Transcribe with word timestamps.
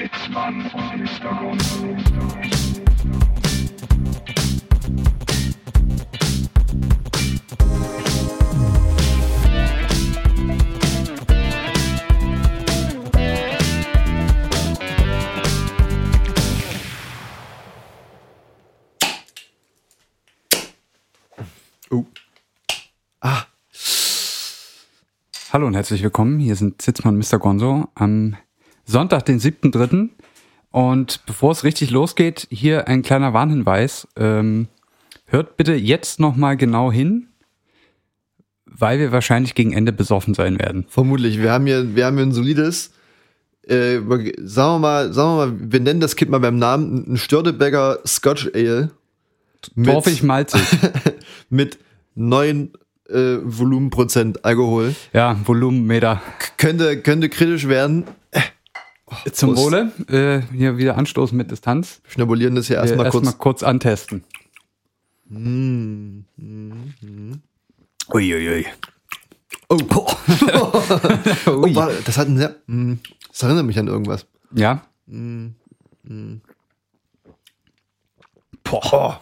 Sitzmann 0.00 0.62
und 0.72 0.96
Mr. 0.96 1.34
Gonzo. 1.34 1.94
Oh. 21.90 22.06
Ah. 23.20 23.44
Hallo 25.52 25.66
und 25.66 25.74
herzlich 25.74 26.02
willkommen. 26.02 26.40
Hier 26.40 26.56
sind 26.56 26.80
Sitzmann 26.80 27.18
Mr. 27.18 27.38
Gonzo 27.38 27.88
am 27.94 28.38
Sonntag, 28.90 29.24
den 29.24 29.40
7.3. 29.40 30.10
Und 30.70 31.20
bevor 31.26 31.52
es 31.52 31.64
richtig 31.64 31.90
losgeht, 31.90 32.46
hier 32.50 32.88
ein 32.88 33.02
kleiner 33.02 33.32
Warnhinweis. 33.32 34.06
Ähm, 34.16 34.68
hört 35.26 35.56
bitte 35.56 35.74
jetzt 35.74 36.20
nochmal 36.20 36.56
genau 36.56 36.92
hin, 36.92 37.28
weil 38.66 38.98
wir 38.98 39.12
wahrscheinlich 39.12 39.54
gegen 39.54 39.72
Ende 39.72 39.92
besoffen 39.92 40.34
sein 40.34 40.58
werden. 40.58 40.86
Vermutlich. 40.88 41.40
Wir 41.40 41.50
haben 41.50 41.66
hier, 41.66 41.94
wir 41.94 42.06
haben 42.06 42.16
hier 42.16 42.26
ein 42.26 42.32
solides, 42.32 42.92
äh, 43.66 43.98
sagen 43.98 44.74
wir 44.74 44.78
mal, 44.78 45.12
sagen 45.12 45.30
wir 45.30 45.46
mal, 45.46 45.72
wir 45.72 45.80
nennen 45.80 46.00
das 46.00 46.16
Kind 46.16 46.30
mal 46.30 46.40
beim 46.40 46.58
Namen, 46.58 47.12
ein 47.12 47.16
Störtebecker 47.16 47.98
Scotch 48.06 48.50
Ale. 48.54 48.90
Torfig 49.84 50.22
malzig. 50.22 50.62
mit 51.50 51.78
9 52.14 52.70
äh, 53.08 53.38
Volumenprozent 53.42 54.44
Alkohol. 54.44 54.94
ja, 55.12 55.36
Volumenmeter. 55.44 56.22
K 56.38 56.52
könnte, 56.56 57.00
könnte 57.02 57.28
kritisch 57.28 57.68
werden. 57.68 58.04
Zum 59.32 59.54
Prost. 59.54 59.64
Wohle. 59.64 59.92
Äh, 60.08 60.42
hier 60.56 60.76
wieder 60.76 60.96
anstoßen 60.96 61.36
mit 61.36 61.50
Distanz. 61.50 62.00
Schnabulieren 62.08 62.54
das 62.54 62.66
hier 62.68 62.76
Äh, 62.76 62.80
erstmal 62.80 63.06
Erstmal 63.06 63.24
kurz. 63.32 63.38
kurz 63.38 63.62
antesten. 63.62 64.24
Uiuiui. 68.12 68.66
Oh, 69.72 69.78
oh. 69.94 70.12
oh 71.46 71.74
warte, 71.76 72.02
das 72.04 72.18
hat 72.18 72.26
ein 72.26 72.36
sehr, 72.36 72.56
mm, 72.66 72.94
das 73.28 73.40
erinnert 73.44 73.66
mich 73.66 73.78
an 73.78 73.86
irgendwas. 73.86 74.26
Ja. 74.52 74.82
Boah. 78.64 79.20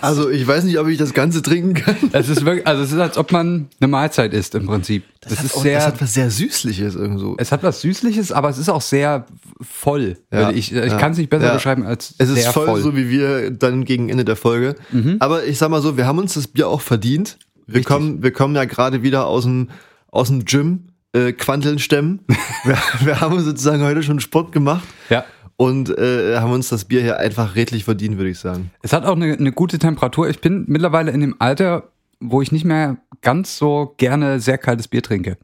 Also 0.00 0.30
ich 0.30 0.46
weiß 0.46 0.64
nicht, 0.64 0.78
ob 0.78 0.86
ich 0.88 0.98
das 0.98 1.12
Ganze 1.14 1.42
trinken 1.42 1.74
kann. 1.74 1.96
Es 2.12 2.28
ist 2.28 2.44
wirklich, 2.44 2.66
also 2.66 2.82
es 2.82 2.92
ist, 2.92 2.98
als 2.98 3.18
ob 3.18 3.32
man 3.32 3.68
eine 3.80 3.88
Mahlzeit 3.88 4.32
isst 4.32 4.54
im 4.54 4.66
Prinzip. 4.66 5.04
Das, 5.20 5.38
hat 5.38 5.44
ist 5.44 5.56
auch- 5.56 5.62
sehr, 5.62 5.76
das 5.78 5.86
hat 5.86 6.00
was 6.00 6.14
sehr 6.14 6.30
Süßliches 6.30 6.94
irgendwo. 6.94 7.34
es 7.38 7.50
hat 7.52 7.62
was 7.62 7.80
Süßliches, 7.80 8.32
aber 8.32 8.48
es 8.48 8.58
ist 8.58 8.68
auch 8.68 8.80
sehr 8.80 9.26
voll. 9.60 10.16
Ja, 10.32 10.50
ich 10.50 10.72
ich 10.72 10.72
ja, 10.72 10.96
kann 10.98 11.12
es 11.12 11.18
nicht 11.18 11.30
besser 11.30 11.46
ja. 11.46 11.54
beschreiben 11.54 11.84
als 11.84 12.14
Es 12.18 12.28
ist 12.28 12.46
voll, 12.48 12.66
voll. 12.66 12.80
so 12.80 12.96
wie 12.96 13.10
wir 13.10 13.50
dann 13.50 13.84
gegen 13.84 14.08
Ende 14.08 14.24
der 14.24 14.36
Folge. 14.36 14.76
Aber 15.18 15.44
ich 15.44 15.58
sag 15.58 15.70
mal 15.70 15.82
so, 15.82 15.96
wir 15.96 16.06
haben 16.06 16.18
uns 16.18 16.34
das 16.34 16.46
Bier 16.46 16.68
auch 16.68 16.80
verdient. 16.80 17.38
Wir 17.66 17.76
Richtig. 17.76 17.86
kommen, 17.86 18.22
wir 18.22 18.30
kommen 18.30 18.54
ja 18.54 18.64
gerade 18.64 19.02
wieder 19.02 19.26
aus 19.26 19.44
dem, 19.44 19.68
aus 20.10 20.28
dem 20.28 20.44
Gym, 20.46 20.84
äh, 21.12 21.32
Quanteln 21.32 21.78
stemmen. 21.78 22.20
wir, 22.64 22.78
wir 23.00 23.20
haben 23.20 23.40
sozusagen 23.40 23.82
heute 23.82 24.02
schon 24.02 24.20
Sport 24.20 24.52
gemacht 24.52 24.84
ja. 25.10 25.24
Und 25.58 25.90
äh, 25.98 26.38
haben 26.38 26.52
uns 26.52 26.68
das 26.68 26.84
Bier 26.84 27.02
hier 27.02 27.18
einfach 27.18 27.56
redlich 27.56 27.82
verdient, 27.84 28.16
würde 28.16 28.30
ich 28.30 28.38
sagen. 28.38 28.70
Es 28.80 28.92
hat 28.92 29.04
auch 29.04 29.16
eine, 29.16 29.32
eine 29.34 29.50
gute 29.52 29.78
Temperatur. 29.80 30.28
Ich 30.30 30.40
bin 30.40 30.64
mittlerweile 30.68 31.10
in 31.10 31.20
dem 31.20 31.34
Alter, 31.40 31.88
wo 32.20 32.40
ich 32.40 32.52
nicht 32.52 32.64
mehr 32.64 32.96
ganz 33.22 33.58
so 33.58 33.92
gerne 33.96 34.38
sehr 34.38 34.56
kaltes 34.56 34.86
Bier 34.86 35.02
trinke. 35.02 35.36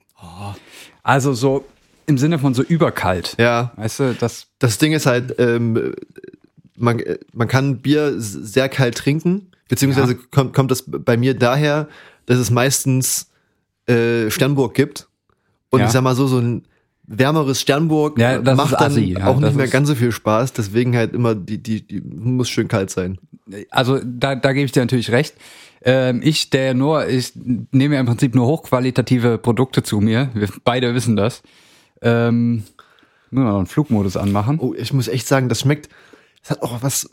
Also 1.02 1.32
so 1.34 1.64
im 2.06 2.16
Sinne 2.16 2.38
von 2.38 2.54
so 2.54 2.62
überkalt. 2.62 3.34
Ja, 3.38 3.72
Weißt 3.76 4.00
du, 4.00 4.14
das 4.14 4.46
das 4.60 4.78
Ding 4.78 4.92
ist 4.92 5.06
halt, 5.06 5.34
ähm, 5.38 5.94
man, 6.76 7.00
äh, 7.00 7.18
man 7.32 7.48
kann 7.48 7.78
Bier 7.78 8.14
sehr 8.16 8.68
kalt 8.68 8.96
trinken, 8.96 9.50
beziehungsweise 9.68 10.14
kommt, 10.14 10.54
kommt 10.54 10.70
das 10.70 10.84
bei 10.86 11.16
mir 11.16 11.34
daher, 11.34 11.88
dass 12.26 12.38
es 12.38 12.50
meistens 12.53 13.30
äh, 13.88 14.30
Sternburg 14.30 14.74
gibt. 14.74 15.08
Und 15.70 15.80
Ja. 15.80 15.86
ich 15.86 15.92
sag 15.92 16.03
mal 16.03 16.14
so, 16.14 16.28
so 16.28 16.38
ein 16.38 16.64
wärmeres 17.06 17.60
Sternburg 17.60 18.19
Ja, 18.19 18.41
macht 18.41 18.72
dann 18.75 18.82
assi, 18.92 19.15
ja, 19.19 19.26
auch 19.26 19.38
nicht 19.38 19.54
mehr 19.56 19.69
ganz 19.69 19.88
so 19.88 19.94
viel 19.94 20.12
Spaß. 20.12 20.53
Deswegen 20.54 20.97
halt 20.97 21.12
immer, 21.12 21.34
die, 21.34 21.59
die, 21.62 21.87
die 21.87 22.00
muss 22.00 22.48
schön 22.48 22.69
kalt 22.69 22.91
sein. 22.91 23.19
also 23.70 24.00
da, 24.04 24.34
da 24.37 24.53
gebe 24.53 24.65
ich 24.65 24.72
dir 24.72 24.81
natürlich 24.81 25.10
recht. 25.10 25.34
Ähm, 25.87 26.20
ich, 26.25 26.48
der 26.48 26.72
nur, 26.72 27.06
ich 27.09 27.32
nehme 27.34 27.94
ja 27.97 28.00
im 28.00 28.06
Prinzip 28.06 28.34
nur 28.34 28.47
hochqualitative 28.47 29.37
Produkte 29.38 29.82
zu 29.82 30.00
mir. 30.00 30.31
Wir 30.32 30.48
beide 30.65 30.94
wissen 30.94 31.15
das. 31.15 31.42
Ähm, 32.00 32.65
wir 33.31 33.42
noch 33.44 33.56
einen 33.59 33.66
Flugmodus 33.66 34.16
anmachen. 34.16 34.59
Oh, 34.60 34.75
ich 34.75 34.92
muss 34.92 35.09
echt 35.09 35.26
sagen, 35.26 35.48
das 35.48 35.60
schmeckt, 35.60 35.91
es 36.42 36.50
hat 36.50 36.62
auch 36.62 36.82
was, 36.82 37.10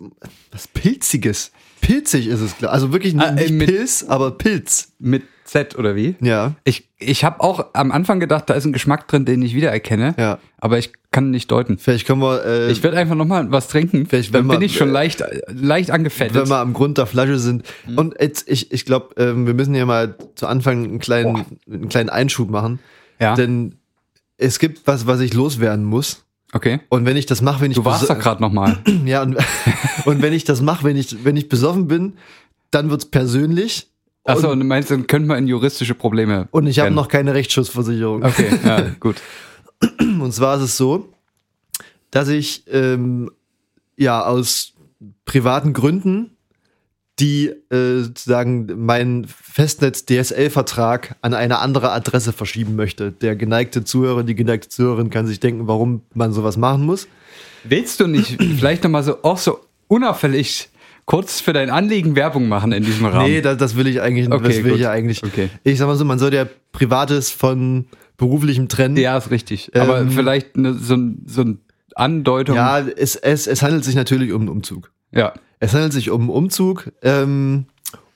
was 0.51 0.67
Pilziges. 0.67 1.51
Pilzig 1.81 2.27
ist 2.27 2.41
es, 2.41 2.55
klar. 2.57 2.71
Also 2.71 2.93
wirklich 2.93 3.17
Ah, 3.19 3.29
äh, 3.29 3.33
nicht 3.33 3.51
mit- 3.53 3.67
Pilz, 3.69 4.05
aber 4.07 4.31
Pilz. 4.31 4.93
Mit 4.99 5.23
Z 5.51 5.77
oder 5.77 5.97
wie? 5.97 6.15
Ja. 6.21 6.53
Ich, 6.63 6.87
ich 6.97 7.25
habe 7.25 7.41
auch 7.41 7.65
am 7.73 7.91
Anfang 7.91 8.21
gedacht, 8.21 8.49
da 8.49 8.53
ist 8.53 8.63
ein 8.63 8.71
Geschmack 8.71 9.09
drin, 9.09 9.25
den 9.25 9.41
ich 9.41 9.53
wiedererkenne. 9.53 10.15
Ja. 10.17 10.39
Aber 10.59 10.77
ich 10.77 10.93
kann 11.11 11.29
nicht 11.29 11.51
deuten. 11.51 11.77
Vielleicht 11.77 12.07
können 12.07 12.21
wir, 12.21 12.45
äh, 12.45 12.71
Ich 12.71 12.81
werde 12.83 12.95
einfach 12.97 13.15
nochmal 13.15 13.51
was 13.51 13.67
trinken. 13.67 14.05
Vielleicht, 14.05 14.33
Dann 14.33 14.47
bin 14.47 14.61
wir- 14.61 14.65
ich 14.65 14.77
schon 14.77 14.89
leicht, 14.89 15.21
leicht 15.47 15.91
angefettet. 15.91 16.35
wenn 16.43 16.47
wir 16.47 16.59
am 16.59 16.71
Grund 16.71 16.97
der 16.97 17.05
Flasche 17.05 17.37
sind. 17.37 17.65
Mhm. 17.85 17.97
Und 17.97 18.15
jetzt, 18.21 18.49
ich, 18.49 18.71
ich 18.71 18.85
glaube, 18.85 19.13
ähm, 19.21 19.45
wir 19.45 19.53
müssen 19.53 19.73
hier 19.73 19.85
mal 19.85 20.15
zu 20.35 20.47
Anfang 20.47 20.85
einen 20.85 20.99
kleinen, 20.99 21.45
einen 21.69 21.89
kleinen 21.89 22.09
Einschub 22.09 22.49
machen. 22.49 22.79
ja. 23.19 23.35
Denn 23.35 23.75
es 24.37 24.57
gibt 24.57 24.87
was, 24.87 25.05
was 25.05 25.19
ich 25.19 25.33
loswerden 25.33 25.83
muss. 25.83 26.23
okay. 26.53 26.79
Und 26.87 27.05
wenn 27.05 27.17
ich 27.17 27.25
das 27.25 27.41
mache, 27.41 27.59
wenn 27.61 27.71
ich 27.71 27.77
Du 27.77 27.83
warst 27.83 28.09
da 28.09 28.13
gerade 28.13 28.41
nochmal. 28.41 28.77
ja 29.05 29.21
und, 29.21 29.35
und 30.05 30.21
wenn 30.21 30.31
ich 30.31 30.45
das 30.45 30.61
mache, 30.61 30.85
wenn 30.85 30.95
ich 30.95 31.25
wenn 31.25 31.35
ich 31.35 31.49
besoffen 31.49 31.87
bin, 31.89 32.13
dann 32.71 32.89
wird's 32.89 33.05
persönlich. 33.05 33.87
Achso, 34.23 34.47
und, 34.47 34.53
und 34.53 34.59
du 34.59 34.65
meinst, 34.65 34.91
dann 34.91 35.07
könnte 35.07 35.27
man 35.27 35.39
in 35.39 35.47
juristische 35.47 35.95
Probleme. 35.95 36.47
und 36.51 36.67
ich 36.67 36.79
habe 36.79 36.91
noch 36.91 37.07
keine 37.07 37.33
Rechtsschutzversicherung. 37.33 38.23
Okay, 38.23 38.49
ja, 38.63 38.81
gut. 38.99 39.15
Und 39.99 40.31
zwar 40.31 40.57
ist 40.57 40.63
es 40.63 40.77
so, 40.77 41.09
dass 42.11 42.27
ich 42.27 42.63
ähm, 42.71 43.31
ja 43.97 44.23
aus 44.23 44.73
privaten 45.25 45.73
Gründen 45.73 46.31
die 47.21 47.49
äh, 47.69 48.01
sozusagen 48.01 48.85
meinen 48.85 49.27
Festnetz-DSL-Vertrag 49.27 51.17
an 51.21 51.35
eine 51.35 51.59
andere 51.59 51.91
Adresse 51.91 52.33
verschieben 52.33 52.75
möchte. 52.75 53.11
Der 53.11 53.35
geneigte 53.35 53.83
Zuhörer, 53.83 54.23
die 54.23 54.33
geneigte 54.33 54.69
Zuhörerin 54.69 55.11
kann 55.11 55.27
sich 55.27 55.39
denken, 55.39 55.67
warum 55.67 56.01
man 56.15 56.33
sowas 56.33 56.57
machen 56.57 56.83
muss. 56.85 57.07
Willst 57.63 57.99
du 57.99 58.07
nicht 58.07 58.41
vielleicht 58.57 58.83
nochmal 58.83 59.03
so, 59.03 59.21
auch 59.21 59.37
so 59.37 59.59
unauffällig 59.87 60.70
kurz 61.11 61.41
für 61.41 61.53
dein 61.53 61.69
Anliegen 61.69 62.15
Werbung 62.15 62.47
machen 62.47 62.71
in 62.71 62.83
diesem 62.83 63.05
Rahmen? 63.05 63.25
Nee, 63.29 63.41
das, 63.41 63.57
das 63.57 63.75
will 63.75 63.85
ich 63.87 64.01
eigentlich, 64.01 64.31
Okay, 64.31 64.47
das 64.47 64.55
will 64.57 64.63
gut. 64.63 64.73
ich 64.75 64.79
ja 64.81 64.91
eigentlich. 64.91 65.23
Okay. 65.23 65.49
Ich 65.63 65.77
sag 65.77 65.87
mal 65.87 65.95
so, 65.97 66.05
man 66.05 66.19
soll 66.19 66.33
ja 66.33 66.45
Privates 66.71 67.29
von 67.31 67.85
beruflichem 68.17 68.67
trennen. 68.69 68.95
ja, 68.97 69.17
ist 69.17 69.29
richtig. 69.31 69.71
Aber 69.75 69.99
Ähm, 69.99 70.11
vielleicht 70.11 70.55
eine, 70.55 70.73
so, 70.73 70.95
so 71.25 71.41
eine 71.41 71.57
Andeutung. 71.95 72.55
Ja, 72.55 72.79
es, 72.79 73.15
es, 73.15 73.47
es 73.47 73.61
handelt 73.61 73.83
sich 73.83 73.95
natürlich 73.95 74.31
um 74.31 74.41
einen 74.41 74.49
Umzug. 74.49 74.91
ja. 75.11 75.33
Es 75.63 75.73
handelt 75.75 75.93
sich 75.93 76.09
um 76.09 76.21
einen 76.21 76.29
Umzug. 76.31 76.91
Ähm, 77.03 77.65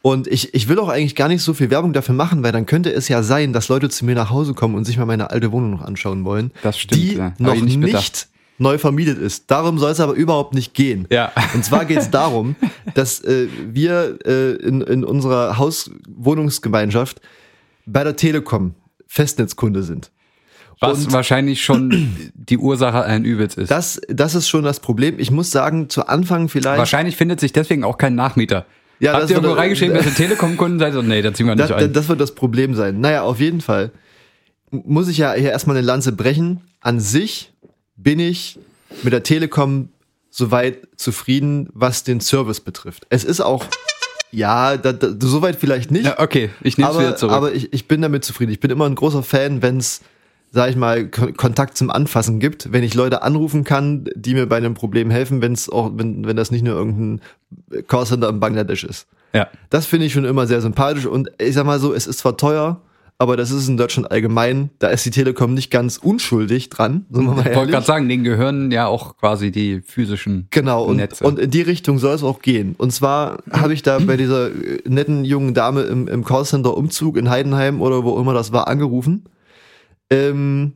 und 0.02 0.26
ich, 0.28 0.54
ich 0.56 0.68
will 0.68 0.80
auch 0.80 0.90
eigentlich 0.90 1.16
gar 1.16 1.28
nicht 1.28 1.44
so 1.44 1.54
viel 1.54 1.70
Werbung 1.70 1.94
dafür 1.94 2.16
machen, 2.16 2.42
weil 2.44 2.52
dann 2.52 2.66
könnte 2.66 2.92
es 2.92 3.08
ja 3.08 3.22
sein, 3.22 3.54
dass 3.54 3.68
Leute 3.70 3.88
zu 3.90 4.04
mir 4.06 4.16
nach 4.16 4.32
Hause 4.32 4.54
kommen 4.56 4.74
und 4.74 4.86
sich 4.86 4.98
mal 4.98 5.06
meine 5.06 5.30
alte 5.30 5.52
Wohnung 5.52 5.70
noch 5.72 5.82
anschauen 5.82 6.26
wollen. 6.26 6.52
Das 6.64 6.80
stimmt, 6.80 7.02
Die 7.04 7.16
ja. 7.18 7.34
Noch 7.38 7.54
ich 7.54 7.62
nicht, 7.64 7.78
nicht. 7.78 8.28
Neu 8.58 8.78
vermietet 8.78 9.18
ist. 9.20 9.52
Darum 9.52 9.78
soll 9.80 9.92
es 9.92 10.00
aber 10.00 10.14
überhaupt 10.14 10.54
nicht 10.54 10.74
gehen. 10.74 11.08
Ja. 11.10 11.32
Und 11.54 11.66
zwar 11.66 11.86
geht 11.86 11.98
es 12.00 12.10
darum, 12.12 12.56
dass 12.94 13.22
äh, 13.24 13.48
wir 13.72 14.18
äh, 14.26 14.52
in, 14.56 14.82
in 14.82 15.04
unserer 15.04 15.58
Hauswohnungsgemeinschaft 15.58 17.22
bei 17.86 18.04
der 18.04 18.16
Telekom 18.16 18.74
Festnetzkunde 19.08 19.84
sind. 19.84 20.12
Was 20.80 21.06
Und- 21.06 21.14
wahrscheinlich 21.14 21.64
schon 21.64 22.32
die 22.34 22.58
Ursache 22.58 23.00
allen 23.02 23.26
Übels 23.26 23.56
ist. 23.56 23.72
Das, 23.72 24.02
das 24.10 24.36
ist 24.36 24.48
schon 24.50 24.64
das 24.64 24.80
Problem. 24.80 25.16
Ich 25.20 25.32
muss 25.32 25.52
sagen, 25.52 25.90
zu 25.90 26.08
Anfang 26.08 26.50
vielleicht. 26.50 26.78
wahrscheinlich 26.80 27.16
findet 27.16 27.40
sich 27.40 27.54
deswegen 27.54 27.84
auch 27.84 27.98
kein 27.98 28.16
Nachmieter. 28.16 28.66
Ja, 29.00 29.12
Habt 29.14 29.24
das 29.24 29.30
ihr 29.30 29.36
irgendwo 29.38 29.52
wird- 29.52 29.60
reingeschrieben, 29.60 29.96
dass 29.96 30.06
ihr 30.06 30.14
Telekom-Kunden 30.16 30.80
seid? 30.80 30.94
Nee, 31.04 31.22
da 31.22 31.34
ziehen 31.34 31.48
wir 31.48 31.56
nicht 31.56 31.70
Das, 31.70 31.82
ein. 31.84 31.92
das 31.94 32.08
wird 32.10 32.20
das 32.22 32.34
Problem 32.36 32.74
sein. 32.76 33.00
Naja, 33.02 33.24
auf 33.24 33.40
jeden 33.40 33.62
Fall 33.62 33.92
muss 34.72 35.08
ich 35.08 35.18
ja 35.18 35.34
hier 35.34 35.52
erstmal 35.52 35.78
eine 35.78 35.86
Lanze 35.86 36.12
brechen. 36.12 36.62
An 36.82 37.00
sich 37.00 37.52
bin 37.96 38.20
ich 38.20 38.60
mit 39.04 39.14
der 39.14 39.24
Telekom 39.24 39.90
soweit 40.30 40.80
zufrieden, 40.98 41.70
was 41.74 42.04
den 42.04 42.20
Service 42.20 42.60
betrifft. 42.60 43.06
Es 43.10 43.24
ist 43.24 43.42
auch, 43.42 43.66
ja, 44.32 44.76
da, 44.78 44.92
da, 44.94 45.10
soweit 45.20 45.56
vielleicht 45.56 45.92
nicht, 45.92 46.06
ja, 46.06 46.20
okay, 46.20 46.50
ich 46.62 46.78
nehme 46.78 46.90
es 46.90 46.96
aber, 46.96 47.06
wieder 47.06 47.16
zurück. 47.16 47.34
aber 47.34 47.54
ich, 47.54 47.72
ich 47.74 47.88
bin 47.88 48.02
damit 48.02 48.26
zufrieden. 48.26 48.52
Ich 48.52 48.60
bin 48.60 48.70
immer 48.72 48.86
ein 48.86 48.96
großer 48.96 49.24
Fan, 49.24 49.62
wenn 49.62 49.78
es, 49.78 50.02
sag 50.52 50.70
ich 50.70 50.76
mal, 50.76 51.08
Ko- 51.10 51.32
Kontakt 51.32 51.78
zum 51.78 51.90
Anfassen 51.90 52.40
gibt, 52.40 52.72
wenn 52.74 52.84
ich 52.84 52.94
Leute 52.96 53.22
anrufen 53.24 53.64
kann, 53.64 54.10
die 54.16 54.34
mir 54.34 54.46
bei 54.46 54.58
einem 54.58 54.74
Problem 54.74 55.10
helfen, 55.10 55.42
wenn 55.42 55.54
es 55.54 55.70
auch, 55.70 55.92
wenn, 55.96 56.28
wenn 56.28 56.36
das 56.36 56.52
nicht 56.52 56.64
nur 56.66 56.76
irgendein 56.76 57.22
Callcenter 57.88 58.28
in 58.30 58.40
Bangladesch 58.42 58.84
ist. 58.84 59.08
ja. 59.34 59.48
Das 59.70 59.86
finde 59.86 60.06
ich 60.08 60.14
schon 60.14 60.26
immer 60.26 60.48
sehr 60.48 60.62
sympathisch 60.62 61.06
und 61.06 61.32
ich 61.38 61.54
sag 61.54 61.66
mal 61.66 61.80
so, 61.80 61.94
es 61.94 62.08
ist 62.08 62.20
zwar 62.20 62.36
teuer, 62.36 62.82
aber 63.18 63.38
das 63.38 63.50
ist 63.52 63.68
in 63.70 63.78
Deutschland 63.78 64.12
allgemein. 64.12 64.72
Da 64.80 64.90
ist 64.90 65.06
die 65.06 65.12
Telekom 65.12 65.54
nicht 65.54 65.72
ganz 65.72 65.98
unschuldig 65.98 66.70
dran, 66.70 67.06
sind 67.10 67.24
wir 67.26 67.34
mal 67.34 67.48
Ich 67.48 67.56
wollte 67.56 67.72
gerade 67.72 67.86
sagen, 67.86 68.10
denen 68.10 68.24
gehören 68.26 68.72
ja 68.72 68.88
auch 68.88 69.18
quasi 69.18 69.52
die 69.52 69.82
physischen 69.82 70.48
Genau, 70.50 70.84
und, 70.84 70.98
Netze. 70.98 71.24
und 71.24 71.40
in 71.40 71.50
die 71.50 71.62
Richtung 71.62 71.98
soll 71.98 72.14
es 72.16 72.24
auch 72.24 72.42
gehen. 72.42 72.76
Und 72.78 72.92
zwar 72.92 73.38
habe 73.52 73.74
ich 73.74 73.84
da 73.84 74.00
bei 74.00 74.18
dieser 74.18 74.48
äh, 74.48 74.82
netten 74.86 75.24
jungen 75.24 75.54
Dame 75.54 75.84
im, 75.84 76.08
im 76.10 76.24
Callcenter 76.26 76.76
Umzug 76.76 77.16
in 77.18 77.30
Heidenheim 77.30 77.82
oder 77.82 78.04
wo 78.04 78.20
immer 78.20 78.34
das 78.34 78.52
war, 78.52 78.68
angerufen. 78.68 79.24
Ähm, 80.10 80.74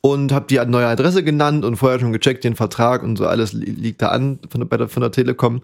und 0.00 0.30
habe 0.32 0.46
die 0.48 0.60
neue 0.64 0.86
Adresse 0.86 1.24
genannt 1.24 1.64
und 1.64 1.76
vorher 1.76 1.98
schon 1.98 2.12
gecheckt, 2.12 2.44
den 2.44 2.54
Vertrag 2.54 3.02
und 3.02 3.16
so 3.16 3.26
alles 3.26 3.52
li- 3.52 3.66
liegt 3.70 4.00
da 4.00 4.08
an 4.10 4.38
von 4.48 4.66
der, 4.68 4.88
von 4.88 5.00
der 5.00 5.10
Telekom. 5.10 5.62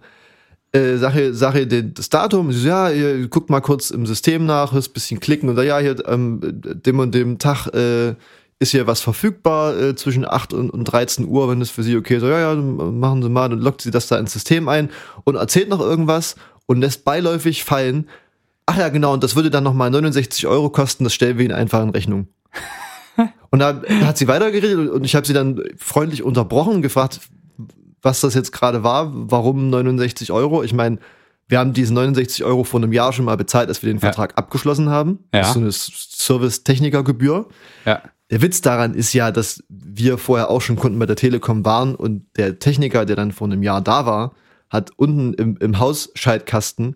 Äh, 0.71 0.97
Sache, 0.97 1.33
Sache 1.33 1.65
das 1.67 2.09
Datum, 2.09 2.51
ja, 2.51 2.89
ihr 2.89 3.27
guckt 3.27 3.49
mal 3.49 3.61
kurz 3.61 3.91
im 3.91 4.05
System 4.05 4.45
nach, 4.45 4.73
ist 4.73 4.89
ein 4.89 4.93
bisschen 4.93 5.19
klicken 5.19 5.47
und 5.49 5.55
da, 5.55 5.63
ja, 5.63 5.79
hier 5.79 6.07
ähm, 6.07 6.41
dem 6.43 6.99
und 6.99 7.15
dem 7.15 7.39
Tag 7.39 7.67
äh, 7.67 8.15
ist 8.59 8.71
hier 8.71 8.87
was 8.87 9.01
verfügbar 9.01 9.77
äh, 9.77 9.95
zwischen 9.95 10.25
8 10.25 10.53
und, 10.53 10.69
und 10.69 10.85
13 10.85 11.27
Uhr, 11.27 11.49
wenn 11.49 11.61
es 11.61 11.69
für 11.69 11.83
sie 11.83 11.95
okay 11.97 12.15
ist, 12.15 12.21
so, 12.21 12.27
ja, 12.27 12.53
ja, 12.53 12.55
machen 12.55 13.21
Sie 13.21 13.29
mal, 13.29 13.49
dann 13.49 13.59
lockt 13.59 13.81
sie 13.81 13.91
das 13.91 14.07
da 14.07 14.17
ins 14.17 14.33
System 14.33 14.67
ein 14.67 14.89
und 15.23 15.35
erzählt 15.35 15.69
noch 15.69 15.81
irgendwas 15.81 16.35
und 16.65 16.81
lässt 16.81 17.05
beiläufig 17.05 17.63
fallen, 17.63 18.09
ach 18.65 18.77
ja, 18.77 18.89
genau, 18.89 19.13
und 19.13 19.23
das 19.23 19.35
würde 19.35 19.49
dann 19.49 19.63
nochmal 19.63 19.89
69 19.91 20.47
Euro 20.47 20.69
kosten, 20.69 21.03
das 21.03 21.13
stellen 21.13 21.37
wir 21.37 21.45
Ihnen 21.45 21.53
einfach 21.53 21.81
in 21.83 21.89
Rechnung. 21.89 22.27
Und 23.49 23.59
da 23.59 23.81
hat 24.03 24.17
sie 24.17 24.27
weitergeredet 24.27 24.89
und 24.89 25.05
ich 25.05 25.15
habe 25.15 25.25
sie 25.25 25.31
dann 25.31 25.61
freundlich 25.77 26.23
unterbrochen 26.23 26.75
und 26.75 26.81
gefragt, 26.81 27.21
was 28.05 28.21
das 28.21 28.33
jetzt 28.35 28.51
gerade 28.51 28.83
war, 28.83 29.11
warum 29.13 29.69
69 29.69 30.31
Euro. 30.31 30.63
Ich 30.63 30.73
meine, 30.73 30.99
wir 31.47 31.59
haben 31.59 31.73
diese 31.73 31.93
69 31.93 32.43
Euro 32.45 32.63
vor 32.63 32.79
einem 32.79 32.93
Jahr 32.93 33.11
schon 33.13 33.25
mal 33.25 33.35
bezahlt, 33.37 33.67
als 33.69 33.81
wir 33.83 33.91
den 33.91 33.99
Vertrag 33.99 34.37
abgeschlossen 34.37 34.89
haben. 34.89 35.19
Ja. 35.33 35.41
Das 35.41 35.49
ist 35.49 35.53
so 35.53 35.59
eine 35.59 35.71
Service-Techniker-Gebühr. 35.71 37.47
ja. 37.85 38.01
Der 38.31 38.41
Witz 38.41 38.59
daran 38.61 38.95
ist 38.95 39.13
ja, 39.13 39.29
dass 39.29 39.63
wir 39.69 40.17
vorher 40.17 40.49
auch 40.49 40.59
schon 40.59 40.77
Kunden 40.77 40.97
bei 40.97 41.05
der 41.05 41.15
Telekom 41.15 41.63
waren 41.63 41.93
und 41.93 42.25
der 42.37 42.57
Techniker, 42.57 43.05
der 43.05 43.15
dann 43.15 43.31
vor 43.31 43.45
einem 43.45 43.61
Jahr 43.61 43.81
da 43.81 44.07
war, 44.07 44.31
hat 44.71 44.89
unten 44.97 45.35
im, 45.35 45.57
im 45.57 45.77
Hausschaltkasten 45.77 46.95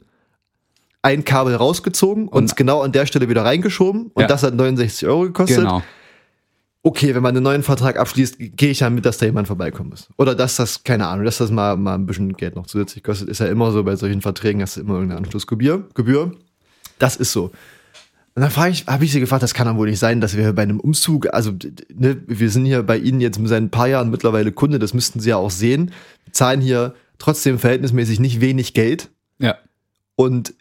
ein 1.04 1.24
Kabel 1.26 1.54
rausgezogen 1.54 2.28
und 2.30 2.46
es 2.46 2.56
genau 2.56 2.82
an 2.82 2.92
der 2.94 3.06
Stelle 3.06 3.30
wieder 3.30 3.46
reingeschoben 3.46 4.08
und 4.12 4.22
Ja. 4.24 4.28
das 4.28 4.42
hat 4.42 4.56
69 4.56 5.08
Euro 5.08 5.22
gekostet 5.22 5.58
Genau. 5.60 5.84
Okay, 6.84 7.14
wenn 7.14 7.22
man 7.24 7.36
einen 7.36 7.44
neuen 7.44 7.64
Vertrag 7.64 7.98
abschließt, 7.98 8.38
gehe 8.40 8.72
ich 8.72 8.80
damit, 8.80 9.06
dass 9.06 9.18
da 9.18 9.26
jemand 9.26 9.48
vorbeikommen 9.48 9.90
muss. 9.90 10.08
Oder 10.18 10.36
dass 10.36 10.56
das, 10.56 10.84
keine 10.84 11.08
Ahnung, 11.08 11.26
dass 11.26 11.38
das 11.38 11.52
mal, 11.52 11.76
mal 11.78 11.96
ein 11.96 12.06
bisschen 12.06 12.34
Geld 12.34 12.56
noch 12.56 12.68
zusätzlich 12.68 13.04
kostet. 13.04 13.30
Ist 13.30 13.40
ja 13.40 13.48
immer 13.48 13.72
so, 13.72 13.84
bei 13.84 13.96
solchen 13.96 14.22
Verträgen 14.22 14.62
hast 14.62 14.78
du 14.78 14.82
immer 14.82 14.94
irgendeine 14.96 15.20
Anschlussgebühr. 15.20 15.88
Gebühr. 15.94 16.32
Das 16.98 17.16
ist 17.16 17.32
so. 17.34 17.52
Und 18.36 18.44
dann 18.44 18.52
frage 18.52 18.72
ich, 18.72 18.86
habe 18.88 19.04
ich 19.04 19.12
sie 19.12 19.20
gefragt, 19.20 19.44
das 19.44 19.54
kann 19.54 19.68
doch 19.68 19.76
wohl 19.76 19.90
nicht 19.90 20.00
sein, 20.00 20.22
dass 20.22 20.38
wir 20.38 20.54
bei 20.54 20.62
einem 20.62 20.80
Umzug, 20.80 21.34
also 21.34 21.52
ne, 21.94 22.22
wir 22.26 22.50
sind 22.50 22.66
hier 22.66 22.84
bei 22.84 22.98
Ihnen 22.98 23.20
jetzt 23.20 23.40
seit 23.44 23.62
ein 23.62 23.72
paar 23.72 23.88
Jahren 23.88 24.12
mittlerweile 24.12 24.52
Kunde, 24.54 24.80
das 24.80 24.94
müssten 24.94 25.20
Sie 25.20 25.30
ja 25.30 25.36
auch 25.38 25.52
sehen. 25.52 25.92
Wir 26.24 26.34
zahlen 26.34 26.62
hier 26.62 26.94
trotzdem 27.18 27.60
verhältnismäßig 27.60 28.20
nicht 28.22 28.40
wenig 28.40 28.74
Geld 28.74 29.10
Ja. 29.40 29.58
und 30.16 30.54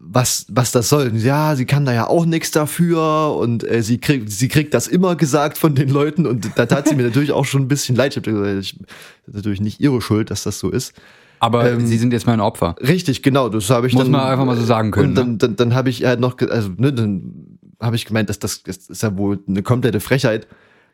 was, 0.00 0.46
was 0.48 0.70
das 0.72 0.88
soll. 0.88 1.12
Ja, 1.16 1.56
sie 1.56 1.66
kann 1.66 1.84
da 1.84 1.92
ja 1.92 2.06
auch 2.06 2.24
nichts 2.24 2.52
dafür 2.52 3.36
und 3.36 3.68
äh, 3.68 3.82
sie, 3.82 3.98
kriegt, 3.98 4.30
sie 4.30 4.48
kriegt 4.48 4.72
das 4.72 4.86
immer 4.86 5.16
gesagt 5.16 5.58
von 5.58 5.74
den 5.74 5.88
Leuten 5.88 6.24
und 6.26 6.50
da 6.56 6.66
tat 6.66 6.88
sie 6.88 6.94
mir 6.94 7.02
natürlich 7.02 7.32
auch 7.32 7.44
schon 7.44 7.62
ein 7.62 7.68
bisschen 7.68 7.96
leid. 7.96 8.12
Ich 8.12 8.16
habe 8.16 8.30
gesagt, 8.30 8.60
ich, 8.60 8.78
das 9.26 9.28
ist 9.28 9.34
natürlich 9.34 9.60
nicht 9.60 9.80
ihre 9.80 10.00
Schuld, 10.00 10.30
dass 10.30 10.44
das 10.44 10.58
so 10.60 10.70
ist. 10.70 10.92
Aber 11.40 11.70
Ähm, 11.70 11.86
sie 11.86 11.98
sind 11.98 12.12
jetzt 12.12 12.26
mein 12.26 12.40
Opfer. 12.40 12.76
Richtig, 12.80 13.22
genau, 13.22 13.48
das 13.48 13.68
habe 13.70 13.86
ich 13.86 13.92
Muss 13.92 14.04
dann. 14.04 14.12
man 14.12 14.22
einfach 14.22 14.44
mal 14.44 14.56
so 14.56 14.64
sagen 14.64 14.90
können, 14.92 15.12
ne? 15.14 15.20
Und 15.20 15.26
dann, 15.26 15.38
dann, 15.38 15.56
dann 15.56 15.74
habe 15.74 15.90
ich 15.90 16.04
halt 16.04 16.20
noch, 16.20 16.36
also 16.48 16.70
ne, 16.76 16.92
dann 16.92 17.58
habe 17.80 17.96
ich 17.96 18.06
gemeint, 18.06 18.28
dass 18.28 18.38
das, 18.38 18.62
das 18.62 18.88
ist 18.88 19.02
ja 19.02 19.16
wohl 19.16 19.40
eine 19.48 19.62
komplette 19.62 20.00
Frechheit, 20.00 20.46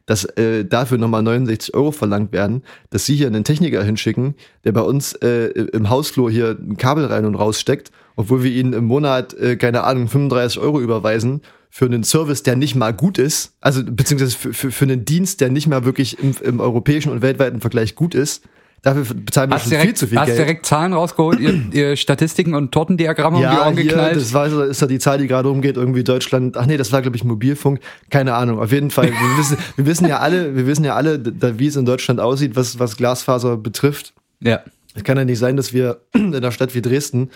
dass 0.07 0.25
äh, 0.25 0.65
dafür 0.67 0.99
nochmal 0.99 1.23
69 1.23 1.75
Euro 1.75 1.93
verlangt 1.93 2.33
werden, 2.33 2.63
dass 2.91 3.07
sie 3.07 3.17
hier 3.17 3.27
einen 3.27 3.45
Techniker 3.45 3.83
hinschicken, 3.83 4.35
der 4.65 4.73
bei 4.73 4.83
uns 4.83 5.15
äh, 5.15 5.47
im 5.47 5.89
Hausflur 5.89 6.31
hier 6.31 6.59
ein 6.61 6.77
Kabel 6.77 7.07
rein 7.07 7.25
und 7.25 7.37
raus 7.37 7.59
steckt, 7.59 7.91
obwohl 8.17 8.43
wir 8.45 8.51
ihnen 8.53 8.73
im 8.73 8.85
Monat, 8.85 9.35
äh, 9.35 9.57
keine 9.57 9.85
Ahnung, 9.85 10.09
35 10.09 10.59
Euro 10.61 10.81
überweisen 10.81 11.43
für 11.71 11.87
einen 11.87 12.05
Service, 12.05 12.43
der 12.45 12.55
nicht 12.57 12.75
mal 12.77 12.93
gut 12.93 13.19
ist, 13.19 13.53
also 13.61 13.83
beziehungsweise 13.85 14.37
für, 14.37 14.53
für, 14.53 14.71
für 14.71 14.85
einen 14.85 15.05
Dienst, 15.05 15.41
der 15.41 15.51
nicht 15.51 15.67
mal 15.67 15.85
wirklich 15.85 16.19
im, 16.23 16.35
im 16.43 16.61
europäischen 16.61 17.11
und 17.11 17.23
weltweiten 17.23 17.61
Vergleich 17.61 17.95
gut 17.97 18.15
ist. 18.15 18.45
Dafür 18.83 19.03
bezahlen 19.15 19.49
wir 19.51 19.55
Hast 19.55 19.63
schon 19.63 19.71
direkt, 19.71 19.87
viel 19.87 19.95
zu 19.97 20.07
viel 20.09 20.19
hast 20.19 20.27
Geld. 20.27 20.39
direkt 20.39 20.67
Zahlen 20.67 20.93
rausgeholt, 20.93 21.41
ihr, 21.41 21.55
ihr 21.73 21.97
Statistiken 21.97 22.55
und 22.55 22.71
Tortendiagramme 22.71 23.37
um 23.39 23.43
die 23.43 23.49
Ja, 23.49 23.65
Ohren 23.65 23.75
hier, 23.75 23.85
geknallt? 23.85 24.17
das 24.17 24.35
war, 24.35 24.47
ist 24.67 24.81
ja 24.83 24.87
die 24.87 24.99
Zahl, 24.99 25.17
die 25.19 25.27
gerade 25.27 25.49
umgeht, 25.49 25.77
irgendwie 25.79 26.05
Deutschland. 26.05 26.57
Ach 26.59 26.67
nee, 26.67 26.77
das 26.77 26.93
war, 26.93 27.01
glaube 27.01 27.17
ich, 27.17 27.25
Mobilfunk. 27.25 27.81
Keine 28.11 28.35
Ahnung. 28.35 28.61
Auf 28.61 28.71
jeden 28.73 28.91
Fall. 28.91 29.07
Wir 29.11 29.39
wissen, 29.39 29.57
wir 29.77 29.87
wissen 29.87 30.07
ja 30.07 30.19
alle, 30.19 30.55
wir 30.55 30.67
wissen 30.67 30.85
ja 30.85 30.95
alle, 30.95 31.19
da, 31.19 31.59
wie 31.59 31.67
es 31.67 31.77
in 31.77 31.87
Deutschland 31.87 32.21
aussieht, 32.21 32.57
was, 32.57 32.79
was 32.79 32.97
Glasfaser 32.97 33.57
betrifft. 33.57 34.13
ja. 34.41 34.61
Es 34.97 35.03
kann 35.03 35.17
ja 35.19 35.25
nicht 35.25 35.41
sein, 35.41 35.57
dass 35.57 35.73
wir 35.73 36.03
in 36.13 36.33
einer 36.37 36.53
Stadt 36.53 36.73
wie 36.77 36.81
Dresden 36.83 37.31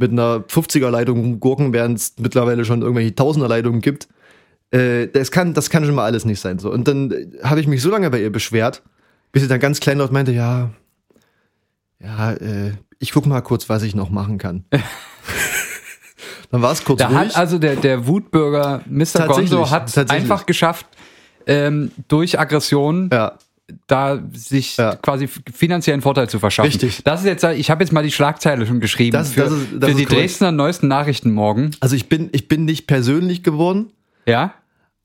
mit 0.00 0.10
einer 0.10 0.38
50er-Leitung 0.40 1.38
gurken, 1.40 1.72
während 1.72 1.98
es 1.98 2.14
mittlerweile 2.18 2.64
schon 2.64 2.80
irgendwelche 2.80 3.14
Tausender-Leitungen 3.14 3.80
gibt. 3.82 4.08
Äh, 4.70 5.08
das, 5.08 5.30
kann, 5.30 5.52
das 5.52 5.68
kann 5.68 5.84
schon 5.84 5.94
mal 5.94 6.04
alles 6.04 6.24
nicht 6.24 6.40
sein. 6.40 6.58
So. 6.58 6.72
Und 6.72 6.88
dann 6.88 7.10
äh, 7.10 7.26
habe 7.42 7.60
ich 7.60 7.66
mich 7.66 7.82
so 7.82 7.90
lange 7.90 8.08
bei 8.10 8.20
ihr 8.20 8.32
beschwert, 8.32 8.82
bis 9.30 9.42
sie 9.42 9.48
dann 9.48 9.60
ganz 9.60 9.78
kleinlaut 9.80 10.10
meinte, 10.10 10.32
ja, 10.32 10.70
ja, 12.02 12.32
äh, 12.32 12.72
ich 12.98 13.12
guck 13.12 13.26
mal 13.26 13.40
kurz, 13.42 13.68
was 13.68 13.82
ich 13.82 13.94
noch 13.94 14.10
machen 14.10 14.38
kann. 14.38 14.64
dann 16.50 16.62
war 16.62 16.72
es 16.72 16.84
kurz 16.84 16.98
Da 17.00 17.08
ruhig. 17.08 17.18
hat 17.18 17.36
also 17.36 17.58
der, 17.58 17.76
der 17.76 18.06
Wutbürger 18.06 18.82
Mr. 18.88 19.26
Gonzo 19.26 19.70
hat 19.70 20.10
einfach 20.10 20.46
geschafft, 20.46 20.86
ähm, 21.46 21.90
durch 22.08 22.38
Aggression 22.38 23.10
ja, 23.12 23.36
da 23.86 24.22
sich 24.32 24.76
Ja. 24.76 24.96
quasi 24.96 25.28
finanziellen 25.52 26.00
Vorteil 26.02 26.28
zu 26.28 26.38
verschaffen. 26.38 26.68
Richtig. 26.70 27.02
Das 27.04 27.20
ist 27.20 27.26
jetzt, 27.26 27.44
ich 27.44 27.70
habe 27.70 27.82
jetzt 27.84 27.92
mal 27.92 28.02
die 28.02 28.10
Schlagzeile 28.12 28.66
schon 28.66 28.80
geschrieben 28.80 29.12
Das- 29.12 29.32
für, 29.32 29.40
das 29.42 29.52
ist- 29.52 29.66
das 29.78 29.90
für 29.90 29.96
die 29.96 30.04
korrekt. 30.04 30.22
Dresdner 30.22 30.52
neuesten 30.52 30.88
Nachrichten 30.88 31.32
morgen. 31.32 31.70
also 31.80 31.96
ich 31.96 32.08
bin, 32.08 32.28
ich 32.32 32.48
bin 32.48 32.64
nicht 32.64 32.86
persönlich 32.86 33.42
geworden, 33.42 33.90
Ja, 34.26 34.54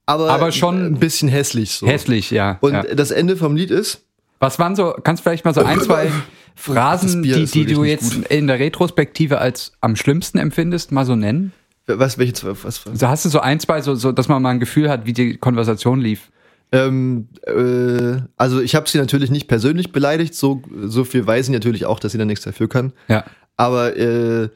aber, 0.05 0.29
Aber 0.29 0.51
schon 0.51 0.85
ein 0.85 0.99
bisschen 0.99 1.29
hässlich 1.29 1.71
so. 1.71 1.87
hässlich, 1.87 2.29
ja. 2.31 2.57
Und 2.61 2.73
ja. 2.73 2.83
das 2.83 3.11
Ende 3.11 3.37
vom 3.37 3.55
Lied 3.55 3.71
ist, 3.71 4.01
Was 4.39 4.59
waren 4.59 4.75
so, 4.75 4.93
kannst 5.03 5.23
vielleicht 5.23 5.45
mal 5.45 5.53
so 5.53 5.63
ein, 5.63 5.79
zwei 5.81 6.11
Phrasen, 6.55 7.23
die, 7.23 7.45
die 7.45 7.65
du 7.65 7.83
jetzt 7.83 8.15
gut. 8.15 8.27
in 8.27 8.47
der 8.47 8.59
Retrospektive 8.59 9.39
als 9.39 9.73
am 9.81 9.95
schlimmsten 9.95 10.37
empfindest, 10.37 10.91
mal 10.91 11.05
so 11.05 11.15
nennen? 11.15 11.51
was, 11.87 12.17
welche 12.17 12.33
zwei, 12.33 12.49
was, 12.63 12.85
was? 12.85 12.99
So 12.99 13.07
hast 13.07 13.25
du 13.25 13.29
so 13.29 13.39
ein, 13.39 13.59
zwei, 13.59 13.81
so, 13.81 13.93
so, 13.95 14.11
dass 14.11 14.27
man 14.27 14.41
mal 14.41 14.49
ein 14.49 14.59
Gefühl 14.59 14.89
hat, 14.89 15.05
wie 15.05 15.13
die 15.13 15.37
Konversation 15.37 15.99
lief. 16.01 16.29
Ähm, 16.75 17.29
äh, 17.43 18.21
also 18.35 18.61
ich 18.61 18.75
habe 18.75 18.89
sie 18.89 18.97
natürlich 18.97 19.31
nicht 19.31 19.47
persönlich 19.47 19.91
beleidigt, 19.91 20.35
so, 20.35 20.61
so 20.83 21.05
viel 21.05 21.25
weiß 21.25 21.47
ich 21.47 21.53
natürlich 21.53 21.85
auch, 21.85 21.99
dass 21.99 22.11
sie 22.11 22.17
da 22.17 22.25
nichts 22.25 22.43
dafür 22.43 22.67
kann. 22.67 22.91
Ja. 23.07 23.23
Aber 23.55 23.95
äh, 23.95 24.49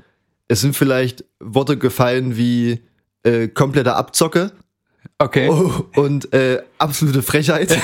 es 0.49 0.61
sind 0.61 0.75
vielleicht 0.75 1.23
Worte 1.39 1.77
gefallen 1.77 2.35
wie 2.35 2.81
äh, 3.23 3.47
kompletter 3.47 3.95
Abzocke 3.95 4.51
Okay. 5.21 5.49
oh, 5.51 5.83
und 5.99 6.33
äh, 6.33 6.61
absolute 6.77 7.21
Frechheit. 7.21 7.71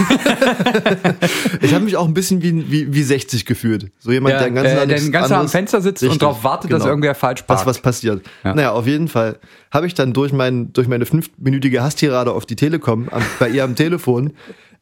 ich 1.62 1.74
habe 1.74 1.84
mich 1.84 1.98
auch 1.98 2.08
ein 2.08 2.14
bisschen 2.14 2.42
wie, 2.42 2.72
wie, 2.72 2.94
wie 2.94 3.04
60 3.04 3.46
gefühlt. 3.46 3.92
So 4.00 4.14
jemand, 4.14 4.36
ja, 4.36 4.40
der 4.40 4.48
den 4.48 4.56
ganzen 4.56 4.78
äh, 4.78 4.88
der 4.88 5.00
den 5.00 5.12
ganzen 5.12 5.34
am 5.34 5.50
Fenster 5.50 5.82
sitzt 5.82 6.02
Richtig, 6.02 6.14
und 6.14 6.22
darauf 6.22 6.46
wartet, 6.46 6.72
dass 6.72 6.80
genau. 6.80 6.92
irgendwer 6.92 7.14
falsch 7.14 7.42
parkt. 7.42 7.60
was, 7.60 7.66
was 7.66 7.82
passiert. 7.82 8.26
Ja. 8.46 8.56
Naja, 8.56 8.72
auf 8.72 8.88
jeden 8.88 9.10
Fall 9.10 9.38
habe 9.70 9.86
ich 9.86 9.94
dann 9.94 10.14
durch, 10.14 10.32
mein, 10.32 10.72
durch 10.72 10.88
meine 10.88 11.06
fünfminütige 11.06 11.84
Hasstirade 11.84 12.32
auf 12.32 12.46
die 12.46 12.56
Telekom, 12.56 13.10
am, 13.12 13.22
bei 13.38 13.50
ihr 13.50 13.66
am 13.66 13.76
Telefon, 13.76 14.32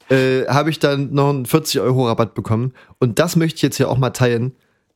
äh, 0.10 0.46
habe 0.46 0.70
ich 0.70 0.78
dann 0.78 1.12
noch 1.12 1.32
einen 1.32 1.48
40 1.48 1.82
Euro 1.82 2.08
Rabatt 2.08 2.36
bekommen. 2.36 2.74
Und 3.00 3.18
das 3.18 3.36
möchte 3.36 3.56
ich 3.56 3.62
jetzt 3.64 3.78
hier 3.78 3.90
auch 3.90 3.98
mal 3.98 4.12
teilen. 4.12 4.52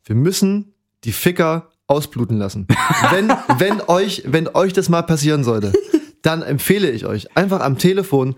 Wir 0.06 0.16
müssen 0.16 0.74
die 1.06 1.12
Ficker 1.12 1.70
ausbluten 1.88 2.38
lassen. 2.38 2.68
wenn, 3.12 3.34
wenn, 3.58 3.82
euch, 3.88 4.22
wenn 4.28 4.48
euch 4.48 4.74
das 4.74 4.90
mal 4.90 5.02
passieren 5.02 5.44
sollte, 5.44 5.74
dann 6.22 6.42
empfehle 6.42 6.90
ich 6.90 7.06
euch, 7.06 7.36
einfach 7.36 7.62
am 7.62 7.78
Telefon 7.78 8.36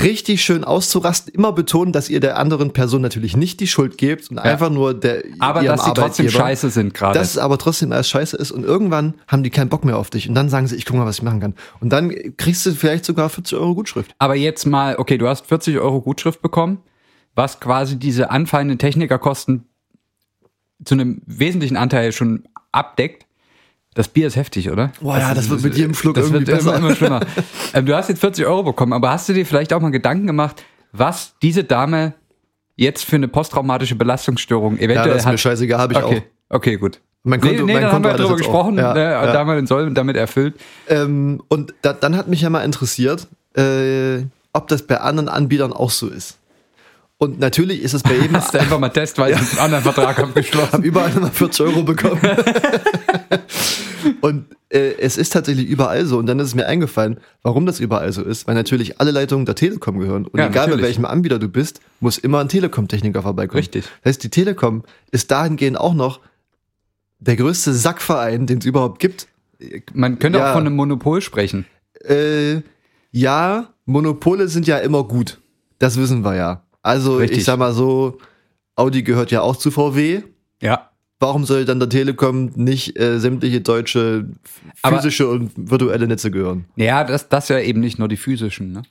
richtig 0.00 0.42
schön 0.42 0.64
auszurasten, 0.64 1.34
immer 1.34 1.52
betonen, 1.52 1.92
dass 1.92 2.08
ihr 2.08 2.20
der 2.20 2.38
anderen 2.38 2.72
Person 2.72 3.02
natürlich 3.02 3.36
nicht 3.36 3.60
die 3.60 3.66
Schuld 3.66 3.98
gebt 3.98 4.30
und 4.30 4.38
einfach 4.38 4.70
nur 4.70 4.94
der 4.94 5.24
aber 5.40 5.62
dass 5.62 5.84
sie 5.84 5.92
trotzdem 5.92 6.28
scheiße 6.28 6.70
sind 6.70 6.94
gerade. 6.94 7.18
Dass 7.18 7.30
es 7.30 7.38
aber 7.38 7.58
trotzdem 7.58 7.90
alles 7.92 8.08
scheiße 8.08 8.36
ist 8.36 8.52
und 8.52 8.64
irgendwann 8.64 9.14
haben 9.26 9.42
die 9.42 9.50
keinen 9.50 9.68
Bock 9.68 9.84
mehr 9.84 9.96
auf 9.96 10.10
dich 10.10 10.28
und 10.28 10.34
dann 10.34 10.48
sagen 10.48 10.66
sie, 10.66 10.76
ich 10.76 10.84
guck 10.84 10.96
mal, 10.96 11.06
was 11.06 11.16
ich 11.16 11.22
machen 11.22 11.40
kann. 11.40 11.54
Und 11.80 11.92
dann 11.92 12.12
kriegst 12.36 12.64
du 12.66 12.72
vielleicht 12.72 13.04
sogar 13.04 13.28
40 13.28 13.58
Euro 13.58 13.74
Gutschrift. 13.74 14.14
Aber 14.18 14.34
jetzt 14.36 14.66
mal, 14.66 14.96
okay, 14.98 15.18
du 15.18 15.26
hast 15.26 15.46
40 15.46 15.78
Euro 15.78 16.00
Gutschrift 16.00 16.42
bekommen, 16.42 16.78
was 17.34 17.60
quasi 17.60 17.96
diese 17.96 18.30
anfallenden 18.30 18.78
Technikerkosten 18.78 19.64
zu 20.84 20.94
einem 20.94 21.22
wesentlichen 21.26 21.76
Anteil 21.76 22.12
schon 22.12 22.44
abdeckt. 22.72 23.26
Das 23.98 24.06
Bier 24.06 24.28
ist 24.28 24.36
heftig, 24.36 24.70
oder? 24.70 24.92
Boah, 25.00 25.18
ja, 25.18 25.34
das 25.34 25.50
wird 25.50 25.60
mit 25.60 25.76
jedem 25.76 25.92
Schluck 25.92 26.14
das 26.14 26.26
irgendwie 26.26 26.46
wird 26.46 26.60
immer, 26.60 26.70
besser. 26.70 26.78
immer 26.78 26.94
schlimmer. 26.94 27.20
ähm, 27.74 27.84
du 27.84 27.96
hast 27.96 28.08
jetzt 28.08 28.20
40 28.20 28.46
Euro 28.46 28.62
bekommen, 28.62 28.92
aber 28.92 29.10
hast 29.10 29.28
du 29.28 29.32
dir 29.32 29.44
vielleicht 29.44 29.72
auch 29.72 29.80
mal 29.80 29.90
Gedanken 29.90 30.28
gemacht, 30.28 30.64
was 30.92 31.34
diese 31.42 31.64
Dame 31.64 32.14
jetzt 32.76 33.04
für 33.04 33.16
eine 33.16 33.26
posttraumatische 33.26 33.96
Belastungsstörung 33.96 34.76
Ja, 34.76 34.82
eventuell 34.84 35.08
das 35.08 35.16
ist 35.16 35.26
hat? 35.26 35.32
mir 35.32 35.38
scheißegal, 35.38 35.80
habe 35.80 35.94
ich 35.94 35.98
okay, 36.00 36.22
okay, 36.48 36.76
gut. 36.76 36.98
auch. 36.98 37.00
Mein 37.24 37.40
Nee, 37.40 37.60
nee, 37.60 37.72
mein 37.72 37.82
da 37.82 37.90
haben 37.90 38.04
wir 38.04 38.12
hat 38.12 38.20
das 38.20 38.28
jetzt 38.28 38.38
gesprochen, 38.38 38.78
auch. 38.78 38.82
Ja, 38.82 38.94
ne, 38.94 39.02
ja. 39.02 39.32
da 39.32 39.38
haben 39.40 39.48
wir 39.48 39.56
den 39.56 39.66
Soll 39.66 39.92
damit 39.92 40.16
erfüllt. 40.16 40.54
Ähm, 40.88 41.42
und 41.48 41.74
da, 41.82 41.92
dann 41.92 42.16
hat 42.16 42.28
mich 42.28 42.42
ja 42.42 42.50
mal 42.50 42.62
interessiert, 42.62 43.26
äh, 43.56 44.22
ob 44.52 44.68
das 44.68 44.82
bei 44.82 45.00
anderen 45.00 45.28
Anbietern 45.28 45.72
auch 45.72 45.90
so 45.90 46.06
ist. 46.06 46.38
Und 47.20 47.40
natürlich 47.40 47.82
ist 47.82 47.94
es 47.94 48.02
bei 48.02 48.14
jedem. 48.14 48.36
Hast 48.36 48.54
du 48.54 48.60
einfach 48.60 48.78
mal 48.78 48.88
testweise 48.90 49.36
einen 49.38 49.58
anderen 49.58 49.82
Vertrag 49.82 50.18
abgeschlossen. 50.20 50.72
habe 50.72 50.86
überall 50.86 51.10
immer 51.16 51.30
40 51.30 51.66
Euro 51.66 51.82
bekommen. 51.82 52.20
und 54.20 54.46
äh, 54.70 54.92
es 55.00 55.16
ist 55.16 55.32
tatsächlich 55.32 55.66
überall 55.66 56.06
so. 56.06 56.18
Und 56.18 56.26
dann 56.26 56.38
ist 56.38 56.48
es 56.48 56.54
mir 56.54 56.66
eingefallen, 56.66 57.18
warum 57.42 57.66
das 57.66 57.80
überall 57.80 58.12
so 58.12 58.22
ist. 58.22 58.46
Weil 58.46 58.54
natürlich 58.54 59.00
alle 59.00 59.10
Leitungen 59.10 59.46
der 59.46 59.54
Telekom 59.54 59.98
gehören. 59.98 60.26
Und 60.26 60.38
Ja, 60.38 60.46
egal 60.46 60.66
bei 60.66 60.70
natürlich. 60.70 60.84
welchem 60.86 61.04
Anbieter 61.04 61.38
du 61.38 61.48
bist, 61.48 61.80
muss 62.00 62.18
immer 62.18 62.40
ein 62.40 62.48
Telekom-Techniker 62.48 63.22
vorbeikommen. 63.22 63.58
Richtig. 63.58 63.84
Das 64.02 64.10
heißt, 64.10 64.22
die 64.24 64.30
Telekom 64.30 64.84
ist 65.10 65.30
dahingehend 65.30 65.78
auch 65.78 65.94
noch 65.94 66.20
der 67.18 67.36
größte 67.36 67.72
Sackverein, 67.74 68.46
den 68.46 68.58
es 68.58 68.64
überhaupt 68.64 69.00
gibt. 69.00 69.26
Man 69.92 70.18
könnte 70.20 70.38
Ja. 70.38 70.50
auch 70.50 70.52
von 70.54 70.66
einem 70.66 70.76
Monopol 70.76 71.20
sprechen. 71.20 71.66
Äh, 72.04 72.60
ja, 73.10 73.70
Monopole 73.86 74.46
sind 74.46 74.68
ja 74.68 74.78
immer 74.78 75.02
gut. 75.02 75.38
Das 75.80 75.96
wissen 75.98 76.22
wir 76.24 76.36
ja. 76.36 76.62
Also 76.82 77.16
Richtig. 77.16 77.38
ich 77.38 77.44
sag 77.44 77.58
mal 77.58 77.72
so, 77.72 78.18
Audi 78.76 79.02
gehört 79.02 79.30
ja 79.30 79.40
auch 79.42 79.56
zu 79.56 79.70
VW. 79.70 80.22
Ja. 80.62 80.90
Warum 81.20 81.44
soll 81.44 81.64
dann 81.64 81.80
der 81.80 81.88
Telekom 81.88 82.52
nicht 82.54 82.96
äh, 82.98 83.18
sämtliche 83.18 83.60
deutsche 83.60 84.28
Aber- 84.82 84.96
physische 84.98 85.28
und 85.28 85.50
virtuelle 85.56 86.06
Netze 86.06 86.30
gehören? 86.30 86.66
Ja, 86.76 87.02
das, 87.04 87.28
das 87.28 87.48
ja 87.48 87.58
eben 87.58 87.80
nicht 87.80 87.98
nur 87.98 88.06
die 88.08 88.16
physischen. 88.16 88.70
Ne? 88.72 88.82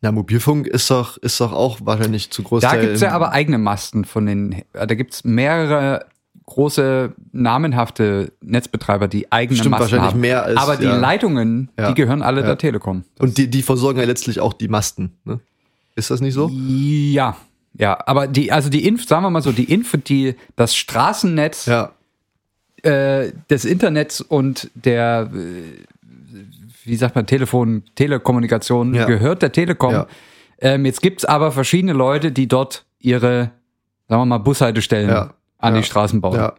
Na, 0.00 0.12
Mobilfunk 0.12 0.68
ist 0.68 0.88
doch, 0.90 1.16
ist 1.16 1.40
doch 1.40 1.52
auch 1.52 1.78
wahrscheinlich 1.82 2.30
zu 2.30 2.42
groß. 2.44 2.62
Da 2.62 2.76
gibt's 2.76 3.00
ja 3.00 3.10
aber 3.10 3.32
eigene 3.32 3.58
Masten 3.58 4.04
von 4.04 4.26
den, 4.26 4.62
da 4.72 4.86
gibt's 4.94 5.24
mehrere 5.24 6.06
große 6.44 7.12
namenhafte 7.32 8.32
Netzbetreiber, 8.40 9.08
die 9.08 9.32
eigene 9.32 9.58
Stimmt, 9.58 9.72
Masten 9.72 9.82
wahrscheinlich 9.98 10.12
haben. 10.12 10.20
mehr 10.20 10.44
als- 10.44 10.58
Aber 10.58 10.76
die 10.76 10.84
ja. 10.84 10.96
Leitungen, 10.96 11.70
Ja. 11.76 11.88
die 11.88 11.94
gehören 11.94 12.22
alle 12.22 12.42
Ja. 12.42 12.46
der 12.46 12.58
Telekom. 12.58 13.02
Und 13.18 13.36
die, 13.38 13.48
die 13.50 13.62
versorgen 13.62 13.98
ja 13.98 14.04
letztlich 14.04 14.38
auch 14.38 14.52
die 14.52 14.68
Masten. 14.68 15.12
Ne? 15.24 15.40
Ist 15.96 16.10
das 16.10 16.20
nicht 16.20 16.34
so? 16.34 16.48
Ja, 16.52 17.36
ja, 17.78 17.98
aber 18.06 18.26
die, 18.26 18.52
also 18.52 18.70
die 18.70 18.86
Inf, 18.86 19.04
sagen 19.06 19.22
wir 19.24 19.30
mal 19.30 19.42
so, 19.42 19.52
die 19.52 19.64
Info, 19.72 19.96
die, 19.96 20.34
das 20.54 20.74
Straßennetz 20.76 21.66
Ja. 21.66 21.92
äh, 22.82 23.32
des 23.50 23.64
Internets 23.64 24.20
und 24.20 24.70
der, 24.74 25.30
äh, 25.34 25.84
wie 26.84 26.96
sagt 26.96 27.16
man, 27.16 27.26
Telefon, 27.26 27.82
Telekommunikation 27.96 28.94
Ja. 28.94 29.06
gehört 29.06 29.42
der 29.42 29.52
Telekom. 29.52 29.92
Ja. 29.92 30.06
Ähm, 30.58 30.86
jetzt 30.86 31.02
gibt's 31.02 31.24
aber 31.24 31.52
verschiedene 31.52 31.92
Leute, 31.92 32.32
die 32.32 32.46
dort 32.46 32.84
ihre, 33.00 33.50
sagen 34.08 34.22
wir 34.22 34.26
mal, 34.26 34.38
Bushaltestellen 34.38 35.30
an 35.58 35.74
die 35.74 35.82
Straßen 35.82 36.20
bauen. 36.20 36.36
Ja. 36.36 36.54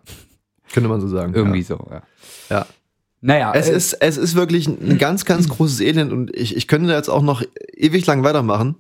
Könnte 0.74 0.90
man 0.90 1.00
so 1.02 1.08
sagen. 1.08 1.34
Irgendwie 1.34 1.62
so, 1.64 1.88
ja. 1.90 2.02
ja. 2.50 2.66
Naja, 3.22 3.52
Es 3.56 3.70
äh, 3.70 3.76
ist, 3.76 3.94
es 3.94 4.18
ist 4.18 4.36
wirklich 4.36 4.68
ein 4.68 4.98
ganz, 5.00 5.26
ganz 5.26 5.50
großes 5.50 5.80
Elend 5.80 6.12
und 6.12 6.36
ich, 6.36 6.56
ich 6.56 6.68
könnte 6.68 6.90
da 6.90 6.96
jetzt 6.96 7.10
auch 7.10 7.24
noch 7.24 7.42
ewig 7.76 8.06
lang 8.06 8.24
weitermachen. 8.24 8.76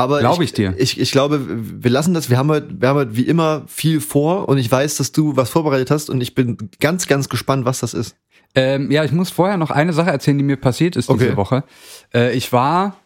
Aber 0.00 0.20
Glaub 0.20 0.40
ich 0.40 0.52
dir. 0.52 0.74
Ich, 0.78 0.98
ich 1.00 1.12
glaube, 1.12 1.40
wir 1.48 1.90
lassen 1.90 2.14
das. 2.14 2.30
Wir 2.30 2.38
haben 2.38 2.48
heute, 2.48 2.68
wir 2.80 2.88
haben 2.88 2.96
heute 2.96 3.16
wie 3.16 3.22
immer 3.22 3.62
viel 3.66 4.00
vor 4.00 4.48
und 4.48 4.58
ich 4.58 4.70
weiß, 4.70 4.96
dass 4.96 5.12
du 5.12 5.36
was 5.36 5.50
vorbereitet 5.50 5.90
hast 5.90 6.10
und 6.10 6.20
ich 6.20 6.34
bin 6.34 6.56
ganz, 6.80 7.06
ganz 7.06 7.28
gespannt, 7.28 7.64
was 7.64 7.80
das 7.80 7.94
ist. 7.94 8.16
Ähm, 8.54 8.90
ja, 8.90 9.04
ich 9.04 9.12
muss 9.12 9.30
vorher 9.30 9.56
noch 9.56 9.70
eine 9.70 9.92
Sache 9.92 10.10
erzählen, 10.10 10.36
die 10.38 10.44
mir 10.44 10.56
passiert 10.56 10.96
ist 10.96 11.08
diese 11.08 11.26
Okay. 11.28 11.36
Woche. 11.36 11.64
Äh, 12.12 12.32
ich 12.36 12.52
war 12.52 12.96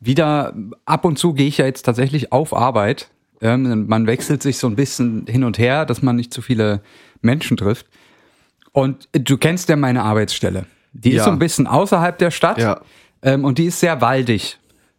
wieder, 0.00 0.54
ab 0.84 1.04
und 1.04 1.18
zu 1.18 1.32
gehe 1.34 1.46
ich 1.48 1.58
ja 1.58 1.66
jetzt 1.66 1.82
tatsächlich 1.82 2.32
auf 2.32 2.54
Arbeit. 2.54 3.08
Ähm, 3.40 3.86
man 3.86 4.06
wechselt 4.06 4.42
sich 4.42 4.58
so 4.58 4.66
ein 4.66 4.76
bisschen 4.76 5.26
hin 5.26 5.44
und 5.44 5.58
her, 5.58 5.84
dass 5.84 6.02
man 6.02 6.16
nicht 6.16 6.32
zu 6.32 6.40
viele 6.42 6.80
Menschen 7.20 7.56
trifft. 7.56 7.86
Und 8.72 9.08
du 9.12 9.36
kennst 9.38 9.68
ja 9.68 9.76
meine 9.76 10.02
Arbeitsstelle. 10.02 10.66
Die 10.92 11.10
Ja. 11.10 11.18
ist 11.18 11.24
so 11.24 11.30
ein 11.30 11.38
bisschen 11.38 11.66
außerhalb 11.66 12.16
der 12.18 12.30
Stadt 12.30 12.58
Ja. 12.58 12.80
ähm, 13.22 13.44
und 13.44 13.58
die 13.58 13.66
ist 13.66 13.80
sehr 13.80 14.00
waldig. 14.00 14.58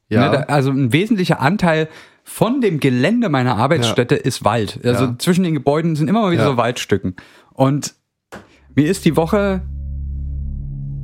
Ja. 0.09 0.25
Ne, 0.29 0.37
da, 0.37 0.53
also 0.53 0.71
ein 0.71 0.93
wesentlicher 0.93 1.41
Anteil 1.41 1.89
von 2.23 2.61
dem 2.61 2.79
Gelände 2.79 3.29
meiner 3.29 3.57
Arbeitsstätte 3.57 4.15
ist 4.15 4.43
Wald. 4.45 4.79
Also 4.83 5.05
Ja. 5.05 5.15
zwischen 5.17 5.43
den 5.43 5.53
Gebäuden 5.53 5.95
sind 5.95 6.07
immer 6.09 6.21
mal 6.21 6.31
wieder 6.31 6.43
Ja. 6.43 6.49
so 6.51 6.57
Waldstücken. 6.57 7.15
Und 7.53 7.95
mir 8.75 8.85
ist 8.89 9.05
die 9.05 9.15
Woche, 9.17 9.61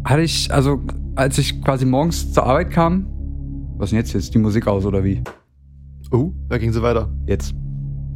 hatte 0.05 0.21
ich, 0.21 0.53
also 0.53 0.81
als 1.15 1.37
ich 1.37 1.61
quasi 1.61 1.85
morgens 1.85 2.31
zur 2.33 2.45
Arbeit 2.45 2.71
kam, 2.71 3.07
was 3.77 3.89
denn 3.89 3.99
jetzt? 3.99 4.13
Jetzt 4.13 4.33
die 4.33 4.39
Musik 4.39 4.67
aus 4.67 4.85
oder 4.85 5.03
wie? 5.03 5.21
Oh, 6.11 6.31
da 6.49 6.57
ging 6.57 6.71
sie 6.71 6.81
weiter. 6.81 7.09
Jetzt. 7.25 7.53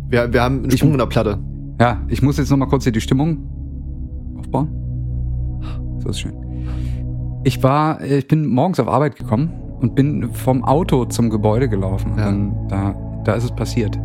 Wir, 0.10 0.32
wir 0.32 0.42
haben 0.42 0.60
einen 0.64 0.72
Sprung 0.72 0.92
in 0.92 0.98
der 1.00 1.06
Platte. 1.08 1.40
Ja, 1.80 2.02
ich 2.08 2.22
muss 2.22 2.38
jetzt 2.38 2.50
noch 2.50 2.58
mal 2.58 2.68
kurz 2.68 2.84
hier 2.84 2.92
die 2.94 3.02
Stimmung 3.02 4.36
aufbauen. 4.38 4.70
So 6.00 6.10
ist 6.10 6.20
schön. 6.20 6.34
Ich 7.44 7.64
war, 7.64 8.02
ich 8.04 8.28
bin 8.28 8.46
morgens 8.48 8.80
auf 8.80 8.88
Arbeit 8.88 9.16
gekommen 9.16 9.52
und 9.80 9.96
bin 9.96 10.30
vom 10.34 10.64
Auto 10.64 11.06
zum 11.06 11.30
Gebäude 11.30 11.70
gelaufen. 11.70 12.12
Und 12.14 12.18
Ja. 12.20 12.26
dann, 12.26 12.68
da, 12.68 12.96
da 13.24 13.34
ist 13.34 13.44
es 13.44 13.52
passiert. 13.52 13.98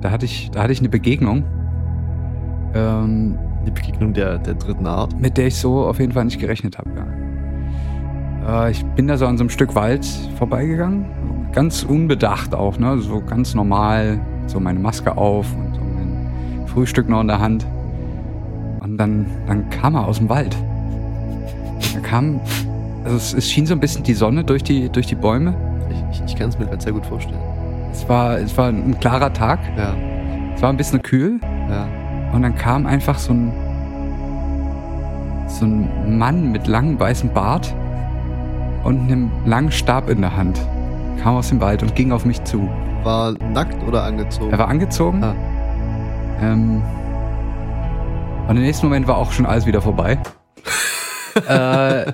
Da 0.00 0.10
hatte 0.10 0.24
ich, 0.24 0.50
da 0.50 0.62
hatte 0.62 0.72
ich 0.72 0.80
eine 0.80 0.88
Begegnung, 0.88 1.44
ähm, 2.74 3.38
Die 3.66 3.70
Begegnung 3.70 4.12
der, 4.12 4.38
der 4.38 4.54
dritten 4.54 4.86
Art. 4.86 5.18
mit 5.20 5.36
der 5.36 5.46
ich 5.46 5.56
so 5.56 5.84
auf 5.86 6.00
jeden 6.00 6.12
Fall 6.12 6.24
nicht 6.24 6.40
gerechnet 6.40 6.78
habe. 6.78 6.90
Ja. 8.44 8.66
Äh, 8.66 8.70
ich 8.72 8.84
bin 8.96 9.06
da 9.06 9.16
so 9.16 9.26
an 9.26 9.36
so 9.38 9.42
einem 9.42 9.50
Stück 9.50 9.74
Wald 9.76 10.04
vorbeigegangen, 10.36 11.04
ganz 11.52 11.84
unbedacht 11.84 12.54
auch, 12.54 12.78
ne, 12.78 12.98
so 12.98 13.20
ganz 13.20 13.54
normal, 13.54 14.18
so 14.48 14.58
meine 14.58 14.80
Maske 14.80 15.16
auf 15.16 15.46
und 15.54 15.74
so 15.74 15.80
mein 15.80 16.66
Frühstück 16.66 17.08
noch 17.08 17.20
in 17.20 17.28
der 17.28 17.38
Hand. 17.40 17.64
Und 18.80 18.96
dann, 18.98 19.26
dann 19.46 19.70
kam 19.70 19.94
er 19.94 20.08
aus 20.08 20.18
dem 20.18 20.28
Wald. 20.28 20.56
Da 21.94 22.00
kam, 22.00 22.40
also 23.04 23.16
es, 23.16 23.34
es 23.34 23.50
schien 23.50 23.66
so 23.66 23.74
ein 23.74 23.80
bisschen 23.80 24.02
die 24.04 24.14
Sonne 24.14 24.44
durch 24.44 24.62
die, 24.62 24.88
durch 24.88 25.06
die 25.06 25.14
Bäume. 25.14 25.54
Ich, 25.90 26.20
ich, 26.20 26.24
ich 26.26 26.36
kann 26.36 26.48
es 26.48 26.58
mir 26.58 26.66
gerade 26.66 26.82
sehr 26.82 26.92
gut 26.92 27.04
vorstellen. 27.06 27.40
Es 27.92 28.08
war, 28.08 28.38
es 28.38 28.56
war 28.56 28.68
ein 28.68 28.98
klarer 29.00 29.32
Tag. 29.32 29.58
Ja, 29.76 29.94
Es 30.54 30.62
war 30.62 30.70
ein 30.70 30.76
bisschen 30.76 31.02
kühl. 31.02 31.38
ja. 31.68 31.86
Und 32.32 32.42
dann 32.42 32.54
kam 32.54 32.86
einfach 32.86 33.18
so 33.18 33.34
ein, 33.34 33.52
so 35.46 35.66
ein 35.66 36.18
Mann 36.18 36.50
mit 36.50 36.66
langem 36.66 36.98
weißem 36.98 37.30
Bart 37.34 37.74
und 38.84 39.00
einem 39.00 39.30
langen 39.44 39.70
Stab 39.70 40.08
in 40.08 40.22
der 40.22 40.34
Hand. 40.34 40.58
Kam 41.22 41.36
aus 41.36 41.50
dem 41.50 41.60
Wald 41.60 41.82
und 41.82 41.94
ging 41.94 42.10
auf 42.10 42.24
mich 42.24 42.42
zu. 42.44 42.68
War 43.02 43.32
nackt 43.52 43.82
oder 43.86 44.04
angezogen? 44.04 44.50
Er 44.50 44.58
war 44.58 44.68
angezogen. 44.68 45.22
Ah. 45.22 45.34
Ähm, 46.40 46.80
und 48.48 48.56
im 48.56 48.62
nächsten 48.62 48.86
Moment 48.86 49.06
war 49.06 49.18
auch 49.18 49.30
schon 49.30 49.44
alles 49.44 49.66
wieder 49.66 49.82
vorbei. 49.82 50.18
äh, 51.48 52.12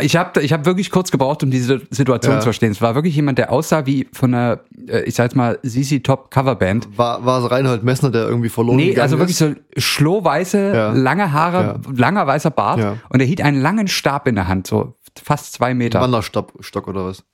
ich 0.00 0.16
habe 0.16 0.42
ich 0.42 0.52
hab 0.52 0.66
wirklich 0.66 0.90
kurz 0.90 1.10
gebraucht, 1.10 1.42
um 1.42 1.50
diese 1.50 1.80
Situation 1.90 2.34
Ja. 2.34 2.40
zu 2.40 2.44
verstehen. 2.44 2.72
Es 2.72 2.82
war 2.82 2.94
wirklich 2.94 3.16
jemand, 3.16 3.38
der 3.38 3.50
aussah 3.50 3.86
wie 3.86 4.06
von 4.12 4.34
einer, 4.34 4.60
äh, 4.86 5.00
ich 5.04 5.14
sag 5.14 5.24
jetzt 5.24 5.36
mal, 5.36 5.58
CC 5.62 6.00
Top 6.00 6.30
Coverband. 6.30 6.88
War, 6.98 7.24
war 7.24 7.42
es 7.42 7.50
Reinhold 7.50 7.82
Messner, 7.84 8.10
der 8.10 8.26
irgendwie 8.28 8.48
verloren 8.50 8.76
Nee, 8.76 8.98
also 8.98 9.18
wirklich 9.18 9.40
ist? 9.40 9.48
so 9.48 9.54
schlohweiße, 9.76 10.72
Ja. 10.74 10.92
lange 10.92 11.32
Haare, 11.32 11.80
langer 11.94 12.26
weißer 12.26 12.50
Bart 12.50 12.78
Ja. 12.80 12.96
und 13.08 13.20
er 13.20 13.26
hielt 13.26 13.40
einen 13.40 13.60
langen 13.60 13.88
Stab 13.88 14.26
in 14.28 14.34
der 14.34 14.48
Hand, 14.48 14.66
so 14.66 14.94
fast 15.22 15.52
zwei 15.54 15.74
Meter. 15.74 16.00
Wanderstock 16.00 16.52
Stock 16.60 16.86
oder 16.88 17.06
was? 17.06 17.24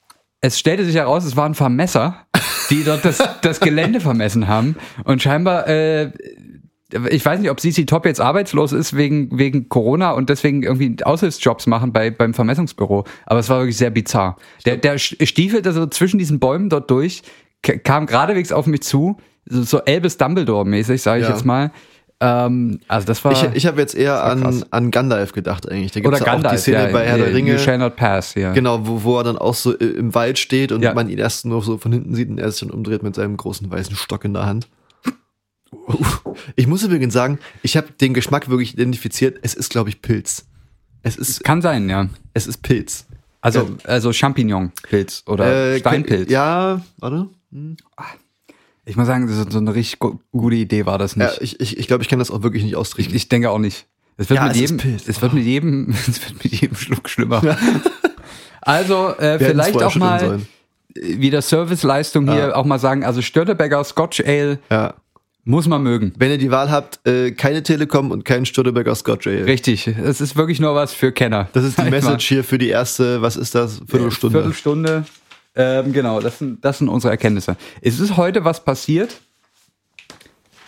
Es 0.41 0.59
stellte 0.59 0.85
sich 0.85 0.95
heraus, 0.97 1.25
es 1.25 1.37
waren 1.37 1.55
Vermesser, 1.55 2.17
die 2.71 2.85
dort 2.85 3.05
das, 3.05 3.19
das 3.43 3.61
Gelände 3.61 4.01
vermessen 4.01 4.47
haben 4.47 4.77
und 5.05 5.23
scheinbar, 5.23 5.67
äh, 5.69 6.13
ich 7.11 7.25
weiß 7.25 7.41
nicht, 7.41 7.51
ob 7.51 7.61
CC 7.61 7.85
Top 7.87 8.07
jetzt 8.07 8.21
arbeitslos 8.21 8.73
ist 8.73 8.97
wegen, 8.97 9.37
wegen 9.39 9.69
Corona 9.69 10.13
und 10.13 10.29
deswegen 10.31 10.63
irgendwie 10.63 10.97
Aushilfsjobs 11.05 11.67
machen 11.67 11.93
bei, 11.93 12.11
beim 12.11 12.35
Vermessungsbüro, 12.35 13.05
aber 13.27 13.41
es 13.41 13.49
war 13.49 13.59
wirklich 13.59 13.77
sehr 13.77 13.91
bizarr. 13.91 14.37
Der, 14.67 14.77
der 14.77 14.99
stiefelte 14.99 15.73
so 15.73 15.87
zwischen 15.87 16.19
diesen 16.19 16.39
Bäumen 16.41 16.69
dort 16.69 16.91
durch, 16.91 17.23
kam 17.63 18.07
geradewegs 18.07 18.53
auf 18.53 18.67
mich 18.67 18.83
zu, 18.83 19.17
so, 19.47 19.63
so 19.63 19.79
Elvis 19.81 20.19
Dumbledore-mäßig, 20.19 21.03
sage 21.03 21.23
ich 21.23 21.29
Ja. 21.29 21.35
jetzt 21.35 21.45
mal. 21.45 21.71
Ähm, 22.21 22.79
also 22.87 23.07
das 23.07 23.25
war 23.25 23.33
Ich, 23.33 23.43
ich 23.55 23.67
habe 23.67 23.81
jetzt 23.81 23.95
eher 23.95 24.23
an, 24.23 24.65
an 24.71 24.91
Gandalf 24.91 25.33
gedacht 25.33 25.69
eigentlich. 25.69 25.93
Da 25.93 26.01
gibt's 26.01 26.09
oder 26.21 26.25
ja 26.27 26.33
auch 26.33 26.37
die 26.37 26.43
Gandalf, 26.43 26.61
Szene 26.61 26.87
ja, 26.87 26.93
bei 26.93 27.05
Herr 27.07 27.19
der 27.19 27.35
Ringe. 27.35 27.53
You 27.53 27.59
shall 27.59 27.77
not 27.79 27.97
pass, 27.97 28.35
ja. 28.37 28.53
Genau, 28.53 28.87
wo, 28.87 29.03
wo 29.03 29.19
er 29.19 29.25
dann 29.25 29.37
auch 29.37 29.55
so 29.55 29.73
im 29.75 30.15
Wald 30.15 30.39
steht 30.39 30.71
und 30.73 30.83
Ja. 30.83 30.95
man 30.95 31.09
ihn 31.11 31.19
erst 31.19 31.45
nur 31.45 31.61
so 31.63 31.77
von 31.77 31.93
hinten 31.93 32.15
sieht 32.15 32.29
und 32.31 32.39
er 32.39 32.51
sich 32.51 32.61
dann 32.61 32.71
umdreht 32.71 33.03
mit 33.03 33.15
seinem 33.17 33.37
großen 33.37 33.71
weißen 33.71 33.97
Stock 33.97 34.25
in 34.25 34.33
der 34.33 34.47
Hand. 34.47 34.69
Ich 36.57 36.67
muss 36.67 36.83
übrigens 36.83 37.15
sagen, 37.15 37.39
ich 37.63 37.77
habe 37.77 37.89
den 38.01 38.13
Geschmack 38.15 38.49
wirklich 38.49 38.75
identifiziert. 38.75 39.39
Es 39.43 39.55
ist, 39.55 39.71
glaube 39.71 39.89
ich, 39.91 40.03
Pilz. 40.03 40.47
Es 41.03 41.17
ist, 41.17 41.45
Kann 41.45 41.63
sein, 41.63 41.89
ja. 41.89 42.09
es 42.33 42.47
ist 42.47 42.63
Pilz. 42.63 43.07
Also, 43.41 43.71
also 43.85 44.13
Champignon-Pilz 44.13 45.25
oder 45.27 45.75
Äh, 45.75 45.79
Steinpilz. 45.79 46.31
Ja, 46.31 46.81
warte. 46.99 47.29
Ich 48.87 48.97
muss 48.97 49.07
sagen, 49.07 49.29
so, 49.29 49.59
eine 49.59 49.75
richtig 49.75 49.99
gu- 49.99 50.19
gute 50.33 50.57
Idee 50.57 50.87
war 50.87 50.99
das 50.99 51.15
Ja, 51.15 51.27
nicht. 51.27 51.41
ich 51.41 51.61
ich, 51.61 51.79
ich, 51.79 51.87
glaube, 51.87 52.03
ich 52.03 52.09
kann 52.09 52.19
das 52.19 52.31
auch 52.31 52.43
wirklich 52.43 52.63
nicht 52.63 52.73
ich, 52.73 52.77
austrinken. 52.77 53.15
ich 53.15 53.29
denke 53.29 53.51
auch 53.51 53.59
nicht. 53.59 53.87
Es 54.17 54.29
wird, 54.31 54.39
Ja, 54.39 54.45
mit, 54.47 54.55
es 54.55 54.61
jedem, 54.61 54.77
Pilz. 54.79 55.09
es 55.09 55.21
wird 55.23 55.33
mit 55.35 55.45
jedem, 55.45 55.91
es 56.09 56.21
wird 56.23 56.43
mit 56.45 56.53
jedem 56.53 56.77
Schluck 56.77 57.09
schlimmer. 57.09 57.43
Also 58.67 59.15
äh, 59.19 59.39
Wir 59.41 59.49
vielleicht 59.49 59.83
auch 59.83 59.95
mal 59.97 60.21
sollen. 60.21 60.47
wieder 60.95 61.43
Serviceleistung 61.43 62.31
hier 62.31 62.49
Ja. 62.49 62.55
auch 62.55 62.65
mal 62.65 62.79
sagen. 62.79 63.05
Also 63.05 63.21
Störtebecker 63.21 63.85
Scotch 63.85 64.21
Ale 64.25 64.59
Ja, 64.71 64.95
Muss 65.47 65.69
man 65.69 65.83
mögen. 65.83 66.13
Wenn 66.17 66.31
ihr 66.31 66.39
die 66.39 66.51
Wahl 66.51 66.71
habt, 66.71 67.07
äh, 67.07 67.33
keine 67.33 67.63
Telekom 67.63 68.11
und 68.11 68.25
kein 68.25 68.47
Störtebecker 68.47 68.95
Scotch 68.95 69.27
Ale. 69.27 69.45
Richtig. 69.45 69.87
Es 69.87 70.23
ist 70.23 70.37
wirklich 70.37 70.59
nur 70.59 70.75
was 70.75 70.95
für 70.95 71.13
Kenner. 71.13 71.49
Das 71.53 71.65
ist 71.65 71.79
die 71.79 71.83
ich. 71.85 71.91
Message 71.91 72.27
hier 72.27 72.45
für 72.45 72.57
die 72.57 72.69
erste, 72.69 73.21
was 73.21 73.37
ist 73.37 73.55
das? 73.55 73.83
Viertelstunde. 73.87 74.39
Viertelstunde. 74.39 75.05
Ähm, 75.55 75.93
genau, 75.93 76.21
das 76.21 76.39
sind, 76.39 76.65
das 76.65 76.79
sind 76.79 76.89
unsere 76.89 77.13
Erkenntnisse. 77.13 77.57
Es 77.83 78.01
ist 78.01 78.17
heute 78.17 78.45
was 78.45 78.65
passiert, 78.65 79.21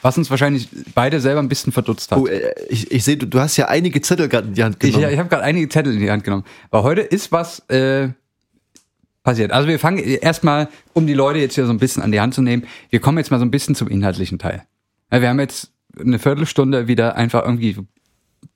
was 0.03 0.19
uns 0.19 0.31
wahrscheinlich 0.31 0.69
beide 0.95 1.21
selber 1.21 1.41
ein 1.41 1.49
bisschen 1.49 1.73
verdutzt 1.73 2.13
hat. 2.13 2.19
Oh, 2.19 2.27
äh, 2.27 2.53
ich, 2.69 2.91
ich 2.93 3.03
sehe, 3.03 3.17
du, 3.17 3.27
du 3.27 3.41
hast 3.41 3.57
ja 3.57 3.67
einige 3.69 4.01
Zettel 4.03 4.29
gerade 4.29 4.49
in 4.49 4.55
die 4.55 4.63
Hand 4.63 4.77
ich 4.85 4.93
genommen. 4.93 5.13
ich 5.13 5.19
habe 5.19 5.29
gerade 5.29 5.43
einige 5.43 5.69
Zettel 5.71 5.95
in 5.95 6.01
die 6.01 6.11
Hand 6.11 6.23
genommen. 6.23 6.45
Aber 6.71 6.83
heute 6.83 7.01
ist 7.01 7.33
was 7.33 7.61
äh, 7.71 8.11
passiert. 9.27 9.51
Also 9.51 9.69
wir 9.69 9.79
fangen 9.81 9.99
erstmal, 9.99 10.69
um 10.95 11.07
die 11.07 11.13
Leute 11.13 11.41
jetzt 11.41 11.57
hier 11.57 11.67
so 11.67 11.73
ein 11.73 11.79
bisschen 11.79 12.03
an 12.03 12.13
die 12.13 12.21
Hand 12.21 12.33
zu 12.33 12.43
nehmen, 12.43 12.63
wir 12.91 13.01
kommen 13.01 13.19
jetzt 13.19 13.31
mal 13.31 13.39
so 13.39 13.45
ein 13.45 13.51
bisschen 13.51 13.75
zum 13.75 13.89
inhaltlichen 13.89 14.39
Teil. 14.39 14.63
Wir 15.11 15.29
haben 15.29 15.41
jetzt 15.41 15.73
eine 15.99 16.21
Viertelstunde 16.21 16.87
wieder 16.87 17.17
einfach 17.17 17.43
irgendwie 17.45 17.77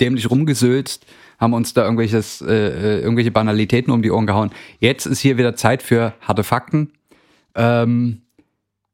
dämlich 0.01 0.31
rumgesülzt, 0.31 1.07
haben 1.39 1.55
uns 1.55 1.75
da 1.75 1.83
irgendwelches, 1.83 2.41
äh, 2.41 2.55
äh, 2.55 3.01
irgendwelche 3.01 3.33
Banalitäten 3.33 3.93
um 3.93 4.01
die 4.01 4.13
Ohren 4.13 4.27
gehauen. 4.27 4.53
Jetzt 4.79 5.07
ist 5.07 5.19
hier 5.19 5.37
wieder 5.39 5.57
Zeit 5.57 5.83
für 5.83 6.15
harte 6.21 6.45
Fakten. 6.45 6.93
Ähm, 7.57 8.23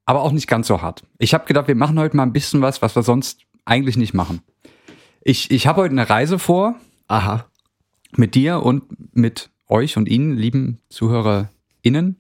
aber 0.07 0.23
auch 0.23 0.33
nicht 0.33 0.47
ganz 0.47 0.69
so 0.69 0.81
hart. 0.81 1.03
Ich 1.19 1.35
habe 1.35 1.45
gedacht, 1.45 1.69
wir 1.69 1.75
machen 1.75 1.99
heute 1.99 2.17
mal 2.17 2.23
ein 2.23 2.33
bisschen 2.33 2.63
was, 2.63 2.81
was 2.81 2.97
wir 2.97 3.03
sonst 3.03 3.41
eigentlich 3.67 3.99
nicht 3.99 4.15
machen. 4.15 4.41
Ich, 5.21 5.51
ich 5.51 5.67
habe 5.67 5.83
heute 5.83 5.93
eine 5.93 6.09
Reise 6.09 6.39
vor 6.39 6.77
Aha. 7.09 7.45
mit 8.17 8.35
dir 8.35 8.63
und 8.63 8.85
mit 9.15 9.51
euch 9.69 9.99
und 9.99 10.09
Ihnen, 10.09 10.37
lieben 10.37 10.79
ZuhörerInnen. 11.87 12.17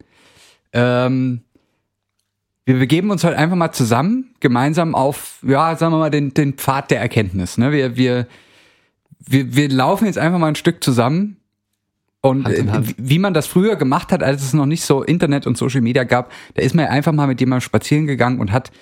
Ähm, 0.72 1.40
wir 2.64 2.78
begeben 2.78 3.10
uns 3.10 3.22
heute 3.24 3.38
einfach 3.38 3.56
mal 3.56 3.72
zusammen, 3.72 4.34
gemeinsam 4.40 4.94
auf, 4.94 5.38
ja, 5.46 5.76
sagen 5.76 5.92
wir 5.92 5.98
mal, 5.98 6.10
den, 6.10 6.34
den 6.34 6.54
Pfad 6.54 6.90
der 6.90 7.00
Erkenntnis. 7.00 7.58
Ne? 7.58 7.70
Wir, 7.72 7.96
wir, 7.96 8.26
wir, 9.24 9.54
wir 9.54 9.68
laufen 9.68 10.06
jetzt 10.06 10.18
einfach 10.18 10.38
mal 10.38 10.48
ein 10.48 10.56
Stück 10.56 10.82
zusammen. 10.82 11.36
Und 12.22 12.44
Hand 12.44 12.56
in 12.56 12.72
Hand. 12.72 12.94
wie- 12.98 13.20
man 13.20 13.34
das 13.34 13.46
früher 13.46 13.76
gemacht 13.76 14.10
hat, 14.10 14.22
als 14.24 14.42
es 14.42 14.52
noch 14.52 14.66
nicht 14.66 14.82
so 14.84 15.04
Internet 15.04 15.46
und 15.46 15.56
Social 15.56 15.80
Media 15.80 16.02
gab, 16.02 16.32
da 16.54 16.62
ist 16.62 16.74
man 16.74 16.86
ja 16.86 16.90
einfach 16.90 17.12
mal 17.12 17.28
mit 17.28 17.38
jemandem 17.38 17.60
spazieren 17.60 18.06
gegangen 18.08 18.40
und 18.40 18.50
hat 18.50 18.72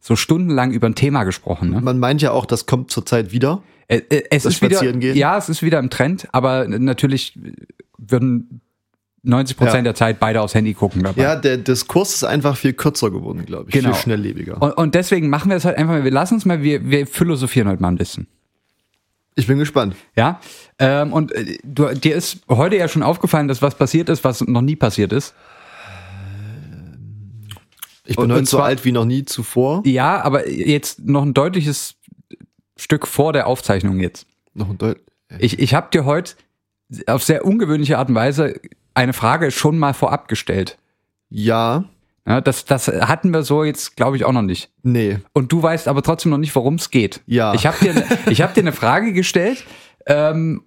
so 0.00 0.16
stundenlang 0.16 0.72
über 0.72 0.88
ein 0.88 0.94
Thema 0.94 1.24
gesprochen. 1.24 1.70
Ne? 1.70 1.80
Man 1.82 1.98
meint 1.98 2.22
ja 2.22 2.30
auch, 2.30 2.46
das 2.46 2.64
kommt 2.64 2.90
zurzeit 2.90 3.32
wieder. 3.32 3.62
Äh, 3.88 4.00
es 4.30 4.44
Das 4.44 4.54
ist 4.54 4.62
wieder, 4.62 4.76
Spazierengehen? 4.76 5.16
ja, 5.16 5.36
es 5.36 5.50
ist 5.50 5.62
wieder 5.62 5.78
im 5.78 5.90
Trend, 5.90 6.26
aber 6.32 6.66
natürlich 6.68 7.38
würden 7.98 8.62
90 9.26 9.56
Prozent 9.56 9.76
Ja. 9.78 9.82
der 9.82 9.94
Zeit 9.94 10.20
beide 10.20 10.40
aufs 10.40 10.54
Handy 10.54 10.72
gucken 10.74 11.02
dabei. 11.02 11.20
Ja, 11.22 11.36
der 11.36 11.56
Diskurs 11.58 12.14
ist 12.14 12.24
einfach 12.24 12.56
viel 12.56 12.72
kürzer 12.72 13.10
geworden, 13.10 13.44
glaube 13.44 13.68
ich. 13.68 13.74
Genau. 13.74 13.92
Viel 13.92 14.02
schnelllebiger. 14.02 14.60
Und, 14.62 14.72
und 14.72 14.94
deswegen 14.94 15.28
machen 15.28 15.50
wir 15.50 15.56
es 15.56 15.64
halt 15.64 15.76
einfach 15.78 15.94
mal, 15.94 16.04
wir 16.04 16.10
lassen 16.10 16.34
uns 16.34 16.44
mal, 16.44 16.62
wir, 16.62 16.88
wir 16.88 17.06
philosophieren 17.06 17.68
heute 17.68 17.82
mal 17.82 17.88
ein 17.88 17.96
bisschen. 17.96 18.26
Ich 19.34 19.46
bin 19.46 19.58
gespannt. 19.58 19.96
Ja, 20.16 20.40
ähm, 20.78 21.12
und 21.12 21.32
äh, 21.32 21.58
du, 21.64 21.88
dir 21.94 22.14
ist 22.16 22.38
heute 22.48 22.76
ja 22.76 22.88
schon 22.88 23.02
aufgefallen, 23.02 23.48
dass 23.48 23.60
was 23.60 23.74
passiert 23.74 24.08
ist, 24.08 24.24
was 24.24 24.40
noch 24.40 24.62
nie 24.62 24.76
passiert 24.76 25.12
ist. 25.12 25.34
Ich 28.04 28.16
bin 28.16 28.26
Und- 28.26 28.30
heute 28.32 28.38
und 28.40 28.48
so 28.48 28.58
zwar- 28.58 28.66
alt 28.66 28.84
wie 28.84 28.92
noch 28.92 29.04
nie 29.04 29.24
zuvor. 29.24 29.82
Ja, 29.84 30.22
aber 30.22 30.48
jetzt 30.48 31.00
noch 31.04 31.22
ein 31.22 31.34
deutliches 31.34 31.96
Stück 32.76 33.06
vor 33.06 33.32
der 33.32 33.46
Aufzeichnung 33.46 33.98
jetzt. 34.00 34.26
Noch 34.54 34.70
ein 34.70 34.78
Deut 34.78 34.98
Ich, 35.38 35.58
ich 35.58 35.74
habe 35.74 35.88
dir 35.92 36.04
heute 36.04 36.34
auf 37.06 37.24
sehr 37.24 37.44
ungewöhnliche 37.44 37.98
Art 37.98 38.08
und 38.08 38.14
Weise 38.14 38.60
eine 38.96 39.12
Frage 39.12 39.50
schon 39.50 39.78
mal 39.78 39.94
vorab 39.94 40.28
gestellt. 40.28 40.78
ja, 41.28 41.84
Ja, 42.26 42.40
das, 42.40 42.64
das 42.64 42.88
hatten 42.88 43.32
wir 43.32 43.42
so 43.42 43.62
jetzt, 43.62 43.96
glaube 43.96 44.16
ich, 44.16 44.24
auch 44.24 44.32
noch 44.32 44.42
nicht. 44.42 44.70
nee. 44.82 45.18
Und 45.32 45.52
du 45.52 45.62
weißt 45.62 45.86
aber 45.86 46.02
trotzdem 46.02 46.30
noch 46.30 46.38
nicht, 46.38 46.54
worum 46.56 46.74
es 46.74 46.90
geht. 46.90 47.20
Ja. 47.26 47.54
Ich 47.54 47.66
habe 47.66 47.76
dir, 47.80 48.04
ich 48.28 48.42
hab 48.42 48.54
dir 48.54 48.62
eine 48.62 48.72
Frage 48.72 49.12
gestellt, 49.12 49.64
ähm, 50.06 50.62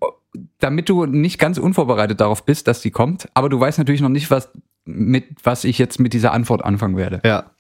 damit 0.59 0.87
du 0.89 1.05
nicht 1.05 1.39
ganz 1.39 1.57
unvorbereitet 1.57 2.21
darauf 2.21 2.45
bist, 2.45 2.67
dass 2.67 2.81
die 2.81 2.91
kommt. 2.91 3.27
Aber 3.33 3.49
du 3.49 3.59
weißt 3.59 3.77
natürlich 3.77 4.01
noch 4.01 4.09
nicht, 4.09 4.31
was, 4.31 4.49
mit, 4.85 5.25
was 5.43 5.63
ich 5.63 5.77
jetzt 5.79 5.99
mit 5.99 6.13
dieser 6.13 6.31
Antwort 6.31 6.63
anfangen 6.63 6.97
werde. 6.97 7.21
Ja. 7.25 7.51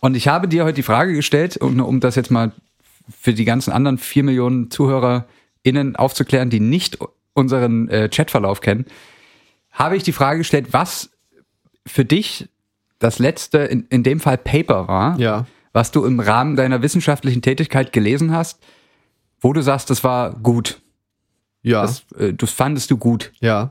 Und 0.00 0.16
ich 0.16 0.28
habe 0.28 0.48
dir 0.48 0.64
heute 0.64 0.74
die 0.74 0.82
Frage 0.82 1.14
gestellt, 1.14 1.56
um, 1.56 1.80
um 1.80 2.00
das 2.00 2.14
jetzt 2.14 2.30
mal 2.30 2.52
für 3.08 3.32
die 3.32 3.44
ganzen 3.44 3.72
anderen 3.72 3.98
vier 3.98 4.22
Millionen 4.22 4.70
ZuhörerInnen 4.70 5.96
aufzuklären, 5.96 6.50
die 6.50 6.60
nicht 6.60 6.98
unseren 7.32 7.88
äh, 7.88 8.08
Chatverlauf 8.08 8.60
kennen, 8.60 8.86
habe 9.78 9.96
ich 9.96 10.02
die 10.02 10.12
Frage 10.12 10.38
gestellt, 10.38 10.68
was 10.72 11.10
für 11.86 12.04
dich 12.04 12.48
das 12.98 13.18
letzte, 13.18 13.58
in, 13.58 13.86
in 13.90 14.02
dem 14.02 14.20
Fall 14.20 14.36
Paper 14.38 14.88
war, 14.88 15.18
Ja. 15.18 15.46
was 15.72 15.90
du 15.92 16.04
im 16.04 16.18
Rahmen 16.20 16.56
deiner 16.56 16.82
wissenschaftlichen 16.82 17.42
Tätigkeit 17.42 17.92
gelesen 17.92 18.32
hast, 18.32 18.60
wo 19.40 19.52
du 19.52 19.62
sagst, 19.62 19.88
das 19.90 20.02
war 20.02 20.32
gut. 20.34 20.80
Ja. 21.62 21.82
Das, 21.82 22.02
äh, 22.18 22.34
das 22.34 22.50
fandest 22.50 22.90
du 22.90 22.96
gut. 22.98 23.32
ja. 23.40 23.70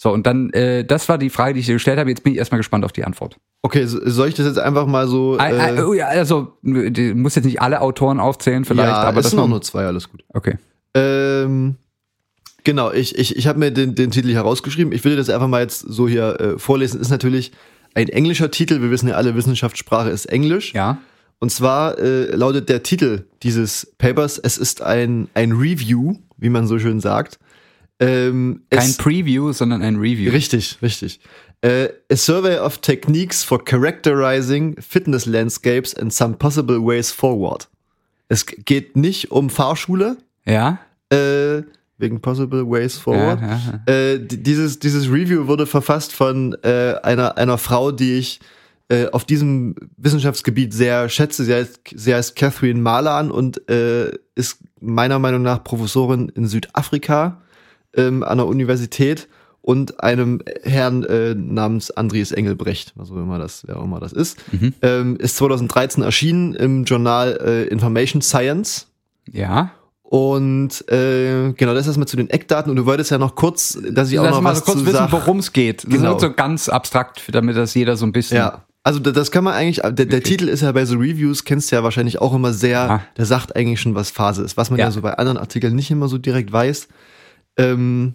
So, 0.00 0.12
und 0.12 0.28
dann, 0.28 0.50
äh, 0.52 0.84
das 0.84 1.08
war 1.08 1.18
die 1.18 1.28
Frage, 1.28 1.54
die 1.54 1.60
ich 1.60 1.66
dir 1.66 1.72
gestellt 1.72 1.98
habe. 1.98 2.08
Jetzt 2.08 2.22
bin 2.22 2.32
ich 2.32 2.38
erstmal 2.38 2.60
gespannt 2.60 2.84
auf 2.84 2.92
die 2.92 3.02
Antwort. 3.02 3.36
Okay, 3.62 3.84
so- 3.84 3.98
soll 4.08 4.28
ich 4.28 4.36
das 4.36 4.46
jetzt 4.46 4.60
einfach 4.60 4.86
mal 4.86 5.08
so. 5.08 5.36
Äh, 5.36 5.76
äh, 5.76 5.82
oh 5.82 5.92
ja, 5.92 6.06
also, 6.06 6.52
du 6.62 7.14
musst 7.16 7.34
jetzt 7.34 7.46
nicht 7.46 7.60
alle 7.60 7.80
Autoren 7.80 8.20
aufzählen, 8.20 8.64
vielleicht, 8.64 8.88
ja, 8.90 8.94
aber 8.94 9.18
es 9.18 9.24
das 9.24 9.30
sind 9.32 9.40
auch 9.40 9.48
nur 9.48 9.60
zwei, 9.60 9.86
alles 9.86 10.08
gut. 10.08 10.22
Okay. 10.32 10.56
Ähm, 10.94 11.74
genau, 12.68 12.92
ich, 12.92 13.16
ich, 13.16 13.34
ich 13.34 13.46
habe 13.46 13.58
mir 13.58 13.70
den, 13.70 13.94
den 13.94 14.10
Titel 14.10 14.30
herausgeschrieben. 14.30 14.92
Ich 14.92 15.02
will 15.02 15.16
das 15.16 15.30
einfach 15.30 15.48
mal 15.48 15.62
jetzt 15.62 15.80
so 15.80 16.06
hier 16.06 16.38
äh, 16.38 16.58
vorlesen. 16.58 17.00
Ist 17.00 17.08
natürlich 17.08 17.52
ein 17.94 18.10
englischer 18.10 18.50
Titel. 18.50 18.82
Wir 18.82 18.90
wissen 18.90 19.08
ja 19.08 19.14
alle, 19.14 19.34
Wissenschaftssprache 19.34 20.10
ist 20.10 20.26
Englisch. 20.26 20.74
Ja. 20.74 20.98
Und 21.38 21.50
zwar 21.50 21.98
äh, 21.98 22.26
lautet 22.36 22.68
der 22.68 22.82
Titel 22.82 23.24
dieses 23.42 23.94
Papers, 23.96 24.38
es 24.38 24.58
ist 24.58 24.82
ein, 24.82 25.28
ein 25.32 25.52
Review, 25.52 26.16
wie 26.36 26.50
man 26.50 26.66
so 26.66 26.78
schön 26.78 27.00
sagt. 27.00 27.38
Ähm, 28.00 28.64
Kein 28.68 28.94
Preview, 28.98 29.52
sondern 29.52 29.80
ein 29.80 29.96
Review. 29.96 30.30
Richtig, 30.30 30.76
richtig. 30.82 31.20
Äh, 31.62 31.88
a 32.12 32.16
survey 32.16 32.58
of 32.58 32.78
techniques 32.78 33.42
for 33.42 33.64
characterizing 33.64 34.76
fitness 34.78 35.24
landscapes 35.24 35.94
and 35.94 36.12
some 36.12 36.34
possible 36.34 36.78
ways 36.84 37.10
forward. 37.10 37.66
Es 38.28 38.44
geht 38.44 38.94
nicht 38.94 39.30
um 39.30 39.48
Fahrschule, 39.48 40.18
Ja. 40.44 40.78
äh, 41.10 41.62
wegen 41.98 42.20
possible 42.20 42.64
ways 42.68 42.96
forward. 42.96 43.40
Ja, 43.40 43.60
ja, 43.86 43.92
Äh, 43.92 44.18
di- 44.20 44.42
dieses, 44.42 44.78
dieses 44.78 45.10
Review 45.10 45.46
wurde 45.46 45.66
verfasst 45.66 46.12
von 46.12 46.56
äh, 46.62 46.94
einer, 47.02 47.36
einer 47.36 47.58
Frau, 47.58 47.90
die 47.92 48.14
ich 48.18 48.40
äh, 48.88 49.06
auf 49.10 49.24
diesem 49.24 49.74
Wissenschaftsgebiet 49.96 50.72
sehr 50.72 51.08
schätze. 51.08 51.44
Sie 51.44 51.52
heißt, 51.54 51.80
sie 51.94 52.14
heißt 52.14 52.36
Catherine 52.36 52.80
Malan 52.80 53.30
und 53.30 53.68
äh, 53.68 54.12
ist 54.34 54.58
meiner 54.80 55.18
Meinung 55.18 55.42
nach 55.42 55.62
Professorin 55.64 56.30
in 56.34 56.46
Südafrika 56.46 57.42
ähm, 57.94 58.22
an 58.22 58.38
der 58.38 58.46
Universität 58.46 59.28
und 59.60 60.02
einem 60.02 60.40
Herrn 60.62 61.02
äh, 61.04 61.34
namens 61.34 61.90
Andries 61.90 62.32
Engelbrecht, 62.32 62.92
was 62.94 63.10
auch 63.10 63.16
immer 63.16 63.38
das, 63.38 63.64
wer 63.66 63.78
auch 63.78 63.84
immer 63.84 64.00
das 64.00 64.12
ist, 64.14 64.38
ähm, 64.80 65.16
ist 65.16 65.36
2013 65.36 66.02
erschienen 66.02 66.54
im 66.54 66.84
Journal 66.84 67.38
äh, 67.44 67.64
Information 67.64 68.22
Science. 68.22 68.86
Ja. 69.30 69.72
Und 70.10 70.90
äh, 70.90 71.52
genau, 71.52 71.74
das 71.74 71.86
erstmal 71.86 72.08
zu 72.08 72.16
den 72.16 72.30
Eckdaten. 72.30 72.70
Und 72.70 72.76
du 72.76 72.86
wolltest 72.86 73.10
ja 73.10 73.18
noch 73.18 73.34
kurz, 73.34 73.78
dass 73.90 74.10
ich 74.10 74.18
auch 74.18 74.24
Lass 74.24 74.32
noch 74.36 74.40
mal 74.40 74.52
was 74.52 74.60
so 74.60 74.64
kurz 74.64 74.78
zu 74.78 74.86
wissen, 74.86 75.06
worum 75.10 75.38
es 75.40 75.52
geht. 75.52 75.84
Das 75.84 75.90
Genau. 75.92 76.16
ist 76.16 76.22
so 76.22 76.32
ganz 76.32 76.70
abstrakt, 76.70 77.24
damit 77.30 77.58
das 77.58 77.74
jeder 77.74 77.94
so 77.98 78.06
ein 78.06 78.12
bisschen. 78.12 78.38
Ja, 78.38 78.64
also 78.84 79.00
da- 79.00 79.10
das 79.10 79.30
kann 79.30 79.44
man 79.44 79.52
eigentlich, 79.52 79.82
der, 79.82 80.06
der 80.06 80.22
Titel 80.22 80.48
ist 80.48 80.62
ja 80.62 80.72
bei 80.72 80.86
so 80.86 80.96
Reviews, 80.96 81.44
kennst 81.44 81.70
du 81.70 81.76
ja 81.76 81.82
wahrscheinlich 81.84 82.22
auch 82.22 82.32
immer 82.34 82.54
sehr, 82.54 82.70
Ja. 82.70 83.02
der 83.18 83.26
sagt 83.26 83.54
eigentlich 83.54 83.82
schon, 83.82 83.94
was 83.94 84.10
Phase 84.10 84.42
ist, 84.42 84.56
was 84.56 84.70
man 84.70 84.78
ja, 84.78 84.86
Ja. 84.86 84.90
so 84.92 85.02
bei 85.02 85.12
anderen 85.12 85.36
Artikeln 85.36 85.74
nicht 85.76 85.90
immer 85.90 86.08
so 86.08 86.16
direkt 86.16 86.50
weiß. 86.52 86.88
Ähm, 87.58 88.14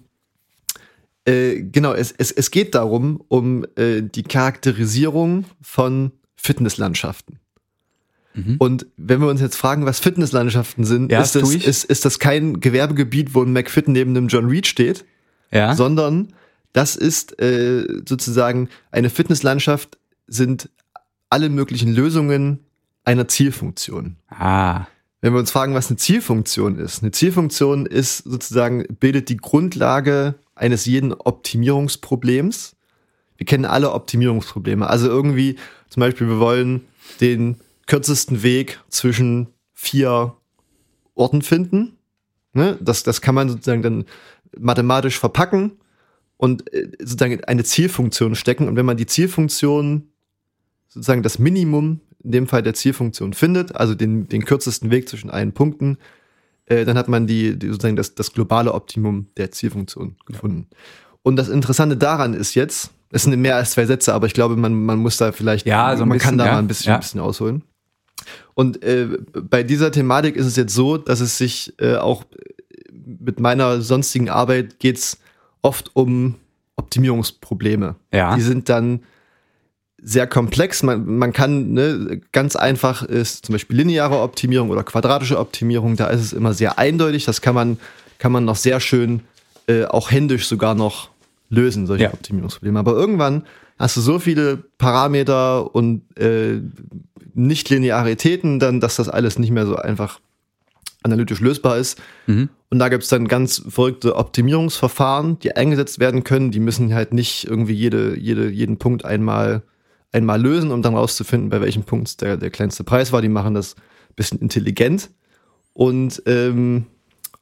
äh, 1.25 1.62
genau, 1.62 1.93
es, 1.93 2.12
es, 2.12 2.32
es 2.32 2.49
geht 2.49 2.73
darum, 2.73 3.21
um 3.27 3.65
äh, 3.75 4.01
die 4.01 4.23
Charakterisierung 4.23 5.45
von 5.62 6.12
Fitnesslandschaften. 6.38 7.38
Und 8.58 8.88
wenn 8.98 9.22
wir 9.22 9.28
uns 9.28 9.41
jetzt 9.41 9.56
fragen, 9.56 9.86
was 9.86 10.00
Fitnesslandschaften 10.00 10.86
sind, 10.86 11.12
Ja, 11.12 11.22
ist, 11.22 11.36
das 11.36 11.54
ist, 11.54 11.84
ist 11.86 12.04
das 12.06 12.17
kein 12.17 12.60
Gewerbegebiet, 12.60 13.36
wo 13.36 13.43
ein 13.43 13.54
McFit 13.54 13.88
neben 13.88 14.12
einem 14.17 14.28
John 14.28 14.46
Reed 14.48 14.65
steht, 14.65 15.06
Ja. 15.52 15.76
sondern 15.76 16.34
das 16.74 16.96
ist 16.96 17.39
äh, 17.39 17.86
sozusagen 18.08 18.69
eine 18.91 19.12
Fitnesslandschaft 19.12 19.98
sind 20.28 20.69
alle 21.30 21.50
möglichen 21.50 21.93
Lösungen 21.93 22.60
einer 23.06 23.28
Zielfunktion. 23.28 24.15
Ah. 24.30 24.88
Wenn 25.22 25.34
wir 25.34 25.39
uns 25.39 25.52
fragen, 25.52 25.74
was 25.74 25.89
eine 25.89 25.98
Zielfunktion 25.98 26.78
ist, 26.80 27.02
eine 27.02 27.12
Zielfunktion 27.12 27.86
ist 27.86 28.19
sozusagen 28.19 28.86
bildet 29.00 29.30
die 29.30 29.38
Grundlage 29.38 30.36
eines 30.56 30.86
jeden 30.86 31.13
Optimierungsproblems. 31.13 32.76
Wir 33.38 33.46
kennen 33.46 33.65
alle 33.65 33.91
Optimierungsprobleme. 33.93 34.88
Also 34.88 35.08
irgendwie 35.08 35.58
zum 35.89 36.02
Beispiel, 36.02 36.28
wir 36.28 36.39
wollen 36.39 36.82
den 37.22 37.58
kürzesten 37.88 38.43
Weg 38.43 38.80
zwischen 38.89 39.48
vier 39.74 40.36
Orten 41.15 41.41
finden. 41.41 41.98
Ne? 42.54 42.78
Das, 42.82 43.04
das 43.04 43.22
kann 43.22 43.36
man 43.36 43.50
sozusagen 43.50 43.82
dann 43.82 44.06
mathematisch 44.58 45.19
verpacken 45.19 45.74
und 46.38 46.72
äh, 46.74 46.89
sozusagen 47.00 47.34
in 47.34 47.43
eine 47.43 47.63
Zielfunktion 47.63 48.36
stecken. 48.36 48.67
Und 48.67 48.76
wenn 48.76 48.86
man 48.86 48.98
die 48.98 49.06
Zielfunktion 49.06 50.10
sozusagen 50.88 51.24
das 51.24 51.39
Minimum 51.39 52.00
in 52.24 52.32
dem 52.32 52.48
Fall 52.48 52.63
der 52.63 52.74
Zielfunktion 52.74 53.34
findet, 53.34 53.76
also 53.76 53.96
den, 53.96 54.30
den 54.30 54.46
kürzesten 54.46 54.91
Weg 54.91 55.10
zwischen 55.10 55.30
allen 55.30 55.52
Punkten, 55.54 55.98
äh, 56.67 56.86
dann 56.86 56.98
hat 56.98 57.10
man 57.10 57.28
die, 57.28 57.58
die 57.58 57.67
sozusagen 57.67 57.96
das, 57.96 58.15
das 58.15 58.32
globale 58.34 58.74
Optimum 58.74 59.28
der 59.38 59.52
Zielfunktion 59.52 60.15
gefunden. 60.26 60.67
Und 61.22 61.36
das 61.36 61.50
Interessante 61.50 61.98
daran 61.98 62.34
ist 62.34 62.54
jetzt, 62.56 62.91
es 63.10 63.24
sind 63.24 63.39
mehr 63.39 63.56
als 63.56 63.72
zwei 63.72 63.86
Sätze, 63.86 64.13
aber 64.13 64.28
ich 64.28 64.34
glaube, 64.34 64.56
man, 64.56 64.74
man 64.86 65.00
muss 65.00 65.17
da 65.17 65.32
vielleicht, 65.32 65.65
Ja, 65.65 65.96
so 65.98 66.04
ein 66.04 66.10
man 66.10 66.17
kann 66.17 66.36
bisschen, 66.36 66.38
da 66.39 66.46
ja. 66.46 66.52
mal 66.54 66.60
ein 66.60 66.67
bisschen, 66.67 66.89
Ja. 66.89 66.96
ein 66.96 67.00
bisschen 67.02 67.19
ausholen. 67.19 67.63
Und 68.53 68.83
äh, 68.83 69.07
bei 69.33 69.63
dieser 69.63 69.91
Thematik 69.91 70.36
ist 70.36 70.45
es 70.45 70.55
jetzt 70.55 70.73
so, 70.73 70.97
dass 70.97 71.19
es 71.19 71.38
sich 71.38 71.73
äh, 71.79 71.95
auch 71.95 72.23
mit 72.91 73.39
meiner 73.39 73.81
sonstigen 73.81 74.29
Arbeit 74.29 74.79
geht's 74.79 75.19
oft 75.62 75.91
um 75.95 76.36
Optimierungsprobleme. 76.75 77.95
Ja. 78.12 78.36
Die 78.36 78.41
sind 78.41 78.69
dann 78.69 79.01
sehr 80.01 80.27
komplex. 80.27 80.83
Man, 80.83 81.17
man 81.17 81.31
kann 81.31 81.71
ne, 81.73 82.21
ganz 82.31 82.55
einfach 82.55 83.03
ist 83.03 83.45
zum 83.45 83.53
Beispiel 83.53 83.77
lineare 83.77 84.19
Optimierung 84.19 84.69
oder 84.69 84.83
quadratische 84.83 85.39
Optimierung. 85.39 85.95
Da 85.95 86.07
ist 86.07 86.21
es 86.21 86.33
immer 86.33 86.53
sehr 86.53 86.77
eindeutig. 86.77 87.25
Das 87.25 87.41
kann 87.41 87.55
man 87.55 87.77
kann 88.19 88.31
man 88.31 88.45
noch 88.45 88.55
sehr 88.55 88.79
schön 88.79 89.21
äh, 89.67 89.86
auch 89.86 90.12
händisch 90.12 90.47
sogar 90.47 90.75
noch 90.75 91.09
lösen 91.49 91.88
solche 91.88 92.05
Ja. 92.05 92.13
Optimierungsprobleme. 92.13 92.79
Aber 92.79 92.93
irgendwann 92.93 93.43
hast 93.77 93.97
du 93.97 94.01
so 94.01 94.19
viele 94.19 94.57
Parameter 94.77 95.73
und 95.75 96.03
äh, 96.17 96.62
Nicht-Linearitäten, 97.33 98.59
dann, 98.59 98.79
dass 98.79 98.95
das 98.95 99.09
alles 99.09 99.39
nicht 99.39 99.51
mehr 99.51 99.65
so 99.65 99.75
einfach 99.75 100.19
analytisch 101.03 101.41
lösbar 101.41 101.77
ist. 101.77 102.01
Mhm. 102.27 102.49
Und 102.69 102.79
da 102.79 102.89
gibt 102.89 103.03
es 103.03 103.09
dann 103.09 103.27
ganz 103.27 103.62
verrückte 103.67 104.15
Optimierungsverfahren, 104.15 105.38
die 105.39 105.55
eingesetzt 105.55 105.99
werden 105.99 106.23
können. 106.23 106.51
Die 106.51 106.59
müssen 106.59 106.93
halt 106.93 107.13
nicht 107.13 107.45
irgendwie 107.45 107.73
jede, 107.73 108.17
jede, 108.17 108.49
jeden 108.49 108.77
Punkt 108.77 109.05
einmal, 109.05 109.63
einmal 110.12 110.41
lösen, 110.41 110.71
um 110.71 110.81
dann 110.81 110.95
rauszufinden, 110.95 111.49
bei 111.49 111.62
welchem 111.62 111.83
Punkt 111.83 112.21
der, 112.21 112.38
der 112.38 112.49
kleinste 112.49 112.83
Preis 112.83 113.12
war. 113.12 113.21
Die 113.21 113.29
machen 113.29 113.53
das 113.53 113.75
ein 113.75 114.15
bisschen 114.15 114.39
intelligent. 114.39 115.09
Und 115.73 116.23
ähm, 116.25 116.86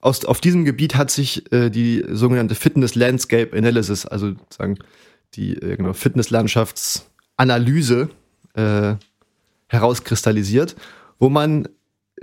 aus, 0.02 0.26
auf 0.26 0.42
diesem 0.42 0.66
Gebiet 0.66 0.96
hat 0.96 1.12
sich 1.12 1.52
äh, 1.54 1.70
die 1.70 2.04
sogenannte 2.10 2.56
Fitness 2.56 2.96
Landscape 2.96 3.56
Analysis, 3.56 4.06
also 4.06 4.30
sozusagen 4.30 4.80
die 5.36 5.56
äh, 5.58 5.78
genau, 5.78 5.94
Fitnesslandschaftsanalyse 5.94 8.10
äh, 8.54 8.96
herauskristallisiert, 9.68 10.76
wo 11.20 11.30
man 11.30 11.68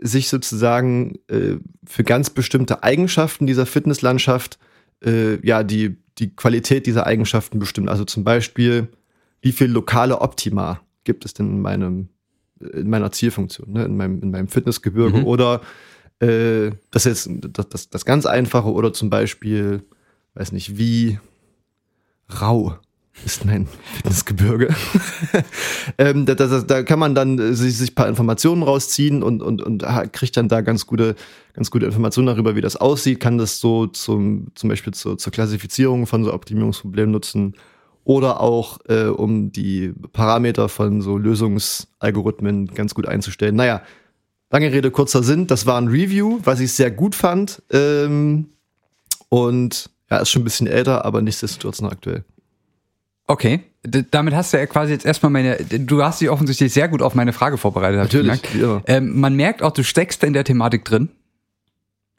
sich 0.00 0.28
sozusagen 0.28 1.18
äh, 1.28 1.56
für 1.84 2.04
ganz 2.04 2.30
bestimmte 2.30 2.82
Eigenschaften 2.82 3.46
dieser 3.46 3.66
Fitnesslandschaft 3.66 4.58
äh, 5.04 5.44
ja 5.46 5.62
die, 5.62 5.96
die 6.18 6.34
Qualität 6.34 6.86
dieser 6.86 7.06
Eigenschaften 7.06 7.58
bestimmt. 7.58 7.88
Also 7.88 8.04
zum 8.04 8.24
Beispiel, 8.24 8.88
wie 9.40 9.52
viel 9.52 9.70
lokale 9.70 10.20
Optima 10.20 10.80
gibt 11.04 11.24
es 11.24 11.34
denn 11.34 11.50
in 11.50 11.60
meinem 11.60 12.08
in 12.60 12.90
meiner 12.90 13.12
Zielfunktion, 13.12 13.72
ne? 13.72 13.84
in 13.84 13.96
meinem 13.96 14.20
in 14.20 14.32
meinem 14.32 14.48
Fitnessgebirge 14.48 15.18
Mhm. 15.18 15.26
oder 15.26 15.60
äh, 16.20 16.72
das 16.90 17.06
ist 17.06 17.30
das, 17.30 17.68
das, 17.68 17.90
das 17.90 18.04
ganz 18.04 18.26
einfache 18.26 18.72
oder 18.72 18.92
zum 18.92 19.10
Beispiel, 19.10 19.84
weiß 20.34 20.52
nicht, 20.52 20.76
wie 20.76 21.18
rau 22.28 22.76
ist 23.24 23.44
mein 23.44 23.66
Fitnessgebirge. 23.94 24.74
ähm, 25.98 26.26
da, 26.26 26.34
da, 26.34 26.60
da 26.60 26.82
kann 26.82 26.98
man 26.98 27.14
dann 27.14 27.38
äh, 27.38 27.54
sich, 27.54 27.76
sich 27.76 27.92
ein 27.92 27.94
paar 27.94 28.08
Informationen 28.08 28.62
rausziehen 28.62 29.22
und, 29.22 29.42
und, 29.42 29.62
und 29.62 29.84
kriegt 30.12 30.36
dann 30.36 30.48
da 30.48 30.60
ganz 30.60 30.86
gute, 30.86 31.14
ganz 31.54 31.70
gute 31.70 31.86
Informationen 31.86 32.26
darüber, 32.26 32.56
wie 32.56 32.60
das 32.60 32.76
aussieht, 32.76 33.20
kann 33.20 33.38
das 33.38 33.60
so 33.60 33.86
zum, 33.86 34.48
zum 34.54 34.68
Beispiel 34.68 34.94
zur, 34.94 35.18
zur 35.18 35.32
Klassifizierung 35.32 36.06
von 36.06 36.24
so 36.24 36.32
Optimierungsproblemen 36.32 37.10
nutzen 37.10 37.54
oder 38.04 38.40
auch 38.40 38.78
äh, 38.88 39.04
um 39.04 39.52
die 39.52 39.92
Parameter 40.12 40.68
von 40.68 41.02
so 41.02 41.18
Lösungsalgorithmen 41.18 42.68
ganz 42.68 42.94
gut 42.94 43.06
einzustellen. 43.06 43.54
Naja, 43.54 43.82
lange 44.50 44.72
Rede, 44.72 44.90
kurzer 44.90 45.22
Sinn, 45.22 45.46
das 45.46 45.66
war 45.66 45.78
ein 45.78 45.88
Review, 45.88 46.40
was 46.44 46.60
ich 46.60 46.72
sehr 46.72 46.90
gut 46.90 47.14
fand 47.14 47.62
ähm, 47.70 48.48
und 49.28 49.90
ja, 50.10 50.18
ist 50.18 50.30
schon 50.30 50.40
ein 50.40 50.44
bisschen 50.44 50.66
älter, 50.66 51.04
aber 51.04 51.20
nichtsdestotrotz 51.20 51.82
noch 51.82 51.92
aktuell. 51.92 52.24
Okay, 53.30 53.60
D 53.86 54.04
damit 54.10 54.34
hast 54.34 54.52
du 54.52 54.56
ja 54.56 54.66
quasi 54.66 54.92
jetzt 54.92 55.04
erstmal 55.06 55.30
meine, 55.30 55.56
du 55.58 56.02
hast 56.02 56.20
dich 56.20 56.30
offensichtlich 56.30 56.72
sehr 56.72 56.88
gut 56.88 57.02
auf 57.02 57.14
meine 57.14 57.32
Frage 57.34 57.58
vorbereitet. 57.58 57.98
Natürlich, 58.00 58.42
immer. 58.54 58.82
Ähm, 58.86 59.20
man 59.20 59.34
merkt 59.36 59.62
auch, 59.62 59.70
du 59.72 59.84
steckst 59.84 60.24
in 60.24 60.32
der 60.32 60.44
Thematik 60.44 60.84
drin. 60.84 61.10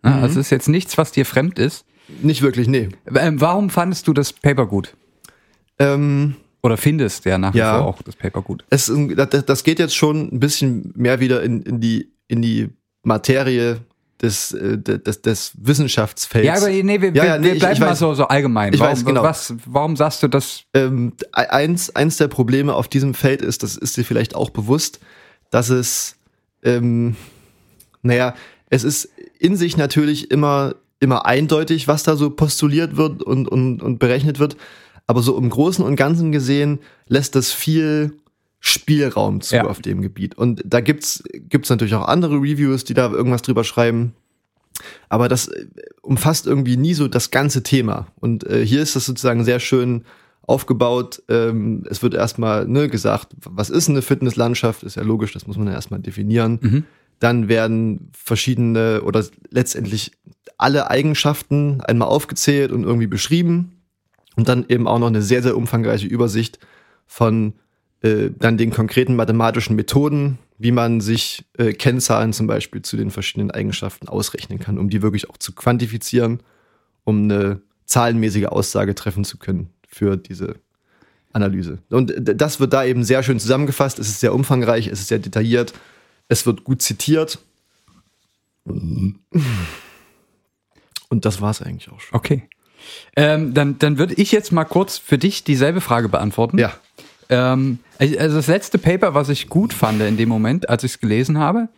Ja, 0.03 0.11
Mhm. 0.11 0.23
Also 0.23 0.39
es 0.39 0.45
ist 0.47 0.49
jetzt 0.51 0.69
nichts, 0.69 0.97
was 0.97 1.11
dir 1.11 1.25
fremd 1.25 1.59
ist. 1.59 1.83
Nicht 2.21 2.41
wirklich, 2.41 2.67
nee. 2.67 2.89
Ähm, 3.15 3.41
warum 3.41 3.69
fandest 3.69 4.07
du 4.07 4.13
das 4.13 4.31
Paper 4.33 4.65
gut? 4.67 4.95
Ähm, 5.79 6.35
Oder 6.61 6.77
findest 6.77 7.25
ja 7.25 7.37
nach 7.37 7.53
wie 7.53 7.57
Ja. 7.59 7.77
vor 7.79 7.87
auch 7.87 8.01
das 8.01 8.15
Paper 8.15 8.41
gut? 8.41 8.63
es, 8.69 8.91
das 9.45 9.63
geht 9.63 9.79
jetzt 9.79 9.95
schon 9.95 10.29
ein 10.33 10.39
bisschen 10.39 10.93
mehr 10.95 11.19
wieder 11.19 11.41
in, 11.43 11.61
in, 11.63 11.79
die, 11.81 12.11
in 12.27 12.41
die 12.41 12.69
Materie 13.03 13.79
des, 14.21 14.51
äh, 14.53 14.77
des, 14.77 15.21
des 15.21 15.51
Wissenschaftsfelds. 15.57 16.45
Ja, 16.45 16.55
aber 16.55 16.69
nee, 16.69 17.01
wir, 17.01 17.13
Ja, 17.13 17.25
ja, 17.25 17.37
nee, 17.37 17.45
wir 17.47 17.53
ich- 17.53 17.59
bleiben 17.59 17.73
ich 17.73 17.79
mal 17.79 17.91
weiß. 17.91 17.99
so, 17.99 18.13
so 18.13 18.25
allgemein. 18.27 18.73
Ich 18.73 18.79
warum, 18.79 18.91
weiß, 18.97 19.05
genau. 19.05 19.23
was, 19.23 19.53
warum 19.65 19.95
sagst 19.95 20.21
du 20.23 20.27
das? 20.27 20.63
ähm, 20.73 21.13
eins, 21.31 21.95
eins 21.95 22.17
der 22.17 22.27
Probleme 22.27 22.73
auf 22.73 22.87
diesem 22.87 23.13
Feld 23.13 23.41
ist, 23.41 23.63
das 23.63 23.77
ist 23.77 23.95
dir 23.97 24.03
vielleicht 24.03 24.35
auch 24.35 24.49
bewusst, 24.49 24.99
dass 25.51 25.69
es, 25.69 26.15
ähm, 26.63 27.15
naja, 28.01 28.35
es 28.69 28.83
ist 28.83 29.09
in 29.39 29.55
sich 29.55 29.77
natürlich 29.77 30.29
immer, 30.31 30.75
immer 30.99 31.25
eindeutig, 31.25 31.87
was 31.87 32.03
da 32.03 32.15
so 32.15 32.29
postuliert 32.29 32.97
wird 32.97 33.23
und, 33.23 33.47
und, 33.47 33.81
und 33.81 33.99
berechnet 33.99 34.39
wird. 34.39 34.57
Aber 35.07 35.21
so 35.23 35.37
im 35.37 35.49
Großen 35.49 35.83
und 35.83 35.95
Ganzen 35.95 36.31
gesehen 36.31 36.79
lässt 37.07 37.35
das 37.35 37.51
viel 37.51 38.13
Spielraum 38.59 39.41
zu 39.41 39.55
Ja. 39.55 39.65
auf 39.65 39.81
dem 39.81 40.01
Gebiet. 40.01 40.37
Und 40.37 40.61
da 40.65 40.81
gibt's 40.81 41.23
gibt's 41.33 41.69
natürlich 41.69 41.95
auch 41.95 42.07
andere 42.07 42.35
Reviews, 42.35 42.83
die 42.83 42.93
da 42.93 43.09
irgendwas 43.11 43.41
drüber 43.41 43.63
schreiben. 43.63 44.13
Aber 45.09 45.27
das 45.27 45.47
äh, 45.47 45.65
umfasst 46.01 46.47
irgendwie 46.47 46.77
nie 46.77 46.93
so 46.93 47.07
das 47.07 47.31
ganze 47.31 47.63
Thema. 47.63 48.07
Und 48.19 48.45
äh, 48.45 48.65
hier 48.65 48.81
ist 48.81 48.95
das 48.95 49.05
sozusagen 49.05 49.43
sehr 49.43 49.59
schön 49.59 50.03
aufgebaut. 50.41 51.21
Ähm, 51.29 51.83
es 51.89 52.01
wird 52.01 52.13
erstmal 52.15 52.67
ne, 52.67 52.89
gesagt, 52.89 53.33
was 53.45 53.69
ist 53.69 53.89
eine 53.89 54.01
Fitnesslandschaft? 54.01 54.83
Ist 54.83 54.95
ja 54.95 55.03
logisch, 55.03 55.31
das 55.33 55.47
muss 55.47 55.57
man 55.57 55.67
ja 55.67 55.73
erstmal 55.73 55.99
definieren. 55.99 56.59
Mhm. 56.61 56.83
Dann 57.19 57.49
werden 57.49 58.09
verschiedene 58.13 59.01
oder 59.03 59.23
letztendlich 59.51 60.11
alle 60.57 60.89
Eigenschaften 60.89 61.81
einmal 61.81 62.07
aufgezählt 62.07 62.71
und 62.71 62.83
irgendwie 62.83 63.07
beschrieben. 63.07 63.81
Und 64.35 64.47
dann 64.47 64.65
eben 64.69 64.87
auch 64.87 64.99
noch 64.99 65.07
eine 65.07 65.21
sehr, 65.21 65.43
sehr 65.43 65.57
umfangreiche 65.57 66.07
Übersicht 66.07 66.59
von 67.05 67.53
äh, 68.01 68.29
dann 68.37 68.57
den 68.57 68.71
konkreten 68.71 69.15
mathematischen 69.15 69.75
Methoden, 69.75 70.37
wie 70.57 70.71
man 70.71 71.01
sich 71.01 71.45
äh, 71.57 71.73
Kennzahlen 71.73 72.33
zum 72.33 72.47
Beispiel 72.47 72.81
zu 72.81 72.97
den 72.97 73.11
verschiedenen 73.11 73.51
Eigenschaften 73.51 74.07
ausrechnen 74.07 74.59
kann, 74.59 74.77
um 74.77 74.89
die 74.89 75.01
wirklich 75.01 75.29
auch 75.29 75.37
zu 75.37 75.53
quantifizieren, 75.53 76.41
um 77.03 77.23
eine 77.23 77.61
zahlenmäßige 77.85 78.45
Aussage 78.45 78.95
treffen 78.95 79.23
zu 79.23 79.37
können 79.37 79.69
für 79.87 80.15
diese 80.15 80.55
Analyse. 81.33 81.79
Und 81.89 82.13
das 82.19 82.59
wird 82.59 82.73
da 82.73 82.83
eben 82.85 83.03
sehr 83.03 83.23
schön 83.23 83.39
zusammengefasst. 83.39 83.99
Es 83.99 84.09
ist 84.09 84.19
sehr 84.19 84.33
umfangreich, 84.33 84.87
es 84.87 84.99
ist 85.01 85.07
sehr 85.09 85.19
detailliert, 85.19 85.73
es 86.27 86.45
wird 86.45 86.63
gut 86.63 86.81
zitiert. 86.81 87.39
Und 88.65 89.19
das 91.09 91.41
war 91.41 91.51
es 91.51 91.61
eigentlich 91.61 91.89
auch 91.91 91.99
schon. 91.99 92.17
Okay. 92.17 92.43
Ähm, 93.15 93.53
dann, 93.53 93.77
dann 93.79 93.97
würde 93.97 94.13
ich 94.15 94.31
jetzt 94.31 94.51
mal 94.51 94.65
kurz 94.65 94.97
für 94.97 95.17
dich 95.17 95.43
dieselbe 95.43 95.81
Frage 95.81 96.09
beantworten. 96.09 96.57
Ja. 96.57 96.73
Ähm, 97.29 97.79
also 97.99 98.35
das 98.35 98.47
letzte 98.47 98.77
Paper, 98.77 99.13
was 99.13 99.29
ich 99.29 99.49
gut 99.49 99.73
fand 99.73 100.01
in 100.01 100.17
dem 100.17 100.29
Moment, 100.29 100.69
als 100.69 100.83
ich 100.83 100.93
es 100.93 100.99
gelesen 100.99 101.37
habe, 101.37 101.69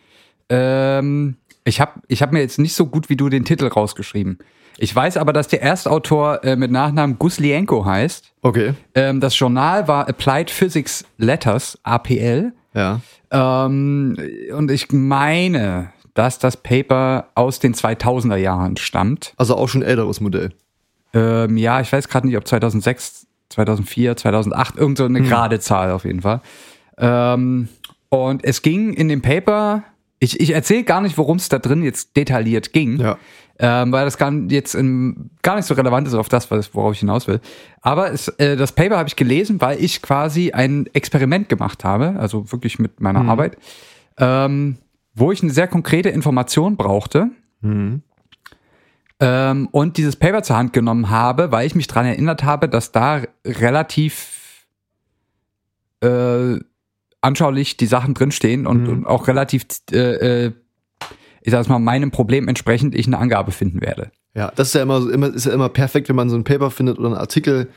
ähm, 0.48 1.36
ich 1.64 1.80
habe 1.80 2.00
ich 2.08 2.22
hab 2.22 2.32
mir 2.32 2.40
jetzt 2.40 2.58
nicht 2.58 2.74
so 2.74 2.86
gut 2.86 3.08
wie 3.08 3.16
du 3.16 3.28
den 3.28 3.44
Titel 3.44 3.66
rausgeschrieben. 3.66 4.38
Ich 4.78 4.94
weiß 4.94 5.16
aber, 5.18 5.32
dass 5.32 5.48
der 5.48 5.62
Erstautor 5.62 6.42
äh, 6.44 6.56
mit 6.56 6.70
Nachnamen 6.70 7.18
Guslienko 7.18 7.84
heißt. 7.84 8.32
Okay. 8.40 8.74
Ähm, 8.94 9.20
das 9.20 9.38
Journal 9.38 9.86
war 9.86 10.08
Applied 10.08 10.50
Physics 10.50 11.04
Letters, 11.18 11.78
APL. 11.82 12.52
Ja. 12.74 13.00
Ähm, 13.30 14.16
und 14.56 14.70
ich 14.70 14.90
meine, 14.90 15.92
dass 16.14 16.38
das 16.38 16.56
Paper 16.56 17.28
aus 17.34 17.58
den 17.58 17.74
2000er 17.74 18.36
Jahren 18.36 18.76
stammt. 18.76 19.34
Also 19.36 19.56
auch 19.56 19.68
schon 19.68 19.82
älteres 19.82 20.20
Modell. 20.20 20.50
Ähm, 21.14 21.56
ja, 21.56 21.80
ich 21.80 21.92
weiß 21.92 22.08
gerade 22.08 22.26
nicht, 22.26 22.36
ob 22.36 22.46
2006, 22.46 23.21
2004, 23.52 24.16
2008, 24.16 24.76
irgend 24.76 24.98
so 24.98 25.04
eine 25.04 25.20
gerade 25.22 25.60
Zahl 25.60 25.90
auf 25.92 26.04
jeden 26.04 26.22
Fall. 26.22 26.40
Ähm, 26.98 27.68
und 28.08 28.44
es 28.44 28.62
ging 28.62 28.92
in 28.92 29.08
dem 29.08 29.22
Paper, 29.22 29.84
ich, 30.18 30.38
ich 30.40 30.50
erzähle 30.50 30.84
gar 30.84 31.00
nicht, 31.00 31.16
worum 31.18 31.36
es 31.38 31.48
da 31.48 31.58
drin 31.58 31.82
jetzt 31.82 32.16
detailliert 32.16 32.72
ging, 32.72 32.98
Ja. 33.00 33.16
ähm, 33.58 33.90
weil 33.92 34.04
das 34.04 34.18
gar, 34.18 34.32
jetzt 34.48 34.74
in, 34.74 35.30
gar 35.42 35.56
nicht 35.56 35.64
so 35.64 35.74
relevant 35.74 36.06
ist 36.06 36.14
auf 36.14 36.28
das, 36.28 36.50
was, 36.50 36.74
worauf 36.74 36.92
ich 36.92 37.00
hinaus 37.00 37.26
will. 37.26 37.40
Aber 37.80 38.12
es, 38.12 38.28
äh, 38.28 38.56
das 38.56 38.72
Paper 38.72 38.98
habe 38.98 39.08
ich 39.08 39.16
gelesen, 39.16 39.60
weil 39.60 39.82
ich 39.82 40.02
quasi 40.02 40.52
ein 40.52 40.86
Experiment 40.92 41.48
gemacht 41.48 41.84
habe, 41.84 42.16
also 42.18 42.52
wirklich 42.52 42.78
mit 42.78 43.00
meiner 43.00 43.22
Arbeit, 43.28 43.56
ähm, 44.18 44.76
wo 45.14 45.32
ich 45.32 45.42
eine 45.42 45.52
sehr 45.52 45.68
konkrete 45.68 46.08
Information 46.10 46.76
brauchte 46.76 47.30
ähm, 49.22 49.68
und 49.70 49.98
dieses 49.98 50.16
Paper 50.16 50.42
zur 50.42 50.56
Hand 50.56 50.72
genommen 50.72 51.08
habe, 51.08 51.52
weil 51.52 51.64
ich 51.64 51.76
mich 51.76 51.86
daran 51.86 52.06
erinnert 52.06 52.42
habe, 52.42 52.68
dass 52.68 52.90
da 52.90 53.22
relativ 53.46 54.66
äh, 56.00 56.58
anschaulich 57.20 57.76
die 57.76 57.86
Sachen 57.86 58.14
drinstehen 58.14 58.66
und, 58.66 58.88
und 58.88 59.06
auch 59.06 59.28
relativ, 59.28 59.64
äh, 59.92 60.46
äh, 60.46 60.52
ich 61.40 61.52
sag 61.52 61.68
mal, 61.68 61.78
meinem 61.78 62.10
Problem 62.10 62.48
entsprechend 62.48 62.96
ich 62.96 63.06
eine 63.06 63.18
Angabe 63.18 63.52
finden 63.52 63.80
werde. 63.80 64.10
Ja, 64.34 64.50
das 64.56 64.68
ist 64.68 64.74
ja 64.74 64.82
immer, 64.82 65.08
immer, 65.08 65.32
ist 65.32 65.46
ja 65.46 65.52
immer 65.52 65.68
perfekt, 65.68 66.08
wenn 66.08 66.16
man 66.16 66.28
so 66.28 66.34
ein 66.34 66.42
Paper 66.42 66.72
findet 66.72 66.98
oder 66.98 67.08
einen 67.08 67.16
Artikel, 67.16 67.68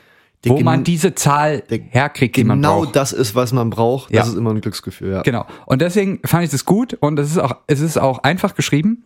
der 0.44 0.52
Wo 0.52 0.60
man 0.62 0.84
diese 0.84 1.14
Zahl 1.14 1.64
herkriegt, 1.70 2.38
die 2.38 2.44
man 2.44 2.60
genau 2.60 2.82
braucht. 2.82 2.96
das 2.96 3.14
ist, 3.14 3.36
was 3.36 3.54
man 3.54 3.70
braucht. 3.70 4.12
Ja. 4.12 4.22
Das 4.22 4.30
ist 4.30 4.36
immer 4.36 4.52
ein 4.52 4.62
Glücksgefühl, 4.62 5.12
ja. 5.12 5.22
Genau. 5.22 5.46
Und 5.68 5.82
deswegen 5.82 6.22
fand 6.26 6.44
ich 6.44 6.50
das 6.50 6.66
gut 6.66 6.96
und 6.96 7.20
es 7.20 7.32
ist 7.32 7.38
auch, 7.38 7.56
es 7.68 7.82
ist 7.82 7.98
auch 7.98 8.20
einfach 8.20 8.56
geschrieben. 8.56 9.04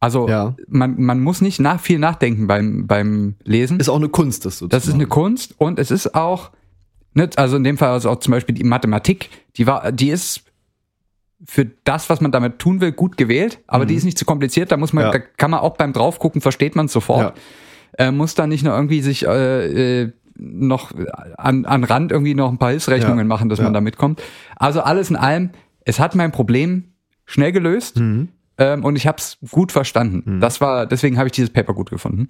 Also 0.00 0.28
Ja. 0.28 0.56
man, 0.66 1.00
man 1.00 1.20
muss 1.20 1.40
nicht 1.42 1.60
nach, 1.60 1.78
viel 1.80 1.98
nachdenken 1.98 2.46
beim, 2.46 2.86
beim 2.86 3.34
Lesen. 3.44 3.78
Ist 3.78 3.88
auch 3.90 3.96
eine 3.96 4.08
Kunst, 4.08 4.46
das 4.46 4.58
so 4.58 4.66
Das 4.66 4.86
ist 4.88 4.94
eine 4.94 5.06
Kunst 5.06 5.54
und 5.58 5.78
es 5.78 5.90
ist 5.90 6.14
auch, 6.14 6.50
ne, 7.14 7.28
also 7.36 7.56
in 7.56 7.64
dem 7.64 7.76
Fall 7.76 7.90
also 7.90 8.08
auch 8.10 8.18
zum 8.20 8.32
Beispiel 8.32 8.54
die 8.54 8.64
Mathematik, 8.64 9.28
die 9.56 9.66
war, 9.66 9.92
die 9.92 10.08
ist 10.08 10.42
für 11.44 11.66
das, 11.84 12.08
was 12.10 12.20
man 12.20 12.32
damit 12.32 12.58
tun 12.58 12.80
will, 12.80 12.92
gut 12.92 13.16
gewählt, 13.16 13.60
aber 13.66 13.86
die 13.86 13.94
ist 13.94 14.04
nicht 14.04 14.18
zu 14.18 14.24
kompliziert. 14.26 14.72
Da 14.72 14.76
muss 14.76 14.92
man, 14.92 15.04
Mhm. 15.06 15.12
Ja. 15.12 15.18
da 15.18 15.24
kann 15.36 15.50
man 15.50 15.60
auch 15.60 15.76
beim 15.76 15.92
draufgucken, 15.92 16.40
versteht 16.40 16.76
man 16.76 16.86
es 16.86 16.92
sofort. 16.92 17.34
Äh, 17.98 18.10
muss 18.10 18.34
da 18.34 18.46
nicht 18.46 18.62
nur 18.64 18.74
irgendwie 18.74 19.00
sich 19.02 19.26
äh, 19.26 20.02
äh, 20.02 20.12
noch 20.36 20.92
an, 21.36 21.64
an 21.66 21.84
Rand 21.84 22.12
irgendwie 22.12 22.34
noch 22.34 22.50
ein 22.50 22.58
paar 22.58 22.70
Hilfsrechnungen 22.70 23.18
Ja. 23.18 23.24
machen, 23.24 23.48
dass 23.50 23.58
Ja. 23.58 23.64
man 23.64 23.74
da 23.74 23.80
mitkommt. 23.80 24.22
Also 24.56 24.80
alles 24.80 25.10
in 25.10 25.16
allem, 25.16 25.50
es 25.84 25.98
hat 26.00 26.14
mein 26.14 26.30
Problem 26.32 26.84
schnell 27.26 27.52
gelöst 27.52 27.98
Mhm. 27.98 28.28
Ähm, 28.60 28.84
und 28.84 28.94
ich 28.94 29.08
habe 29.08 29.18
es 29.18 29.38
gut 29.50 29.72
verstanden. 29.72 30.38
Das 30.40 30.60
war, 30.60 30.86
deswegen 30.86 31.18
habe 31.18 31.26
ich 31.26 31.32
dieses 31.32 31.50
Paper 31.50 31.74
gut 31.74 31.90
gefunden. 31.90 32.28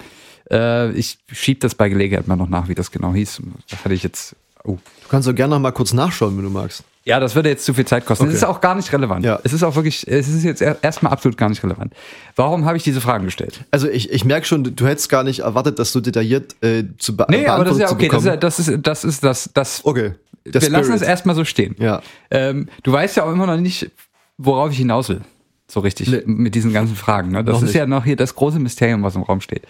Äh, 0.51 0.93
ich 0.93 1.19
schieb 1.31 1.61
das 1.61 1.75
bei 1.75 1.89
Gelegenheit 1.91 2.27
mal 2.29 2.37
noch 2.37 2.49
nach, 2.49 2.69
wie 2.69 2.75
das 2.75 2.91
genau 2.91 3.13
hieß. 3.13 3.43
Das 3.69 3.85
hatte 3.85 3.95
ich 3.95 4.03
jetzt. 4.03 4.35
Oh. 4.65 4.73
Du 5.03 5.09
kannst 5.09 5.27
doch 5.29 5.35
gerne 5.35 5.55
noch 5.55 5.61
mal 5.61 5.73
kurz 5.73 5.93
nachschauen, 5.93 6.37
wenn 6.37 6.45
du 6.45 6.51
magst. 6.51 6.85
Ja, 7.07 7.19
das 7.19 7.35
würde 7.35 7.49
jetzt 7.49 7.65
zu 7.65 7.73
viel 7.73 7.87
Zeit 7.87 8.05
kosten. 8.05 8.25
Es 8.25 8.29
Okay. 8.29 8.37
ist 8.37 8.45
auch 8.45 8.61
gar 8.61 8.75
nicht 8.75 8.93
relevant. 8.93 9.25
Ja. 9.25 9.41
Es 9.43 9.55
ist 9.55 9.63
auch 9.63 9.75
wirklich, 9.75 10.07
es 10.07 10.29
ist 10.29 10.45
jetzt 10.45 10.61
er- 10.61 10.77
erstmal 10.83 11.13
absolut 11.13 11.39
gar 11.39 11.49
nicht 11.49 11.63
relevant. 11.65 11.95
Warum 12.37 12.67
habe 12.67 12.77
ich 12.77 12.83
diese 12.83 13.01
Fragen 13.01 13.25
gestellt? 13.25 13.65
Also 13.71 13.89
ich, 13.89 14.13
ich 14.13 14.25
merke 14.27 14.47
schon, 14.47 14.63
du 14.77 14.87
hättest 14.87 15.09
gar 15.09 15.25
nicht 15.25 15.41
erwartet, 15.41 15.79
das 15.79 15.93
so 15.93 16.01
detailliert 16.01 16.55
äh, 16.63 16.85
zu 16.99 17.17
be 17.17 17.25
Nee, 17.31 17.47
aber 17.47 17.65
das 17.65 17.75
ist 17.77 17.81
ja 17.81 17.91
okay. 17.91 18.09
Das 18.09 18.21
ist, 18.21 18.27
ja- 18.27 18.37
das 18.37 18.59
ist, 18.59 18.79
das 18.87 19.05
ist 19.05 19.25
das, 19.25 19.51
das. 19.55 19.85
Okay. 19.85 20.13
Wir 20.45 20.53
lassen 20.71 20.75
es 20.75 20.87
Spirit. 20.87 21.03
erstmal 21.03 21.35
so 21.35 21.45
stehen. 21.47 21.75
Ja. 21.79 22.03
Ähm, 22.31 22.69
du 22.83 22.93
weißt 22.93 23.17
ja 23.17 23.25
auch 23.25 23.33
immer 23.33 23.47
noch 23.47 23.57
nicht, 23.59 23.91
worauf 24.37 24.71
ich 24.71 24.79
hinaus 24.79 25.09
will. 25.09 25.23
So 25.71 25.81
richtig 25.81 26.09
Nee. 26.09 26.23
mit 26.27 26.55
diesen 26.55 26.73
ganzen 26.73 26.97
Fragen. 26.97 27.31
Ne? 27.31 27.45
Das 27.45 27.55
Noch 27.55 27.63
ist 27.63 27.69
nicht. 27.69 27.75
ja 27.77 27.87
noch 27.87 28.05
hier 28.05 28.17
das 28.17 28.35
große 28.35 28.59
Mysterium, 28.59 29.03
was 29.03 29.15
im 29.15 29.23
Raum 29.23 29.41
steht. 29.41 29.63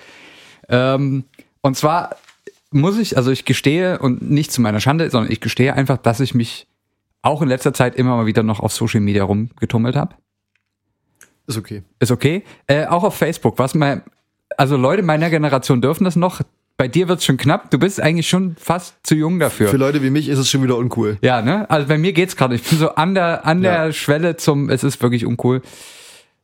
Ähm, 0.69 1.25
und 1.61 1.77
zwar 1.77 2.17
muss 2.71 2.99
ich, 2.99 3.17
also 3.17 3.31
ich 3.31 3.45
gestehe 3.45 3.99
und 3.99 4.23
nicht 4.31 4.51
zu 4.53 4.61
meiner 4.63 4.81
Schande, 4.81 5.11
sondern 5.11 5.31
ich 5.31 5.41
gestehe 5.41 5.75
einfach, 5.75 5.99
dass 5.99 6.21
ich 6.21 6.35
mich 6.35 6.67
auch 7.23 7.43
in 7.43 7.49
letzter 7.49 7.75
Zeit 7.75 7.97
immer 7.97 8.17
mal 8.17 8.27
wieder 8.27 8.43
noch 8.43 8.61
auf 8.61 8.73
Social 8.73 9.01
Media 9.01 9.25
rumgetummelt 9.25 9.95
habe. 9.97 10.15
Ist 11.47 11.59
okay. 11.59 11.83
Ist 11.99 12.11
okay. 12.13 12.45
Äh, 12.67 12.87
auch 12.87 13.03
auf 13.05 13.15
Facebook, 13.17 13.59
was 13.59 13.75
mein, 13.75 14.03
also 14.57 14.77
Leute 14.77 15.03
meiner 15.03 15.29
Generation 15.29 15.83
dürfen 15.83 16.05
das 16.05 16.17
noch. 16.17 16.41
Bei 16.81 16.89
dir 16.89 17.09
wird's 17.09 17.27
schon 17.27 17.37
knapp. 17.37 17.71
Du 17.71 17.79
bist 17.79 18.01
eigentlich 18.01 18.27
schon 18.27 18.57
fast 18.57 18.95
zu 19.03 19.15
jung 19.15 19.39
dafür. 19.39 19.69
Für 19.69 19.77
Leute 19.77 20.03
wie 20.03 20.09
mich 20.09 20.31
ist 20.31 20.39
es 20.39 20.49
schon 20.49 20.63
wieder 20.63 20.79
uncool. 20.79 21.19
Ja, 21.21 21.43
ne? 21.43 21.69
Also 21.69 21.87
bei 21.87 21.99
mir 21.99 22.15
geht's 22.15 22.37
gerade. 22.37 22.55
Ich 22.55 22.63
bin 22.63 22.79
so 22.79 22.95
an 22.95 23.15
der, 23.15 23.45
an 23.45 23.61
der 23.61 23.73
Ja. 23.89 23.93
Schwelle 23.93 24.39
zum, 24.39 24.71
es 24.71 24.83
ist 24.83 25.03
wirklich 25.03 25.27
uncool. 25.27 25.61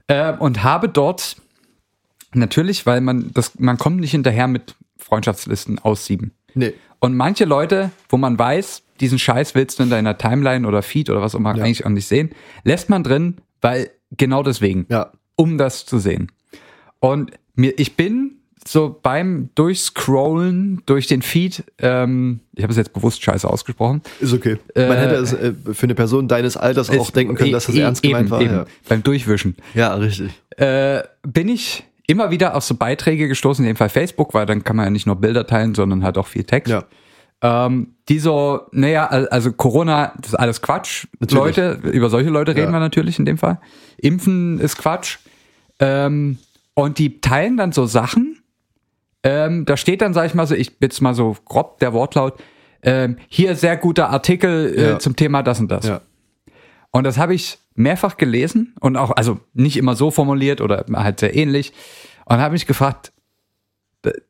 Äh, 0.09 0.35
und 0.35 0.63
habe 0.63 0.91
dort 0.91 1.37
natürlich, 2.35 2.85
weil 2.85 3.01
man 3.01 3.31
das, 3.33 3.59
man 3.59 3.79
kommt 3.79 3.99
nicht 3.99 4.11
hinterher 4.11 4.47
mit 4.47 4.75
Freundschaftslisten 4.99 5.79
aussieben. 5.79 6.33
Nee. 6.53 6.75
Und 6.99 7.17
manche 7.17 7.47
Leute, 7.47 7.91
wo 8.11 8.19
man 8.19 8.39
weiß, 8.39 8.83
diesen 9.01 9.19
Scheiß 9.19 9.55
willst 9.55 9.79
du 9.79 9.85
in 9.85 9.89
deiner 9.91 10.19
Timeline 10.19 10.69
oder 10.69 10.83
Feed 10.83 11.09
oder 11.09 11.23
was 11.23 11.35
auch 11.35 11.39
immer 11.39 11.57
Ja. 11.57 11.65
eigentlich 11.65 11.87
auch 11.87 11.89
nicht 11.89 12.09
sehen, 12.09 12.33
lässt 12.63 12.91
man 12.91 13.03
drin, 13.03 13.39
weil 13.63 13.89
genau 14.11 14.43
deswegen, 14.43 14.85
Ja. 14.91 15.13
um 15.35 15.57
das 15.57 15.87
zu 15.87 15.99
sehen. 15.99 16.31
Und 17.01 17.31
mir, 17.55 17.73
ich 17.79 17.97
bin 17.97 18.36
so 18.67 18.99
beim 19.03 19.51
Durchscrollen 19.55 20.83
durch 20.87 21.07
den 21.07 21.23
Feed, 21.23 21.65
ähm, 21.79 22.41
ich 22.55 22.63
habe 22.63 22.71
es 22.73 22.77
jetzt 22.77 22.93
bewusst 22.93 23.23
scheiße 23.23 23.49
ausgesprochen, 23.49 24.03
Ist 24.21 24.33
okay. 24.33 24.59
Äh, 24.75 24.89
Man 24.89 24.99
hätte 24.99 25.15
es 25.17 25.33
äh, 25.33 25.53
für 25.73 25.85
eine 25.87 25.95
Person 25.95 26.29
deines 26.29 26.57
Alters 26.57 26.91
auch 26.91 27.11
denken 27.11 27.35
können, 27.37 27.53
dass 27.53 27.67
das 27.67 27.75
e- 27.75 27.81
ernst 27.81 28.05
eben, 28.05 28.13
gemeint 28.15 28.31
war. 28.31 28.41
Eben, 28.41 28.53
Ja. 28.55 28.67
Beim 28.89 29.03
Durchwischen. 29.03 29.57
ja, 29.75 29.95
richtig. 29.95 30.31
Äh, 30.57 31.03
bin 31.23 31.49
ich 31.49 31.85
immer 32.07 32.31
wieder 32.31 32.55
auf 32.57 32.65
so 32.65 32.75
Beiträge 32.77 33.29
gestoßen, 33.29 33.65
in 33.65 33.71
dem 33.71 33.77
Fall 33.77 33.89
Facebook, 33.89 34.33
weil 34.35 34.47
dann 34.47 34.65
kann 34.65 34.77
man 34.77 34.85
ja 34.87 34.91
nicht 34.91 35.07
nur 35.07 35.17
Bilder 35.17 35.47
teilen, 35.47 35.75
sondern 35.75 36.03
halt 36.05 36.19
auch 36.19 36.27
viel 36.27 36.45
Text. 36.45 36.71
Ja. 36.73 36.85
Ähm, 37.43 37.89
die 38.09 38.19
so, 38.19 38.61
naja, 38.73 39.07
al- 39.07 39.29
also 39.29 39.53
Corona, 39.53 40.13
das 40.19 40.29
ist 40.29 40.35
alles 40.35 40.63
Quatsch. 40.63 41.07
Natürlich. 41.21 41.57
Leute, 41.57 41.81
über 41.93 42.09
solche 42.09 42.31
Leute 42.31 42.53
reden 42.53 42.69
Ja. 42.69 42.73
wir 42.73 42.81
natürlich 42.81 43.19
in 43.19 43.27
dem 43.27 43.39
Fall. 43.39 43.59
Impfen 43.99 44.59
ist 44.61 44.79
Quatsch. 44.79 45.19
Ähm, 45.79 46.39
und 46.75 46.99
die 46.99 47.21
teilen 47.21 47.57
dann 47.57 47.73
so 47.73 47.87
Sachen. 47.87 48.36
Ähm, 49.23 49.65
da 49.65 49.77
steht 49.77 50.03
dann, 50.03 50.15
sag 50.15 50.27
ich 50.27 50.35
mal 50.35 50.47
so, 50.47 50.55
ich 50.55 50.77
jetzt 50.81 51.01
mal 51.01 51.15
so 51.15 51.37
grob 51.45 51.79
der 51.81 51.93
Wortlaut, 51.93 52.39
ähm, 52.83 53.17
hier 53.29 53.57
sehr 53.57 53.77
guter 53.77 54.11
Artikel 54.11 54.75
äh, 54.77 54.89
Ja. 54.91 54.99
zum 54.99 55.17
Thema 55.17 55.43
das 55.43 55.59
und 55.61 55.69
das. 55.69 55.87
Ja. 55.87 56.01
Und 56.91 57.05
das 57.05 57.19
habe 57.19 57.35
ich 57.35 57.59
mehrfach 57.75 58.17
gelesen 58.17 58.75
und 58.81 58.97
auch, 58.97 59.11
also 59.11 59.41
nicht 59.53 59.77
immer 59.77 59.97
so 59.97 60.11
formuliert 60.11 60.61
oder 60.61 60.85
halt 60.93 61.21
sehr 61.21 61.35
ähnlich. 61.37 61.73
Und 62.25 62.39
habe 62.39 62.53
mich 62.53 62.67
gefragt, 62.67 63.13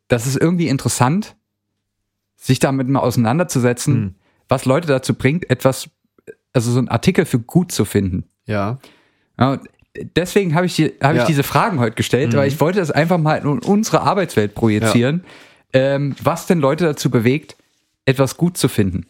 das 0.09 0.27
ist 0.27 0.37
irgendwie 0.37 0.69
interessant, 0.69 1.37
sich 2.37 2.59
damit 2.59 2.89
mal 2.89 3.01
auseinanderzusetzen, 3.01 3.95
Hm. 3.95 4.15
was 4.49 4.65
Leute 4.65 4.89
dazu 4.89 5.15
bringt, 5.15 5.49
etwas, 5.51 5.91
also 6.53 6.71
so 6.73 6.79
einen 6.79 6.89
Artikel 6.89 7.25
für 7.25 7.39
gut 7.39 7.73
zu 7.73 7.85
finden. 7.85 8.25
Ja. 8.47 8.79
Ja, 9.39 9.61
deswegen 10.17 10.55
habe 10.55 10.67
ich, 10.67 10.77
die, 10.77 10.93
habe 11.03 11.15
ich 11.15 11.21
Ja. 11.23 11.27
diese 11.27 11.43
Fragen 11.43 11.79
heute 11.81 11.95
gestellt, 11.97 12.33
Mhm. 12.33 12.37
weil 12.39 12.49
ich 12.49 12.61
wollte 12.61 12.79
das 12.79 12.91
einfach 12.91 13.19
mal 13.19 13.37
in 13.37 13.47
unsere 13.47 14.01
Arbeitswelt 14.03 14.55
projizieren, 14.55 15.25
ähm, 15.73 16.15
was 16.23 16.47
denn 16.47 16.59
Leute 16.61 16.85
dazu 16.85 17.11
bewegt, 17.11 17.57
etwas 18.05 18.37
gut 18.37 18.57
zu 18.57 18.69
finden. 18.69 19.07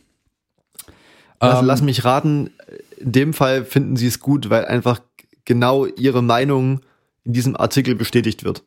Also 1.39 1.61
Ähm, 1.61 1.67
lass 1.67 1.83
mich 1.83 2.05
raten, 2.05 2.51
in 2.99 3.13
dem 3.13 3.35
Fall 3.35 3.65
finden 3.65 3.97
sie 3.97 4.07
es 4.07 4.21
gut, 4.21 4.49
weil 4.51 4.65
einfach 4.65 5.01
genau 5.45 5.87
ihre 5.87 6.23
Meinung 6.23 6.81
in 7.25 7.33
diesem 7.35 7.57
Artikel 7.57 7.95
bestätigt 7.95 8.45
wird. 8.45 8.63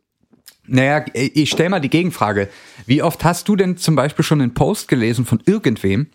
Naja, 0.68 1.04
ich 1.14 1.50
stelle 1.50 1.70
mal 1.70 1.80
die 1.80 1.90
Gegenfrage. 1.90 2.48
Wie 2.86 3.02
oft 3.02 3.24
hast 3.24 3.48
du 3.48 3.56
denn 3.56 3.78
zum 3.78 3.96
Beispiel 3.96 4.24
schon 4.24 4.40
einen 4.40 4.54
Post 4.54 4.88
gelesen 4.88 5.26
von 5.26 5.42
irgendwem 5.46 6.08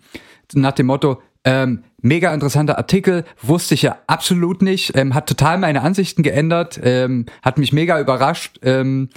nach 0.53 0.73
dem 0.73 0.87
Motto, 0.87 1.21
ähm, 1.45 1.85
mega 2.01 2.33
interessanter 2.33 2.79
Artikel, 2.79 3.25
wusste 3.43 3.75
ich 3.75 3.83
ja 3.83 3.99
absolut 4.07 4.63
nicht, 4.63 4.97
ähm, 4.97 5.15
hat 5.15 5.29
total 5.29 5.59
meine 5.59 5.83
Ansichten 5.83 6.23
geändert, 6.23 6.81
ähm, 6.83 7.27
hat 7.43 7.59
mich 7.59 7.73
mega 7.73 8.01
überrascht. 8.01 8.59
Ähm, 8.63 9.09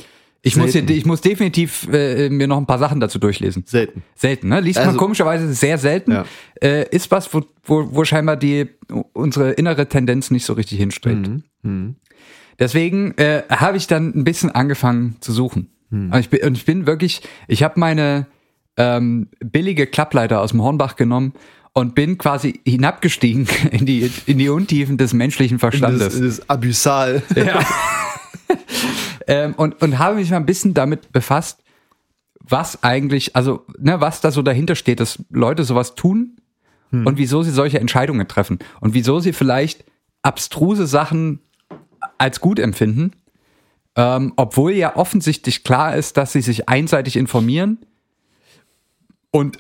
ich, 0.42 0.56
muss 0.56 0.72
hier, 0.72 0.88
ich 0.90 1.06
muss 1.06 1.22
definitiv 1.22 1.88
äh, 1.92 2.30
mir 2.30 2.48
noch 2.48 2.58
ein 2.58 2.66
paar 2.66 2.80
Sachen 2.80 3.00
dazu 3.00 3.20
durchlesen. 3.20 3.64
Selten. 3.66 4.04
Selten, 4.16 4.50
ne? 4.50 4.62
Liest 4.62 4.80
man 4.80 4.88
Also- 4.90 5.00
komischerweise 5.00 5.52
sehr 5.54 5.78
selten. 5.78 6.12
Ja. 6.12 6.26
Äh, 6.62 6.88
ist 6.90 7.12
was, 7.12 7.34
wo, 7.34 7.42
wo, 7.64 7.90
wo 7.94 8.06
scheinbar 8.06 8.38
die 8.38 8.70
unsere 9.14 9.52
innere 9.52 9.88
Tendenz 9.90 10.32
nicht 10.32 10.46
so 10.46 10.54
richtig 10.54 10.80
hinstrebt. 10.80 11.30
Mhm. 11.64 11.96
Deswegen 12.60 13.14
äh, 13.18 13.44
habe 13.50 13.78
ich 13.78 13.88
dann 13.88 14.14
ein 14.16 14.24
bisschen 14.24 14.50
angefangen 14.52 15.18
zu 15.20 15.32
suchen. 15.32 15.70
Mhm. 15.90 16.12
Und, 16.14 16.20
ich 16.20 16.30
bin, 16.30 16.42
und 16.48 16.58
ich 16.58 16.66
bin 16.66 16.88
wirklich, 16.88 17.22
ich 17.48 17.64
habe 17.64 17.80
meine 17.80 18.28
ähm, 18.78 19.30
billige 19.40 19.88
Klappleiter 19.88 20.42
aus 20.42 20.52
dem 20.52 20.62
Hornbach 20.62 20.96
genommen 20.96 21.34
und 21.78 21.94
bin 21.94 22.18
quasi 22.18 22.60
hinabgestiegen 22.66 23.48
in 23.72 23.86
die, 23.86 24.12
in 24.26 24.40
die 24.40 24.50
Untiefen 24.50 24.98
des 24.98 25.14
menschlichen 25.14 25.60
Verstandes. 25.60 26.16
das 26.16 26.16
ist 26.16 26.50
abyssal. 26.50 27.22
Ja. 27.36 27.60
ähm, 29.28 29.54
und, 29.54 29.80
und 29.84 30.00
habe 30.00 30.16
mich 30.16 30.32
mal 30.32 30.38
ein 30.38 30.48
bisschen 30.48 30.74
damit 30.74 31.12
befasst, 31.12 31.62
was 32.40 32.84
eigentlich, 32.84 33.36
also, 33.36 33.64
ne, 33.78 34.02
was 34.02 34.22
da 34.22 34.32
so 34.32 34.42
dahinter 34.42 34.74
steht, 34.74 35.00
dass 35.00 35.24
Leute 35.30 35.64
sowas 35.66 35.94
tun 35.94 36.38
und 36.90 37.20
wieso 37.20 37.44
sie 37.44 37.52
solche 37.52 37.80
Entscheidungen 37.80 38.28
treffen 38.28 38.58
und 38.80 38.96
wieso 38.96 39.20
sie 39.20 39.34
vielleicht 39.34 39.86
abstruse 40.24 40.88
Sachen 40.88 41.42
als 42.18 42.42
gut 42.42 42.58
empfinden, 42.58 43.12
ähm, 43.96 44.34
obwohl 44.36 44.72
ja 44.72 44.96
offensichtlich 44.96 45.64
klar 45.64 45.96
ist, 45.96 46.18
dass 46.18 46.32
sie 46.32 46.42
sich 46.42 46.70
einseitig 46.70 47.18
informieren 47.18 47.78
und 49.30 49.60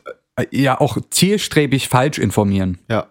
ja 0.51 0.79
auch 0.79 0.97
zielstrebig 1.09 1.87
falsch 1.89 2.17
informieren. 2.19 2.77
Ja. 2.89 3.07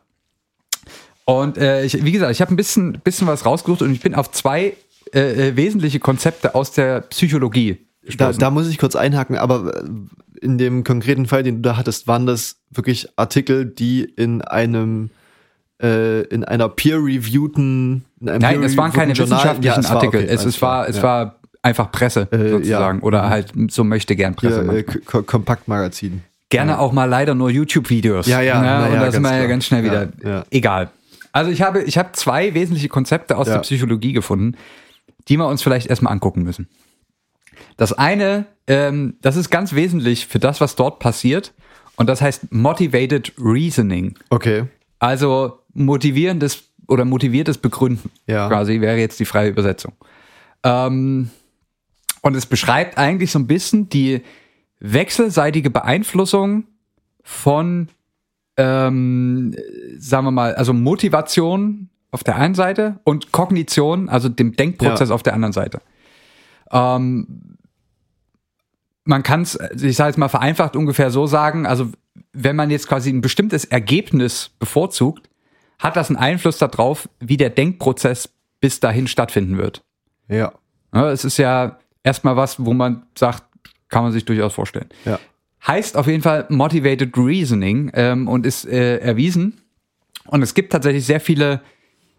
Und 1.25 1.59
äh, 1.59 1.85
ich, 1.85 2.05
wie 2.05 2.12
gesagt, 2.12 2.31
ich 2.33 2.41
habe 2.41 2.53
ein 2.55 2.57
bisschen, 2.57 3.01
bisschen 3.03 3.27
was 3.27 3.45
rausgesucht 3.45 3.83
und 3.83 3.93
ich 3.93 4.01
bin 4.01 4.15
auf 4.15 4.31
zwei 4.31 4.75
äh, 5.12 5.49
äh, 5.49 5.57
wesentliche 5.57 5.99
Konzepte 5.99 6.55
aus 6.55 6.71
der 6.73 7.01
Psychologie 7.01 7.79
Da, 8.17 8.33
da 8.33 8.51
muss 8.51 8.69
ich 8.69 8.79
kurz 8.79 8.95
einhaken, 8.95 9.37
aber 9.37 9.77
äh, 9.83 9.89
in 10.41 10.59
dem 10.59 10.85
konkreten 10.85 11.27
Fall, 11.27 11.43
den 11.43 11.57
du 11.57 11.62
da 11.62 11.77
hattest, 11.77 12.07
waren 12.07 12.27
das 12.27 12.57
wirklich 12.71 13.09
Artikel, 13.17 13.65
die 13.65 14.05
in 14.05 14.43
einem 14.43 15.11
äh, 15.83 16.21
in 16.29 16.45
einer 16.45 16.69
peer-reviewten 16.69 18.05
in 18.21 18.29
einem 18.29 18.41
Nein, 18.43 18.62
es 18.62 18.77
waren 18.77 18.93
keine 18.93 19.12
Journal- 19.15 19.39
wissenschaftlichen 19.39 19.83
Ja, 19.83 19.89
war 19.89 19.97
Artikel. 19.97 20.21
okay, 20.23 20.33
es, 20.33 20.45
es 20.45 20.62
war, 20.62 20.89
es 20.89 20.97
ja. 20.99 21.03
war 21.03 21.41
einfach 21.62 21.91
Presse 21.91 22.29
Äh, 22.31 22.51
sozusagen 22.51 22.99
ja. 22.99 23.05
oder 23.05 23.29
halt 23.29 23.53
so 23.71 23.83
möchte 23.83 24.15
gern 24.15 24.35
Presse. 24.37 24.61
Äh. 24.62 24.83
K- 24.85 25.23
Kompaktmagazin. 25.23 26.23
Gerne 26.48 26.78
auch 26.78 26.92
mal 26.92 27.06
leider 27.06 27.35
nur 27.35 27.50
YouTube-Videos. 27.50 28.26
Ja, 28.26 28.40
ja, 28.40 28.61
Ne? 28.61 28.66
na 28.66 28.87
Und 28.87 28.94
ja, 28.94 29.00
da 29.06 29.12
sind 29.12 29.22
wir 29.22 29.37
ja 29.37 29.46
ganz 29.46 29.64
schnell 29.64 29.82
wieder 29.85 30.09
Ja, 30.22 30.28
ja. 30.30 30.44
egal. 30.50 30.90
Also 31.32 31.50
ich 31.50 31.61
habe, 31.62 31.82
ich 31.82 31.98
habe 31.98 32.12
zwei 32.12 32.54
wesentliche 32.54 32.88
Konzepte 32.88 33.37
aus 33.37 33.46
Ja. 33.48 33.54
der 33.54 33.61
Psychologie 33.62 34.12
gefunden, 34.12 34.56
die 35.28 35.37
wir 35.37 35.46
uns 35.48 35.62
vielleicht 35.62 35.88
erstmal 35.88 36.12
angucken 36.12 36.42
müssen. 36.44 36.68
Das 37.76 37.92
eine, 37.92 38.46
ähm, 38.68 39.16
das 39.22 39.37
ist 39.37 39.50
ganz 39.50 39.74
wesentlich 39.74 40.26
für 40.26 40.38
das, 40.38 40.61
was 40.61 40.76
dort 40.76 40.98
passiert. 40.98 41.52
Und 41.96 42.09
das 42.09 42.20
heißt 42.20 42.52
Motivated 42.52 43.32
Reasoning. 43.38 44.14
Okay. 44.30 44.64
Also 44.98 45.59
motivierendes 45.74 46.62
oder 46.88 47.04
motiviertes 47.04 47.59
Begründen. 47.59 48.11
Ja. 48.26 48.48
Quasi 48.48 48.80
wäre 48.80 48.96
jetzt 48.98 49.18
die 49.18 49.24
freie 49.24 49.48
Übersetzung. 49.50 49.92
Ähm, 50.62 51.30
und 52.22 52.35
es 52.37 52.46
beschreibt 52.46 52.98
eigentlich 52.98 53.30
so 53.32 53.38
ein 53.38 53.46
bisschen 53.46 53.88
die 53.88 54.22
wechselseitige 54.81 55.71
Beeinflussung 55.71 56.65
von, 57.23 57.89
ähm, 58.57 59.55
sagen 59.99 60.25
wir 60.27 60.31
mal, 60.31 60.55
also 60.55 60.73
Motivation 60.73 61.89
auf 62.11 62.25
der 62.25 62.37
einen 62.37 62.55
Seite 62.55 63.01
und 63.05 63.33
Kognition, 63.33 64.09
also 64.09 64.29
dem 64.29 64.55
Denkprozess 64.57 65.09
Ja. 65.09 65.15
auf 65.15 65.23
der 65.23 65.35
anderen 65.35 65.53
Seite. 65.53 65.81
Ähm, 66.71 67.57
man 69.05 69.23
kann 69.23 69.43
es, 69.43 69.59
ich 69.81 69.97
sage 69.97 70.09
jetzt 70.11 70.17
mal 70.19 70.29
vereinfacht 70.29 70.77
ungefähr 70.77 71.11
so 71.11 71.27
sagen, 71.27 71.67
also 71.67 71.91
wenn 72.33 72.57
man 72.57 72.71
jetzt 72.71 72.89
quasi 72.89 73.11
ein 73.11 73.21
bestimmtes 73.21 73.65
Ergebnis 73.65 74.51
bevorzugt, 74.59 75.29
hat 75.79 75.97
das 75.97 76.09
einen 76.09 76.17
Einfluss 76.17 76.59
darauf, 76.59 77.09
wie 77.21 77.37
der 77.37 77.51
Denkprozess 77.51 78.31
bis 78.61 78.81
dahin 78.81 79.07
stattfinden 79.07 79.59
wird. 79.59 79.85
Ja. 80.29 80.53
Ja, 80.95 81.11
es 81.11 81.25
ist 81.25 81.37
ja 81.37 81.79
erstmal 82.03 82.37
was, 82.37 82.65
wo 82.65 82.73
man 82.73 83.05
sagt, 83.17 83.45
kann 83.88 84.03
man 84.03 84.12
sich 84.12 84.25
durchaus 84.25 84.53
vorstellen. 84.55 84.88
Ja. 85.05 85.18
Heißt 85.66 85.96
auf 85.96 86.07
jeden 86.07 86.22
Fall 86.22 86.46
Motivated 86.49 87.16
Reasoning 87.16 87.90
ähm, 87.94 88.29
und 88.29 88.46
ist 88.46 88.66
äh, 88.66 88.99
erwiesen. 88.99 89.61
Und 90.27 90.42
es 90.42 90.55
gibt 90.55 90.72
tatsächlich 90.72 91.05
sehr 91.07 91.20
viele 91.20 91.61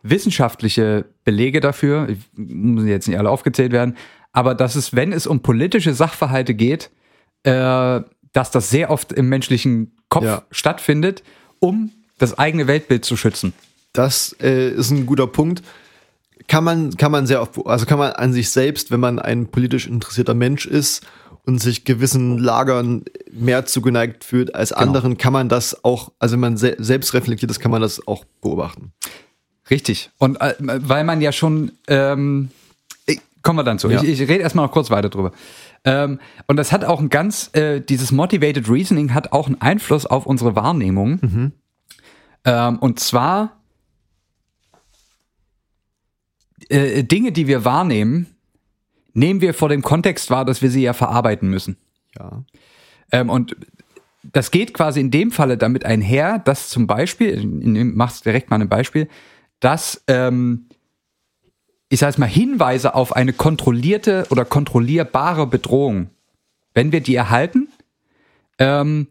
wissenschaftliche 0.03 1.05
Belege 1.23 1.59
dafür, 1.59 2.09
ich, 2.09 2.19
müssen 2.35 2.87
jetzt 2.87 3.07
nicht 3.07 3.17
alle 3.17 3.29
aufgezählt 3.29 3.71
werden, 3.71 3.97
aber 4.31 4.55
dass 4.55 4.75
es, 4.75 4.95
wenn 4.95 5.11
es 5.11 5.27
um 5.27 5.41
politische 5.41 5.93
Sachverhalte 5.93 6.53
geht, 6.53 6.89
äh, 7.43 8.01
dass 8.33 8.51
das 8.51 8.69
sehr 8.69 8.91
oft 8.91 9.11
im 9.11 9.29
menschlichen 9.29 9.97
Kopf 10.09 10.25
Ja. 10.25 10.43
stattfindet, 10.51 11.23
um 11.59 11.91
das 12.17 12.37
eigene 12.37 12.67
Weltbild 12.67 13.03
zu 13.05 13.17
schützen. 13.17 13.53
Das 13.93 14.35
äh, 14.41 14.69
ist 14.69 14.91
ein 14.91 15.05
guter 15.05 15.27
Punkt. 15.27 15.63
Kann 16.47 16.63
man, 16.63 16.95
kann 16.95 17.11
man 17.11 17.27
sehr 17.27 17.41
oft, 17.41 17.59
also 17.65 17.85
kann 17.85 17.99
man 17.99 18.13
an 18.13 18.31
sich 18.31 18.49
selbst, 18.49 18.89
wenn 18.91 19.01
man 19.01 19.19
ein 19.19 19.47
politisch 19.47 19.85
interessierter 19.87 20.33
Mensch 20.33 20.65
ist 20.65 21.05
und 21.45 21.59
sich 21.59 21.85
gewissen 21.85 22.37
Lagern 22.37 23.03
mehr 23.31 23.65
zugeneigt 23.65 24.23
fühlt 24.23 24.55
als 24.55 24.71
anderen, 24.71 25.17
kann 25.17 25.33
man 25.33 25.49
das 25.49 25.83
auch, 25.83 26.11
also 26.19 26.33
wenn 26.33 26.39
man 26.41 26.57
se 26.57 26.75
selbst 26.77 27.13
reflektiert 27.13 27.51
ist, 27.51 27.59
kann 27.59 27.71
man 27.71 27.81
das 27.81 28.05
auch 28.07 28.25
beobachten. 28.41 28.93
Richtig. 29.69 30.11
Und 30.17 30.39
äh, 30.39 30.55
weil 30.59 31.03
man 31.03 31.21
ja 31.21 31.31
schon, 31.31 31.73
ähm, 31.87 32.49
ich, 33.05 33.19
kommen 33.41 33.59
wir 33.59 33.63
dann 33.63 33.79
zu. 33.79 33.89
Ja. 33.89 34.01
Ich, 34.01 34.21
ich 34.21 34.29
rede 34.29 34.43
erstmal 34.43 34.65
noch 34.65 34.71
kurz 34.71 34.89
weiter 34.89 35.09
drüber. 35.09 35.31
Ähm, 35.83 36.19
und 36.47 36.57
das 36.57 36.71
hat 36.71 36.83
auch 36.85 36.99
ein 36.99 37.09
ganz, 37.09 37.49
äh, 37.53 37.81
dieses 37.81 38.11
Motivated 38.11 38.69
Reasoning 38.69 39.13
hat 39.13 39.31
auch 39.31 39.47
einen 39.47 39.61
Einfluss 39.61 40.05
auf 40.05 40.25
unsere 40.25 40.55
Wahrnehmung. 40.55 41.19
Ähm, 42.45 42.79
und 42.79 42.99
zwar 42.99 43.56
äh, 46.69 47.03
Dinge, 47.03 47.31
die 47.31 47.47
wir 47.47 47.65
wahrnehmen, 47.65 48.27
nehmen 49.13 49.41
wir 49.41 49.53
vor 49.53 49.69
dem 49.69 49.81
Kontext 49.81 50.29
wahr, 50.29 50.45
dass 50.45 50.61
wir 50.61 50.69
sie 50.69 50.83
ja 50.83 50.93
verarbeiten 50.93 51.49
müssen. 51.49 51.77
Ja. 52.17 52.43
Ähm, 53.11 53.29
und 53.29 53.55
das 54.23 54.51
geht 54.51 54.73
quasi 54.73 54.99
in 54.99 55.11
dem 55.11 55.31
Falle 55.31 55.57
damit 55.57 55.85
einher, 55.85 56.39
dass 56.39 56.69
zum 56.69 56.87
Beispiel, 56.87 57.41
in 57.41 57.73
dem- 57.73 57.95
machst 57.95 58.25
direkt 58.25 58.49
mal 58.49 58.61
ein 58.61 58.69
Beispiel, 58.69 59.07
dass, 59.59 60.03
ähm, 60.07 60.67
ich 61.89 61.99
sage 61.99 62.19
mal, 62.19 62.27
Hinweise 62.27 62.93
auf 62.93 63.15
eine 63.15 63.33
kontrollierte 63.33 64.27
oder 64.29 64.43
kontrollierbare 64.43 65.47
Bedrohung, 65.47 66.09
wenn 66.73 66.91
wir 66.91 67.01
die 67.01 67.15
erhalten, 67.15 67.69
ähm, 68.59 69.07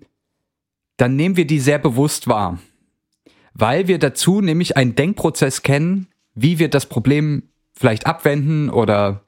dann 0.99 1.17
nehmen 1.17 1.37
wir 1.37 1.47
die 1.47 1.61
sehr 1.61 1.79
bewusst 1.79 2.29
wahr. 2.29 2.59
Weil 3.55 3.89
wir 3.89 3.99
dazu 3.99 4.41
nämlich 4.43 4.77
einen 4.77 4.95
Denkprozess 4.95 5.63
kennen, 5.63 6.09
wie 6.37 6.61
wir 6.61 6.69
das 6.69 6.87
Problem 6.87 7.43
vielleicht 7.75 8.07
abwenden 8.07 8.71
oder 8.71 9.23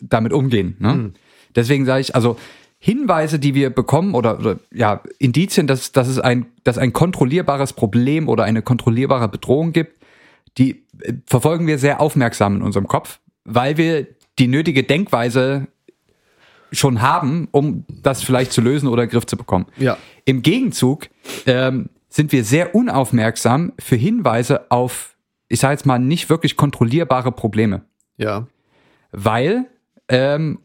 damit 0.00 0.32
umgehen. 0.32 0.76
Ne? 0.80 1.12
Deswegen 1.54 1.84
sage 1.84 2.00
ich, 2.00 2.14
also 2.14 2.36
Hinweise, 2.78 3.38
die 3.38 3.54
wir 3.54 3.70
bekommen 3.70 4.14
oder, 4.14 4.38
oder 4.38 4.58
ja, 4.70 5.00
Indizien, 5.18 5.66
dass, 5.66 5.92
dass 5.92 6.08
es 6.08 6.18
ein, 6.18 6.46
dass 6.64 6.76
ein 6.76 6.92
kontrollierbares 6.92 7.72
Problem 7.72 8.28
oder 8.28 8.44
eine 8.44 8.60
kontrollierbare 8.60 9.28
Bedrohung 9.28 9.72
gibt, 9.72 10.02
die 10.58 10.84
äh, 11.00 11.14
verfolgen 11.26 11.66
wir 11.66 11.78
sehr 11.78 12.00
aufmerksam 12.00 12.56
in 12.56 12.62
unserem 12.62 12.86
Kopf, 12.86 13.20
weil 13.44 13.76
wir 13.76 14.06
die 14.38 14.48
nötige 14.48 14.82
Denkweise 14.82 15.68
schon 16.72 17.00
haben, 17.00 17.48
um 17.52 17.84
das 18.02 18.22
vielleicht 18.22 18.52
zu 18.52 18.60
lösen 18.60 18.88
oder 18.88 19.06
Griff 19.06 19.26
zu 19.26 19.36
bekommen. 19.36 19.66
Ja. 19.78 19.96
Im 20.24 20.42
Gegenzug 20.42 21.08
ähm, 21.46 21.88
sind 22.08 22.32
wir 22.32 22.44
sehr 22.44 22.74
unaufmerksam 22.74 23.72
für 23.78 23.96
Hinweise 23.96 24.70
auf, 24.70 25.13
ich 25.54 25.60
sage 25.60 25.72
jetzt 25.74 25.86
mal, 25.86 25.98
nicht 25.98 26.28
wirklich 26.30 26.56
kontrollierbare 26.56 27.32
Probleme 27.32 27.82
Ja. 28.18 28.46
weil 29.12 29.66
ähm, 30.08 30.58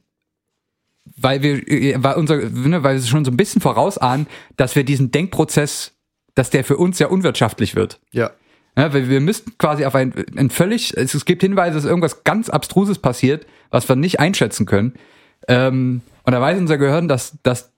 weil 1.17 1.41
wir 1.41 1.67
äh, 1.67 1.95
weil 1.97 2.15
unser 2.15 2.37
ne, 2.37 2.83
weil 2.83 2.97
wir 2.97 3.03
schon 3.03 3.25
so 3.25 3.31
ein 3.31 3.37
bisschen 3.37 3.61
vorausahnen, 3.61 4.27
dass 4.57 4.75
wir 4.75 4.83
diesen 4.83 5.11
Denkprozess, 5.11 5.93
dass 6.35 6.49
der 6.49 6.63
für 6.63 6.77
uns 6.77 6.99
ja 6.99 7.07
unwirtschaftlich 7.07 7.75
wird. 7.75 7.99
Ja. 8.11 8.31
Ja, 8.77 8.93
weil 8.93 9.09
wir 9.09 9.19
müssten 9.19 9.57
quasi 9.57 9.83
auf 9.85 9.95
ein, 9.95 10.13
ein 10.37 10.49
völlig, 10.49 10.95
es, 10.95 11.13
es 11.13 11.25
gibt 11.25 11.41
Hinweise, 11.41 11.75
dass 11.75 11.85
irgendwas 11.85 12.23
ganz 12.23 12.49
Abstruses 12.49 12.99
passiert, 12.99 13.45
was 13.71 13.89
wir 13.89 13.95
nicht 13.95 14.19
einschätzen 14.19 14.65
können. 14.65 14.93
Ähm, 15.47 16.01
und 16.23 16.31
da 16.33 16.39
weiß 16.39 16.57
unser 16.57 16.77
Gehirn, 16.77 17.07
dass, 17.09 17.37
dass 17.43 17.71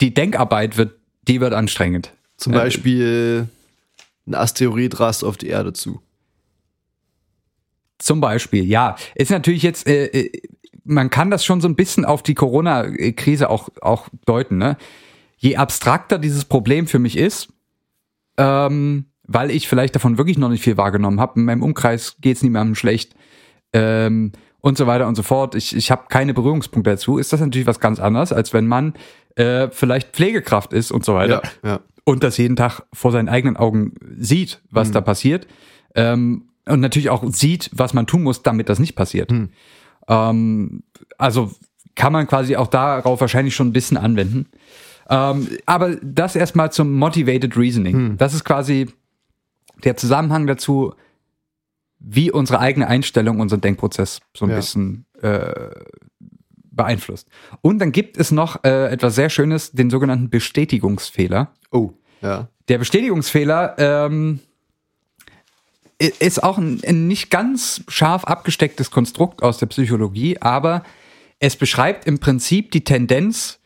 die 0.00 0.12
Denkarbeit 0.14 0.76
wird, 0.76 0.94
die 1.28 1.40
wird 1.40 1.52
anstrengend. 1.52 2.12
Zum 2.36 2.52
Äh, 2.54 2.56
Beispiel 2.56 3.48
ein 4.26 4.34
Asteroid 4.34 4.98
rast 4.98 5.22
auf 5.22 5.36
die 5.36 5.48
Erde 5.48 5.72
zu. 5.72 6.00
Zum 7.98 8.20
Beispiel, 8.20 8.64
ja. 8.64 8.96
Ist 9.14 9.30
natürlich 9.30 9.62
jetzt, 9.62 9.86
äh, 9.86 10.06
äh, 10.06 10.42
man 10.84 11.10
kann 11.10 11.30
das 11.30 11.44
schon 11.44 11.60
so 11.60 11.68
ein 11.68 11.76
bisschen 11.76 12.04
auf 12.04 12.22
die 12.22 12.34
Corona-Krise 12.34 13.48
auch, 13.48 13.68
auch 13.80 14.08
deuten. 14.26 14.58
Ne? 14.58 14.76
Je 15.36 15.56
abstrakter 15.56 16.18
dieses 16.18 16.44
Problem 16.44 16.86
für 16.86 16.98
mich 16.98 17.16
ist, 17.16 17.48
ähm, 18.36 19.06
weil 19.26 19.50
ich 19.50 19.68
vielleicht 19.68 19.94
davon 19.94 20.18
wirklich 20.18 20.38
noch 20.38 20.50
nicht 20.50 20.62
viel 20.62 20.76
wahrgenommen 20.76 21.20
habe, 21.20 21.40
in 21.40 21.46
meinem 21.46 21.62
Umkreis 21.62 22.16
geht 22.20 22.36
es 22.36 22.42
niemandem 22.42 22.74
schlecht 22.74 23.14
ähm, 23.72 24.32
und 24.60 24.76
so 24.76 24.86
weiter 24.86 25.06
und 25.08 25.14
so 25.14 25.22
fort. 25.22 25.54
Ich, 25.54 25.74
ich 25.74 25.90
habe 25.90 26.04
keine 26.08 26.34
Berührungspunkte 26.34 26.90
dazu. 26.90 27.18
Ist 27.18 27.32
das 27.32 27.40
natürlich 27.40 27.66
was 27.66 27.80
ganz 27.80 28.00
anderes, 28.00 28.32
als 28.32 28.52
wenn 28.52 28.66
man 28.66 28.94
äh, 29.36 29.68
vielleicht 29.70 30.14
Pflegekraft 30.14 30.72
ist 30.72 30.90
und 30.90 31.04
so 31.04 31.14
weiter 31.14 31.42
Ja. 31.62 31.70
Ja. 31.70 31.80
und 32.04 32.22
das 32.22 32.36
jeden 32.36 32.56
Tag 32.56 32.82
vor 32.92 33.12
seinen 33.12 33.28
eigenen 33.28 33.56
Augen 33.56 33.94
sieht, 34.18 34.60
was 34.70 34.90
da 34.90 35.00
passiert. 35.00 35.46
Ähm, 35.94 36.48
und 36.66 36.80
natürlich 36.80 37.10
auch 37.10 37.22
sieht, 37.30 37.70
was 37.72 37.94
man 37.94 38.06
tun 38.06 38.22
muss, 38.22 38.42
damit 38.42 38.68
das 38.68 38.78
nicht 38.78 38.94
passiert. 38.94 39.32
Ähm, 40.08 40.82
also 41.18 41.50
kann 41.94 42.12
man 42.12 42.26
quasi 42.26 42.56
auch 42.56 42.66
darauf 42.68 43.20
wahrscheinlich 43.20 43.54
schon 43.54 43.68
ein 43.68 43.72
bisschen 43.72 43.96
anwenden. 43.96 44.46
Ähm, 45.08 45.48
aber 45.66 45.96
das 45.96 46.34
erstmal 46.36 46.72
zum 46.72 46.92
Motivated 46.94 47.56
Reasoning. 47.56 48.16
Das 48.16 48.32
ist 48.34 48.44
quasi 48.44 48.88
der 49.84 49.96
Zusammenhang 49.96 50.46
dazu, 50.46 50.94
wie 51.98 52.30
unsere 52.30 52.58
eigene 52.58 52.86
Einstellung, 52.88 53.40
unseren 53.40 53.60
Denkprozess 53.60 54.20
so 54.36 54.44
ein 54.46 54.50
Ja. 54.50 54.56
bisschen 54.56 55.06
äh, 55.22 55.70
beeinflusst. 56.70 57.28
Und 57.60 57.78
dann 57.78 57.92
gibt 57.92 58.16
es 58.18 58.30
noch 58.32 58.64
äh, 58.64 58.88
etwas 58.90 59.14
sehr 59.14 59.30
Schönes, 59.30 59.72
den 59.72 59.90
sogenannten 59.90 60.28
Bestätigungsfehler. 60.30 61.52
Oh. 61.70 61.92
Ja. 62.20 62.48
Der 62.68 62.78
Bestätigungsfehler 62.78 63.74
ähm, 63.78 64.40
ist 66.08 66.42
auch 66.42 66.58
ein, 66.58 66.80
ein 66.86 67.06
nicht 67.06 67.30
ganz 67.30 67.82
scharf 67.88 68.24
abgestecktes 68.24 68.90
Konstrukt 68.90 69.42
aus 69.42 69.58
der 69.58 69.66
Psychologie, 69.66 70.38
aber 70.40 70.82
es 71.38 71.56
beschreibt 71.56 72.06
im 72.06 72.18
Prinzip 72.18 72.70
die 72.70 72.84
Tendenz, 72.84 73.58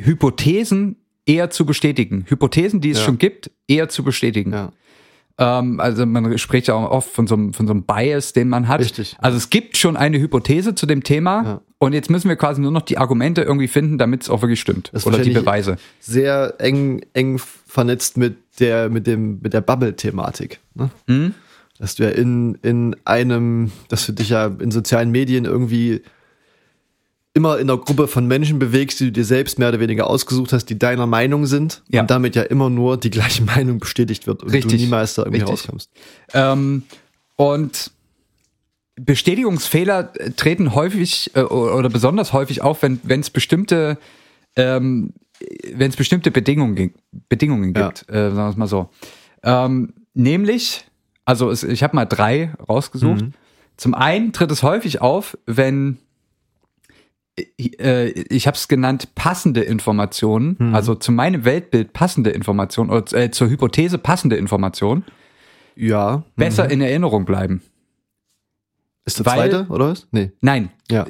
Hypothesen 0.00 0.96
eher 1.26 1.50
zu 1.50 1.66
bestätigen. 1.66 2.24
Hypothesen, 2.28 2.80
die 2.80 2.90
es 2.90 2.98
Ja. 2.98 3.04
schon 3.04 3.18
gibt, 3.18 3.50
eher 3.68 3.88
zu 3.88 4.02
bestätigen. 4.02 4.52
Ja. 4.52 4.72
Ähm, 5.38 5.80
also 5.80 6.06
man 6.06 6.36
spricht 6.38 6.68
ja 6.68 6.74
auch 6.74 6.90
oft 6.90 7.10
von 7.10 7.26
so, 7.26 7.34
einem, 7.34 7.52
von 7.52 7.66
so 7.66 7.72
einem 7.72 7.82
Bias, 7.84 8.32
den 8.32 8.48
man 8.48 8.68
hat. 8.68 8.80
Richtig. 8.80 9.16
Also 9.20 9.36
es 9.36 9.50
gibt 9.50 9.76
schon 9.76 9.96
eine 9.96 10.18
Hypothese 10.18 10.74
zu 10.74 10.86
dem 10.86 11.02
Thema 11.02 11.42
Ja. 11.44 11.60
und 11.78 11.92
jetzt 11.92 12.10
müssen 12.10 12.28
wir 12.28 12.36
quasi 12.36 12.60
nur 12.60 12.72
noch 12.72 12.82
die 12.82 12.98
Argumente 12.98 13.42
irgendwie 13.42 13.68
finden, 13.68 13.98
damit 13.98 14.22
es 14.22 14.30
auch 14.30 14.42
wirklich 14.42 14.60
stimmt. 14.60 14.90
Das 14.92 15.06
Oder 15.06 15.18
die 15.18 15.30
Beweise. 15.30 15.76
Sehr 16.00 16.54
eng, 16.58 17.02
eng 17.14 17.38
vernetzt 17.38 18.16
mit 18.16 18.36
der, 18.58 18.88
mit 18.90 19.06
dem, 19.06 19.40
mit 19.42 19.52
der 19.52 19.60
Bubble-Thematik. 19.60 20.58
Ne? 20.74 20.90
Mhm. 21.06 21.34
Dass 21.80 21.94
du 21.96 22.02
ja 22.04 22.10
in, 22.10 22.56
in 22.62 22.94
einem, 23.04 23.72
dass 23.88 24.04
du 24.06 24.12
dich 24.12 24.28
ja 24.28 24.46
in 24.46 24.70
sozialen 24.70 25.10
Medien 25.10 25.46
irgendwie 25.46 26.02
immer 27.32 27.58
in 27.58 27.70
einer 27.70 27.78
Gruppe 27.80 28.06
von 28.06 28.26
Menschen 28.26 28.58
bewegst, 28.58 29.00
die 29.00 29.06
du 29.06 29.12
dir 29.12 29.24
selbst 29.24 29.58
mehr 29.58 29.70
oder 29.70 29.80
weniger 29.80 30.08
ausgesucht 30.10 30.52
hast, 30.52 30.66
die 30.66 30.78
deiner 30.78 31.06
Meinung 31.06 31.46
sind 31.46 31.82
Ja. 31.88 32.02
und 32.02 32.10
damit 32.10 32.36
ja 32.36 32.42
immer 32.42 32.68
nur 32.70 32.96
die 32.98 33.08
gleiche 33.10 33.42
Meinung 33.56 33.78
bestätigt 33.78 34.26
wird 34.26 34.42
und 34.42 34.50
Richtig. 34.52 34.72
du 34.72 34.76
niemals 34.78 35.14
da 35.14 35.22
irgendwie 35.22 35.40
Richtig. 35.40 35.60
rauskommst. 35.60 35.90
Ähm, 36.34 36.82
und 37.36 37.92
Bestätigungsfehler 38.96 40.12
äh, 40.16 40.30
treten 40.32 40.74
häufig 40.74 41.30
äh, 41.34 41.40
oder 41.40 41.88
besonders 41.88 42.32
häufig 42.32 42.62
auf, 42.62 42.82
wenn 42.82 43.00
es 43.20 43.30
bestimmte 43.30 43.98
ähm, 44.56 45.12
wenn 45.72 45.88
es 45.88 45.96
bestimmte 45.96 46.30
Bedingungen, 46.30 46.92
Bedingungen 47.30 47.72
Ja. 47.74 47.86
gibt, 47.88 48.08
äh, 48.10 48.30
sagen 48.30 48.36
wir 48.36 48.48
es 48.50 48.56
mal 48.56 48.66
so. 48.66 48.90
Ähm, 49.42 49.94
nämlich, 50.12 50.84
also 51.24 51.50
es, 51.50 51.62
ich 51.62 51.82
habe 51.82 51.96
mal 51.96 52.04
drei 52.06 52.52
rausgesucht. 52.68 53.24
Zum 53.76 53.94
einen 53.94 54.32
tritt 54.32 54.50
es 54.50 54.62
häufig 54.62 55.00
auf, 55.00 55.38
wenn 55.46 55.98
äh, 57.78 58.10
ich 58.10 58.46
habe 58.46 58.56
es 58.56 58.68
genannt 58.68 59.14
passende 59.14 59.62
Informationen, 59.62 60.74
also 60.74 60.94
zu 60.94 61.12
meinem 61.12 61.44
Weltbild 61.44 61.92
passende 61.92 62.30
Informationen 62.30 62.90
oder 62.90 63.12
äh, 63.16 63.30
zur 63.30 63.48
Hypothese 63.48 63.98
passende 63.98 64.36
Informationen 64.36 65.04
Ja. 65.76 66.24
besser 66.36 66.70
in 66.70 66.80
Erinnerung 66.80 67.24
bleiben. 67.24 67.62
Ist 69.06 69.18
der 69.18 69.26
Weil- 69.26 69.50
zweite, 69.50 69.66
oder 69.70 69.88
was? 69.88 70.06
Nee. 70.10 70.32
Nein, 70.40 70.70
Ja. 70.90 71.06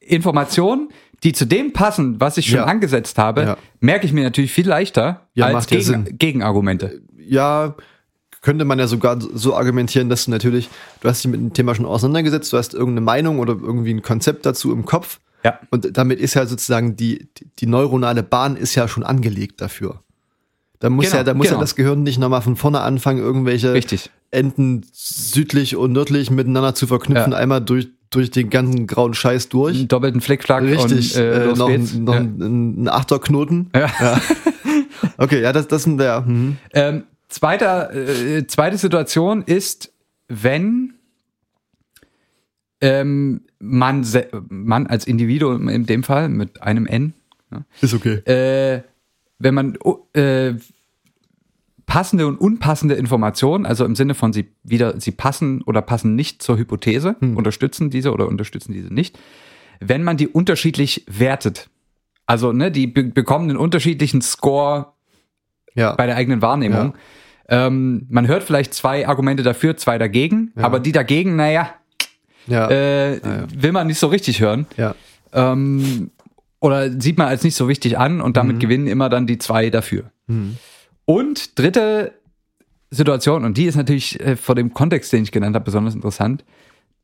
Informationen, 0.00 0.88
die 1.22 1.32
zu 1.32 1.44
dem 1.46 1.72
passen, 1.74 2.18
was 2.20 2.38
ich 2.38 2.46
schon 2.46 2.58
Ja. 2.60 2.64
angesetzt 2.64 3.18
habe, 3.18 3.42
Ja. 3.42 3.56
merke 3.80 4.06
ich 4.06 4.12
mir 4.14 4.24
natürlich 4.24 4.52
viel 4.52 4.66
leichter 4.66 5.28
als 5.38 5.66
Gegen. 5.66 6.16
Gegenargumente. 6.16 7.02
Ja, 7.18 7.74
könnte 8.42 8.64
man 8.64 8.78
ja 8.78 8.86
sogar 8.86 9.18
so 9.20 9.54
argumentieren, 9.56 10.08
dass 10.08 10.26
du 10.26 10.30
natürlich, 10.30 10.68
du 11.00 11.08
hast 11.08 11.24
dich 11.24 11.30
mit 11.30 11.40
dem 11.40 11.52
Thema 11.52 11.74
schon 11.74 11.86
auseinandergesetzt, 11.86 12.52
du 12.52 12.56
hast 12.56 12.74
irgendeine 12.74 13.02
Meinung 13.02 13.38
oder 13.38 13.56
irgendwie 13.60 13.92
ein 13.92 14.02
Konzept 14.02 14.46
dazu 14.46 14.72
im 14.72 14.84
Kopf. 14.84 15.20
Ja. 15.44 15.58
Und 15.70 15.96
damit 15.96 16.20
ist 16.20 16.34
ja 16.34 16.46
sozusagen 16.46 16.96
die, 16.96 17.28
die, 17.58 17.66
neuronale 17.66 18.22
Bahn 18.22 18.56
ist 18.56 18.74
ja 18.74 18.88
schon 18.88 19.04
angelegt 19.04 19.60
dafür. 19.60 20.02
Da 20.80 20.90
muss 20.90 21.06
Genau, 21.06 21.16
ja, 21.16 21.24
da 21.24 21.34
muss 21.34 21.46
genau. 21.46 21.58
ja 21.58 21.60
das 21.60 21.76
Gehirn 21.76 22.02
nicht 22.02 22.18
nochmal 22.18 22.42
von 22.42 22.56
vorne 22.56 22.80
anfangen, 22.80 23.18
irgendwelche 23.18 23.72
Richtig. 23.72 24.10
Enden 24.30 24.84
südlich 24.92 25.76
und 25.76 25.92
nördlich 25.92 26.30
miteinander 26.30 26.74
zu 26.74 26.86
verknüpfen, 26.86 27.32
Ja. 27.32 27.38
einmal 27.38 27.60
durch, 27.60 27.88
durch 28.10 28.30
den 28.30 28.50
ganzen 28.50 28.86
grauen 28.86 29.14
Scheiß 29.14 29.48
durch. 29.48 29.76
Einen 29.76 29.88
doppelten 29.88 30.20
Flickflack 30.20 30.62
Richtig, 30.64 31.16
und 31.16 31.22
äh, 31.22 31.50
äh, 31.50 31.54
noch, 31.54 31.68
ein, 31.68 32.04
noch 32.04 32.14
ja. 32.14 32.20
ein, 32.20 32.82
ein 32.82 32.88
Achterknoten. 32.88 33.70
Ja. 33.74 34.20
Okay, 35.16 35.42
ja, 35.42 35.52
das, 35.52 35.68
das 35.68 35.82
sind 35.82 35.98
der. 35.98 36.20
Mhm. 36.22 36.58
Ähm, 36.72 37.04
zweiter, 37.28 37.94
äh, 37.94 38.46
zweite 38.46 38.78
Situation 38.78 39.42
ist, 39.42 39.92
wenn 40.28 40.94
ähm, 42.80 43.42
man, 43.58 44.06
man 44.48 44.86
als 44.86 45.06
Individuum 45.06 45.68
in 45.68 45.86
dem 45.86 46.02
Fall 46.02 46.28
mit 46.28 46.62
einem 46.62 46.86
N, 46.86 47.14
Ist 47.80 47.94
okay. 47.94 48.16
äh, 48.30 48.82
wenn 49.38 49.54
man 49.54 49.78
oh, 49.82 50.06
äh, 50.12 50.54
passende 51.86 52.26
und 52.26 52.36
unpassende 52.36 52.94
Informationen, 52.94 53.66
also 53.66 53.84
im 53.84 53.96
Sinne 53.96 54.14
von 54.14 54.32
sie 54.32 54.48
wieder, 54.62 55.00
sie 55.00 55.10
passen 55.10 55.62
oder 55.62 55.82
passen 55.82 56.14
nicht 56.14 56.42
zur 56.42 56.58
Hypothese, 56.58 57.16
unterstützen 57.20 57.90
diese 57.90 58.12
oder 58.12 58.28
unterstützen 58.28 58.72
diese 58.72 58.92
nicht, 58.92 59.18
wenn 59.80 60.04
man 60.04 60.16
die 60.16 60.28
unterschiedlich 60.28 61.04
wertet. 61.08 61.70
Also, 62.26 62.52
ne, 62.52 62.70
die 62.70 62.86
be 62.86 63.04
bekommen 63.04 63.48
einen 63.48 63.58
unterschiedlichen 63.58 64.20
Score 64.20 64.92
Ja. 65.78 65.94
bei 65.94 66.06
der 66.06 66.16
eigenen 66.16 66.42
Wahrnehmung. 66.42 66.94
Ähm, 67.48 68.06
man 68.10 68.26
hört 68.26 68.42
vielleicht 68.42 68.74
zwei 68.74 69.08
Argumente 69.08 69.42
dafür, 69.42 69.76
zwei 69.76 69.96
dagegen, 69.96 70.52
aber 70.56 70.80
die 70.80 70.92
dagegen, 70.92 71.36
naja, 71.36 71.70
ja. 72.46 72.68
äh, 72.68 73.20
will 73.54 73.72
man 73.72 73.86
nicht 73.86 73.98
so 73.98 74.08
richtig 74.08 74.40
hören. 74.40 74.66
ja. 74.76 74.94
Ähm, 75.32 76.10
oder 76.60 76.90
sieht 76.90 77.18
man 77.18 77.28
als 77.28 77.44
nicht 77.44 77.54
so 77.54 77.68
wichtig 77.68 77.98
an 77.98 78.20
und 78.20 78.36
damit 78.36 78.58
gewinnen 78.58 78.88
immer 78.88 79.08
dann 79.08 79.28
die 79.28 79.38
zwei 79.38 79.70
dafür. 79.70 80.10
Und 81.04 81.58
dritte 81.58 82.14
Situation, 82.90 83.44
und 83.44 83.56
die 83.56 83.66
ist 83.66 83.76
natürlich 83.76 84.18
äh, 84.20 84.36
vor 84.36 84.54
dem 84.54 84.74
Kontext, 84.74 85.12
den 85.12 85.22
ich 85.22 85.32
genannt 85.32 85.54
habe, 85.54 85.64
besonders 85.64 85.94
interessant, 85.94 86.44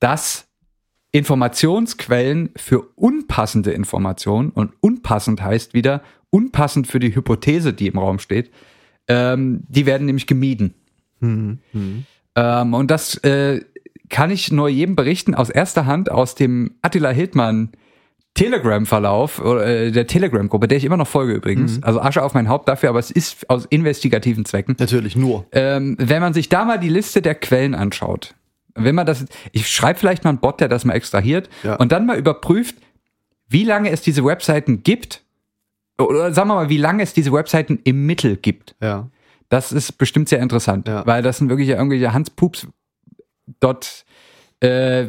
dass 0.01 0.47
Informationsquellen 1.13 2.51
für 2.57 2.81
unpassende 2.97 3.71
Informationen, 3.71 4.51
und 4.51 4.73
unpassend 4.81 5.43
heißt 5.43 5.75
wieder 5.75 6.03
unpassend 6.35 6.87
für 6.89 6.99
die 6.99 7.15
Hypothese, 7.15 7.73
die 7.73 7.87
im 7.87 7.99
Raum 7.99 8.19
steht, 8.19 8.51
ähm, 9.07 9.63
die 9.69 9.87
werden 9.87 10.07
nämlich 10.07 10.27
gemieden. 10.27 10.75
Ähm, 11.23 12.75
und 12.75 12.91
das 12.91 13.17
äh, 13.19 13.61
kann 14.11 14.31
ich 14.31 14.51
nur 14.51 14.69
jedem 14.69 14.97
berichten 14.97 15.35
aus 15.35 15.49
erster 15.49 15.87
Hand 15.87 16.11
aus 16.11 16.35
dem 16.35 16.75
Attila 16.83 17.11
Hildmann 17.11 17.71
Telegram-Verlauf, 18.35 19.41
oder, 19.41 19.65
äh, 19.65 19.93
der 19.93 20.09
Telegram-Gruppe, 20.09 20.67
der 20.67 20.77
ich 20.79 20.85
immer 20.85 20.97
noch 20.97 21.07
folge 21.07 21.35
übrigens. 21.35 21.81
Also 21.85 22.01
Asche 22.01 22.21
auf 22.23 22.35
mein 22.35 22.49
Haupt 22.49 22.69
dafür, 22.69 22.89
aber 22.89 22.99
es 22.99 23.13
ist 23.13 23.49
aus 23.49 23.65
investigativen 23.67 24.45
Zwecken. 24.45 24.75
Natürlich, 24.79 25.15
nur. 25.15 25.47
Ähm, 25.53 25.97
wenn 26.01 26.21
man 26.21 26.35
sich 26.35 26.49
da 26.49 26.65
mal 26.65 26.79
die 26.79 26.89
Liste 26.89 27.23
der 27.23 27.37
Quellen 27.37 27.77
anschaut, 27.77 28.35
wenn 28.75 28.97
man 28.97 29.07
das, 29.07 29.25
ich 29.53 29.69
schreibe 29.69 30.01
vielleicht 30.01 30.25
mal 30.25 30.31
einen 30.31 30.41
Bot, 30.41 30.61
der 30.61 30.67
das 30.69 30.85
mal 30.85 30.95
extrahiert 30.95 31.49
Ja. 31.63 31.77
und 31.77 31.93
dann 31.93 32.07
mal 32.07 32.19
überprüft, 32.19 32.75
wie 33.49 33.63
lange 33.63 33.91
es 33.91 34.01
diese 34.03 34.25
Webseiten 34.25 34.83
gibt, 34.83 35.23
oder 35.99 36.33
sagen 36.35 36.49
wir 36.49 36.55
mal, 36.55 36.69
wie 36.69 36.77
lange 36.79 37.03
es 37.03 37.13
diese 37.15 37.33
Webseiten 37.33 37.79
im 37.85 38.07
Mittel 38.07 38.37
gibt. 38.37 38.75
Ja. 38.81 39.09
Das 39.49 39.73
ist 39.73 39.93
bestimmt 39.99 40.29
sehr 40.29 40.41
interessant, 40.41 40.89
Ja. 40.89 41.07
weil 41.07 41.23
das 41.23 41.39
sind 41.39 41.49
wirklich 41.49 41.69
irgendwelche 41.69 42.13
Hanspups. 42.13 42.67
Dot, 43.61 44.05
äh, 44.61 45.07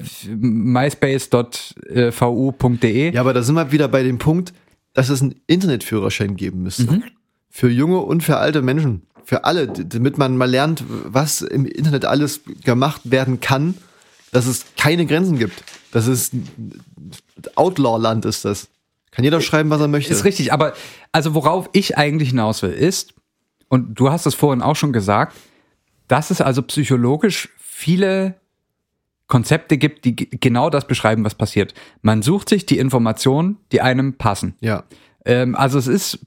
myspace.vu.de. 1.85 3.13
Ja, 3.13 3.21
aber 3.21 3.33
da 3.33 3.41
sind 3.41 3.55
wir 3.55 3.71
wieder 3.71 3.87
bei 3.87 4.03
dem 4.03 4.17
Punkt, 4.17 4.53
dass 4.93 5.09
es 5.09 5.21
einen 5.21 5.35
Internetführerschein 5.47 6.35
geben 6.35 6.63
müsste. 6.63 7.01
Für 7.49 7.69
junge 7.69 7.99
und 7.99 8.23
für 8.23 8.37
alte 8.37 8.61
Menschen. 8.61 9.03
Für 9.23 9.45
alle, 9.45 9.67
damit 9.67 10.17
man 10.17 10.37
mal 10.37 10.49
lernt, 10.49 10.83
was 10.87 11.41
im 11.41 11.65
Internet 11.65 12.05
alles 12.05 12.41
gemacht 12.63 13.01
werden 13.05 13.39
kann, 13.39 13.75
dass 14.31 14.45
es 14.45 14.65
keine 14.77 15.05
Grenzen 15.05 15.39
gibt. 15.39 15.63
Das 15.91 16.07
ist 16.07 16.33
Outlaw-Land 17.55 18.25
ist 18.25 18.45
das. 18.45 18.67
Kann 19.15 19.23
jeder 19.23 19.41
schreiben, 19.41 19.69
was 19.69 19.81
er 19.81 19.87
möchte. 19.87 20.11
Ist 20.11 20.25
richtig, 20.25 20.51
aber 20.51 20.73
also 21.11 21.33
worauf 21.33 21.69
ich 21.71 21.97
eigentlich 21.97 22.29
hinaus 22.29 22.61
will, 22.61 22.71
ist, 22.71 23.13
und 23.69 23.95
du 23.95 24.11
hast 24.11 24.25
es 24.25 24.35
vorhin 24.35 24.61
auch 24.61 24.75
schon 24.75 24.93
gesagt, 24.93 25.35
dass 26.07 26.31
es 26.31 26.41
also 26.41 26.61
psychologisch 26.61 27.49
viele 27.57 28.35
Konzepte 29.27 29.77
gibt, 29.77 30.05
die 30.05 30.15
genau 30.15 30.69
das 30.69 30.85
beschreiben, 30.85 31.23
was 31.23 31.33
passiert. 31.33 31.73
Man 32.01 32.21
sucht 32.21 32.49
sich 32.49 32.65
die 32.65 32.77
Informationen, 32.77 33.57
die 33.71 33.81
einem 33.81 34.13
passen. 34.13 34.55
Ja. 34.59 34.83
Ähm, 35.25 35.55
also 35.55 35.79
es 35.79 35.87
ist 35.87 36.19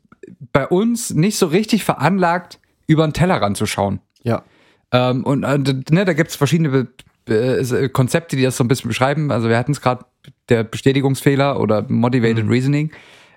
bei 0.53 0.67
uns 0.67 1.11
nicht 1.11 1.39
so 1.39 1.47
richtig 1.47 1.85
veranlagt, 1.85 2.59
über 2.87 3.07
den 3.07 3.13
Tellerrand 3.13 3.57
zu 3.57 3.67
schauen. 3.67 4.01
Ja. 4.23 4.43
Ähm, 4.91 5.25
und 5.25 5.45
äh, 5.45 5.59
ne, 5.91 6.05
da 6.05 6.13
gibt 6.15 6.31
es 6.31 6.37
verschiedene 6.37 6.89
Be 7.25 7.59
äh, 7.59 7.89
Konzepte, 7.91 8.37
die 8.37 8.43
das 8.43 8.57
so 8.57 8.65
ein 8.65 8.69
bisschen 8.69 8.89
beschreiben. 8.89 9.31
Also 9.31 9.49
wir 9.49 9.59
hatten 9.59 9.73
es 9.73 9.81
gerade, 9.81 10.05
der 10.49 10.65
Bestätigungsfehler 10.65 11.61
oder 11.61 11.85
Motivated 11.89 12.49
Reasoning. 12.49 12.93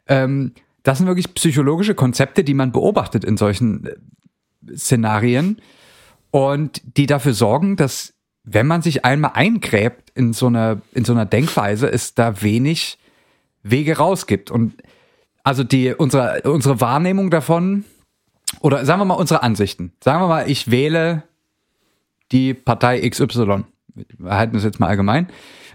Ähm, 0.07 0.53
das 0.83 0.97
sind 0.97 1.07
wirklich 1.07 1.33
psychologische 1.33 1.95
Konzepte, 1.95 2.43
die 2.43 2.53
man 2.53 2.71
beobachtet 2.71 3.23
in 3.23 3.37
solchen 3.37 3.85
äh, 3.85 4.75
Szenarien 4.75 5.61
und 6.31 6.81
die 6.97 7.05
dafür 7.05 7.33
sorgen, 7.33 7.75
dass 7.75 8.13
wenn 8.43 8.67
man 8.67 8.81
sich 8.81 9.05
einmal 9.05 9.31
eingräbt 9.35 10.09
in 10.15 10.33
so 10.33 10.47
einer, 10.47 10.81
in 10.93 11.05
so 11.05 11.13
einer 11.13 11.25
Denkweise, 11.25 11.91
es 11.91 12.15
da 12.15 12.41
wenig 12.41 12.97
Wege 13.63 13.97
rausgibt. 13.97 14.49
Und 14.49 14.73
also 15.43 15.63
die, 15.63 15.93
unsere, 15.93 16.41
unsere 16.43 16.81
Wahrnehmung 16.81 17.29
davon, 17.29 17.85
oder 18.59 18.85
sagen 18.85 18.99
wir 18.99 19.05
mal 19.05 19.13
unsere 19.15 19.43
Ansichten. 19.43 19.93
Sagen 20.03 20.21
wir 20.21 20.27
mal, 20.27 20.49
ich 20.49 20.71
wähle 20.71 21.23
die 22.31 22.53
Partei 22.53 23.07
XY. 23.07 23.63
Wir 23.93 24.31
halten 24.31 24.53
das 24.53 24.63
jetzt 24.63 24.79
mal 24.79 24.87
allgemein. 24.87 25.27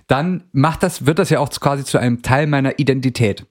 Dann 0.06 0.44
macht 0.52 0.82
das, 0.82 1.06
wird 1.06 1.18
das 1.18 1.30
ja 1.30 1.40
auch 1.40 1.50
quasi 1.50 1.84
zu 1.84 1.98
einem 1.98 2.22
Teil 2.22 2.46
meiner 2.46 2.78
Identität. 2.78 3.46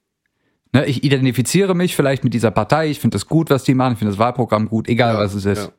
Ne, 0.73 0.85
ich 0.85 1.03
identifiziere 1.03 1.75
mich 1.75 1.95
vielleicht 1.95 2.23
mit 2.23 2.33
dieser 2.33 2.51
Partei, 2.51 2.89
ich 2.89 2.99
finde 2.99 3.15
das 3.15 3.27
gut, 3.27 3.49
was 3.49 3.63
die 3.63 3.73
machen, 3.73 3.93
ich 3.93 3.99
finde 3.99 4.11
das 4.13 4.19
Wahlprogramm 4.19 4.67
gut, 4.69 4.87
egal 4.89 5.13
Ja, 5.15 5.19
was 5.19 5.33
es 5.33 5.45
ist. 5.45 5.63
ja. 5.65 5.69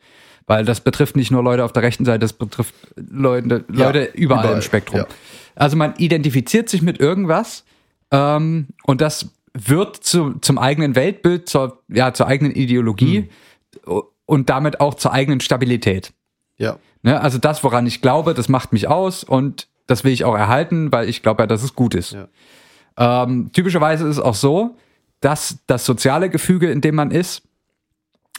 Weil 0.47 0.65
das 0.65 0.81
betrifft 0.81 1.17
nicht 1.17 1.31
nur 1.31 1.43
Leute 1.43 1.65
auf 1.65 1.73
der 1.73 1.83
rechten 1.83 2.05
Seite, 2.05 2.21
das 2.21 2.33
betrifft 2.33 2.75
Leute, 2.97 3.65
Leute 3.69 4.05
überall, 4.05 4.09
überall, 4.15 4.53
im 4.55 4.63
Spektrum. 4.63 5.01
ja. 5.01 5.07
Also 5.55 5.77
man 5.77 5.95
identifiziert 5.97 6.69
sich 6.69 6.83
mit 6.83 7.01
irgendwas 7.01 7.65
ähm, 8.11 8.69
und 8.85 9.01
das 9.01 9.31
wird 9.55 9.97
zu, 9.97 10.35
zum 10.41 10.59
eigenen 10.59 10.95
Weltbild, 10.95 11.49
zur, 11.49 11.83
ja, 11.89 12.13
zur 12.13 12.27
eigenen 12.27 12.53
Ideologie 12.55 13.29
Hm. 13.85 14.03
und 14.27 14.51
damit 14.51 14.81
auch 14.81 14.95
zur 14.95 15.13
eigenen 15.13 15.41
Stabilität. 15.41 16.13
Ja. 16.59 16.79
Ne? 17.03 17.21
Also 17.21 17.39
das, 17.39 17.65
woran 17.65 17.87
ich 17.87 18.01
glaube, 18.03 18.35
das 18.35 18.49
macht 18.49 18.73
mich 18.73 18.87
aus 18.89 19.25
und 19.25 19.69
das 19.87 20.05
will 20.05 20.13
ich 20.13 20.25
auch 20.25 20.37
erhalten, 20.37 20.93
weil 20.93 21.09
ich 21.09 21.23
glaube 21.23 21.43
ja, 21.43 21.47
dass 21.47 21.63
es 21.63 21.75
gut 21.75 21.95
ist. 21.95 22.13
Ja. 22.13 22.29
Ähm, 22.99 23.51
typischerweise 23.53 24.05
ist 24.05 24.17
es 24.17 24.23
auch 24.23 24.35
so, 24.35 24.77
dass 25.21 25.59
das 25.67 25.85
soziale 25.85 26.31
Gefüge, 26.31 26.71
in 26.71 26.81
dem 26.81 26.95
man 26.95 27.11
ist, 27.11 27.43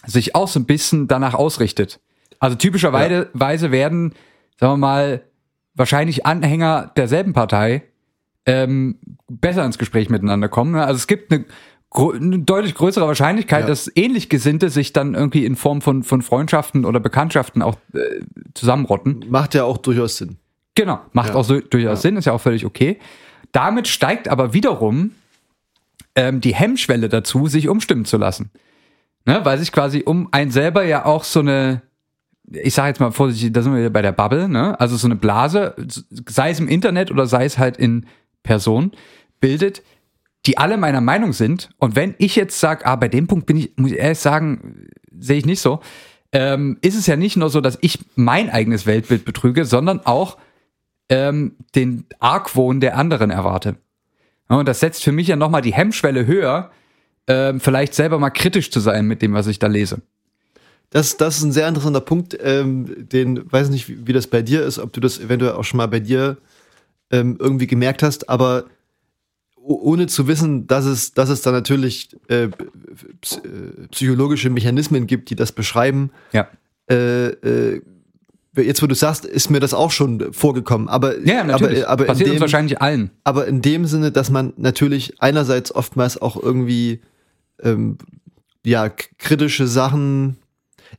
sich 0.06 0.36
auch 0.36 0.48
so 0.48 0.60
ein 0.60 0.66
bisschen 0.66 1.08
danach 1.08 1.34
ausrichtet. 1.34 2.00
Also 2.39 2.56
typischerweise 2.56 3.30
Weise 3.34 3.72
werden, 3.72 4.14
sagen 4.60 4.74
wir 4.74 4.78
mal, 4.78 5.22
wahrscheinlich 5.74 6.26
Anhänger 6.26 6.91
derselben 6.95 7.34
Partei 7.34 7.84
ähm, 8.45 8.98
besser 9.28 9.66
ins 9.66 9.78
Gespräch 9.78 10.10
miteinander 10.10 10.48
kommen. 10.50 10.76
Also 10.76 10.95
es 10.95 11.08
gibt 11.08 11.32
eine, 11.32 11.45
eine 11.93 12.39
deutlich 12.39 12.76
größere 12.76 13.08
Wahrscheinlichkeit, 13.08 13.62
Ja. 13.62 13.68
dass 13.68 13.91
ähnlich 13.95 14.30
Gesinnte 14.30 14.70
sich 14.70 14.93
dann 14.93 15.16
irgendwie 15.16 15.45
in 15.45 15.56
Form 15.56 15.82
von, 15.82 16.04
von 16.04 16.22
Freundschaften 16.22 16.86
oder 16.86 17.00
Bekanntschaften 17.00 17.62
auch 17.62 17.76
äh, 17.93 18.00
zusammenrotten. 18.54 19.26
Macht 19.30 19.54
ja 19.56 19.64
auch 19.66 19.78
durchaus 19.78 20.18
Sinn. 20.18 20.38
Genau, 20.78 20.99
macht 21.11 21.30
Ja. 21.30 21.36
auch 21.36 21.43
so 21.43 21.59
durchaus 21.59 22.03
Sinn, 22.03 22.17
ist 22.17 22.25
ja 22.25 22.34
auch 22.34 22.41
völlig 22.41 22.63
okay. 22.63 22.99
Damit 23.51 23.88
steigt 23.88 24.28
aber 24.28 24.53
wiederum 24.53 25.11
ähm, 26.15 26.39
die 26.39 26.53
Hemmschwelle 26.53 27.09
dazu, 27.09 27.47
sich 27.47 27.67
umstimmen 27.67 28.05
zu 28.05 28.17
lassen. 28.17 28.51
Ne, 29.25 29.41
weil 29.43 29.57
sich 29.57 29.71
quasi 29.71 30.03
um 30.05 30.30
einen 30.32 30.51
selber 30.51 30.84
ja 30.86 31.03
auch 31.05 31.23
so 31.23 31.39
eine, 31.39 31.82
ich 32.49 32.75
sage 32.75 32.89
jetzt 32.89 32.99
mal 32.99 33.11
vorsichtig, 33.11 33.51
da 33.53 33.61
sind 33.63 33.73
wir 33.73 33.80
wieder 33.80 33.89
bei 33.89 34.03
der 34.03 34.11
Bubble, 34.11 34.47
ne? 34.47 34.80
also 34.80 34.95
so 34.97 35.07
eine 35.07 35.15
Blase, 35.15 35.75
sei 36.30 36.51
es 36.51 36.59
im 36.59 36.67
Internet 36.67 37.09
oder 37.11 37.25
sei 37.25 37.43
es 37.45 37.57
halt 37.57 37.75
in 37.78 38.05
Person, 38.43 38.91
bildet, 39.41 39.82
die 40.45 40.57
alle 40.59 40.78
meiner 40.78 41.01
Meinung 41.01 41.34
sind. 41.34 41.71
Und 41.80 41.95
wenn 41.95 42.13
ich 42.19 42.36
jetzt 42.36 42.59
sage, 42.59 42.86
ah, 42.86 42.95
bei 42.95 43.07
dem 43.09 43.25
Punkt 43.28 43.47
bin 43.47 43.57
ich, 43.57 43.73
muss 43.75 43.91
ich 43.91 43.97
ehrlich 43.97 44.19
sagen, 44.19 44.88
sehe 45.19 45.38
ich 45.39 45.45
nicht 45.45 45.59
so, 45.59 45.82
ähm, 46.32 46.78
ist 46.82 46.95
es 46.95 47.07
ja 47.07 47.15
nicht 47.15 47.36
nur 47.36 47.49
so, 47.49 47.61
dass 47.61 47.78
ich 47.82 47.99
mein 48.15 48.49
eigenes 48.49 48.86
Weltbild 48.86 49.25
betrüge, 49.25 49.65
sondern 49.65 50.05
auch 50.05 50.38
ähm, 51.10 51.55
den 51.76 52.05
Argwohn 52.20 52.80
der 52.80 52.97
anderen 52.97 53.30
erwarte. 53.30 53.76
Ja, 54.49 54.58
Und 54.58 54.68
das 54.68 54.80
setzt 54.80 55.03
für 55.03 55.12
mich 55.12 55.28
ja 55.28 55.36
nochmal 55.36 55.62
die 55.62 55.74
Hemmschwelle 55.74 56.26
höher, 56.26 56.72
ähm, 57.28 57.60
vielleicht 57.60 57.93
selber 57.93 58.20
mal 58.20 58.30
kritisch 58.30 58.72
zu 58.72 58.80
sein 58.80 59.05
mit 59.05 59.22
dem, 59.22 59.34
was 59.34 59.47
ich 59.47 59.60
da 59.60 59.68
lese. 59.68 60.01
Das, 60.89 61.18
das 61.18 61.38
ist 61.38 61.43
ein 61.43 61.51
sehr 61.51 61.68
interessanter 61.68 62.01
Punkt, 62.01 62.38
ähm, 62.41 63.10
den 63.10 63.51
weiß 63.51 63.70
nicht, 63.70 63.89
wie, 63.89 64.08
wie 64.08 64.14
das 64.14 64.28
bei 64.28 64.41
dir 64.41 64.64
ist, 64.64 64.80
ob 64.80 64.93
du 64.93 65.01
das 65.01 65.20
eventuell 65.20 65.53
auch 65.53 65.66
schon 65.66 65.78
mal 65.78 65.88
bei 65.88 65.99
dir 65.99 66.38
ähm, 67.12 67.38
irgendwie 67.39 67.68
gemerkt 67.68 68.03
hast, 68.03 68.30
aber 68.30 68.66
ohne 69.68 70.08
zu 70.08 70.28
wissen, 70.28 70.66
dass 70.68 70.86
es, 70.86 71.14
dass 71.14 71.28
es 71.28 71.41
da 71.41 71.51
natürlich 71.51 72.16
äh, 72.30 72.43
äh, 72.43 72.49
psychologische 73.91 74.49
Mechanismen 74.49 75.08
gibt, 75.08 75.30
die 75.30 75.36
das 75.36 75.51
beschreiben. 75.51 76.12
Ja. 76.32 76.47
Äh, 76.89 77.28
äh, 77.28 77.82
jetzt, 78.64 78.82
wo 78.82 78.88
du 78.88 78.95
sagst, 78.95 79.26
ist 79.26 79.49
mir 79.49 79.60
das 79.60 79.74
auch 79.74 79.91
schon 79.91 80.34
vorgekommen. 80.34 80.88
Aber, 80.89 81.18
Ja, 81.20 81.43
natürlich. 81.43 81.84
aber, 81.88 81.91
aber, 81.91 82.03
in 82.03 82.08
Passiert 82.08 82.30
uns 82.30 82.38
dem, 82.38 82.41
wahrscheinlich 82.41 82.82
allen. 82.82 83.12
aber 83.24 83.47
in 83.47 83.62
dem 83.62 83.86
Sinne, 83.86 84.12
dass 84.12 84.30
man 84.30 84.53
natürlich 84.58 85.22
einerseits 85.22 85.74
oftmals 85.74 86.22
auch 86.22 86.41
irgendwie 86.41 87.01
ähm, 87.62 87.97
ja 88.66 88.89
kritische 88.89 89.68
Sachen. 89.68 90.38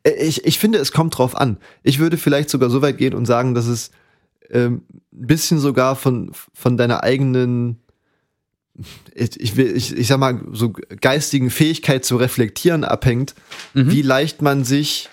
Äh, 0.03 0.13
Ich, 0.27 0.45
ich 0.45 0.59
finde, 0.59 0.79
es 0.79 0.93
kommt 0.93 1.17
drauf 1.19 1.37
an. 1.37 1.59
Ich 1.83 1.99
würde 1.99 2.17
vielleicht 2.17 2.51
sogar 2.51 2.71
so 2.71 2.83
weit 2.83 2.99
gehen 2.99 3.15
und 3.15 3.27
sagen, 3.27 3.55
dass 3.55 3.67
es 3.67 3.91
ähm, 4.51 4.83
ein 5.13 5.27
bisschen 5.27 5.59
sogar 5.59 5.97
von, 5.97 6.31
von 6.55 6.77
deiner 6.77 7.03
eigenen, 7.03 7.79
ich, 9.15 9.39
ich, 9.41 9.57
will, 9.57 9.77
ich, 9.77 9.97
ich 9.97 10.07
sag 10.07 10.19
mal, 10.19 10.41
so 10.53 10.73
geistigen 11.01 11.51
Fähigkeit 11.51 12.05
zu 12.05 12.17
reflektieren 12.17 12.85
abhängt, 12.85 13.35
wie 13.75 14.03
leicht 14.03 14.41
man 14.41 14.65
sich 14.65 15.11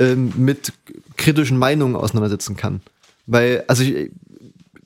ähm, 0.00 0.32
mit 0.36 0.72
kritischen 1.16 1.58
Meinungen 1.58 1.94
auseinandersetzen 1.94 2.56
kann. 2.56 2.80
Weil, 3.26 3.62
also 3.68 3.84
ich, 3.84 4.10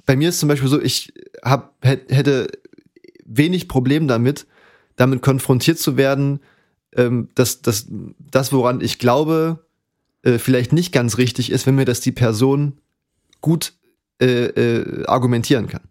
bei 0.05 0.17
mir 0.17 0.29
ist 0.29 0.41
zum 0.41 0.51
Beispiel 0.51 0.69
so, 0.69 0.83
ich 0.83 1.15
hab, 1.43 1.75
hätt- 1.83 2.13
hätte 2.13 2.49
wenig 3.25 3.69
Problem 3.69 4.07
damit, 4.09 4.47
damit 4.97 5.23
konfrontiert 5.23 5.79
zu 5.79 5.97
werden, 5.97 6.41
ähm, 6.95 7.29
dass, 7.35 7.63
dass 7.63 7.87
das, 8.31 8.53
woran 8.53 8.81
ich 8.83 8.99
glaube, 8.99 9.65
äh, 10.23 10.39
vielleicht 10.39 10.73
nicht 10.73 10.93
ganz 10.93 11.17
richtig 11.17 11.51
ist, 11.51 11.67
wenn 11.67 11.75
mir 11.77 11.87
das 11.87 12.01
die 12.01 12.13
Person 12.13 12.79
gut 13.41 13.73
äh, 14.21 14.47
äh, 14.47 15.07
argumentieren 15.07 15.67
kann. 15.69 15.83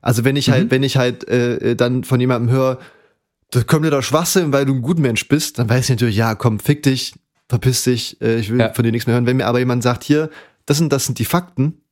Also 0.00 0.24
wenn 0.24 0.36
ich 0.36 0.48
halt, 0.50 0.70
wenn 0.70 0.82
ich 0.82 0.96
halt 0.96 1.28
äh, 1.28 1.56
äh, 1.72 1.76
dann 1.76 2.04
von 2.04 2.20
jemandem 2.20 2.50
höre, 2.50 2.78
das 3.50 3.66
kommt 3.66 3.84
dir 3.84 3.90
doch 3.90 4.02
Schwachsinn, 4.02 4.52
weil 4.52 4.64
du 4.64 4.74
ein 4.74 4.82
guter 4.82 5.00
Mensch 5.02 5.28
bist, 5.28 5.58
dann 5.58 5.68
weiß 5.68 5.84
ich 5.84 5.90
natürlich, 5.90 6.16
ja, 6.16 6.34
komm, 6.36 6.58
fick 6.60 6.82
dich, 6.84 7.14
verpiss 7.50 7.84
dich, 7.84 8.18
äh, 8.22 8.38
ich 8.38 8.50
will 8.50 8.60
Ja. 8.60 8.72
von 8.72 8.82
dir 8.84 8.92
nichts 8.92 9.06
mehr 9.06 9.14
hören. 9.14 9.26
Wenn 9.26 9.36
mir 9.36 9.46
aber 9.46 9.58
jemand 9.58 9.82
sagt, 9.82 10.04
hier, 10.04 10.30
das 10.66 10.78
sind, 10.78 10.92
das 10.92 11.04
sind 11.04 11.18
die 11.18 11.24
Fakten, 11.26 11.82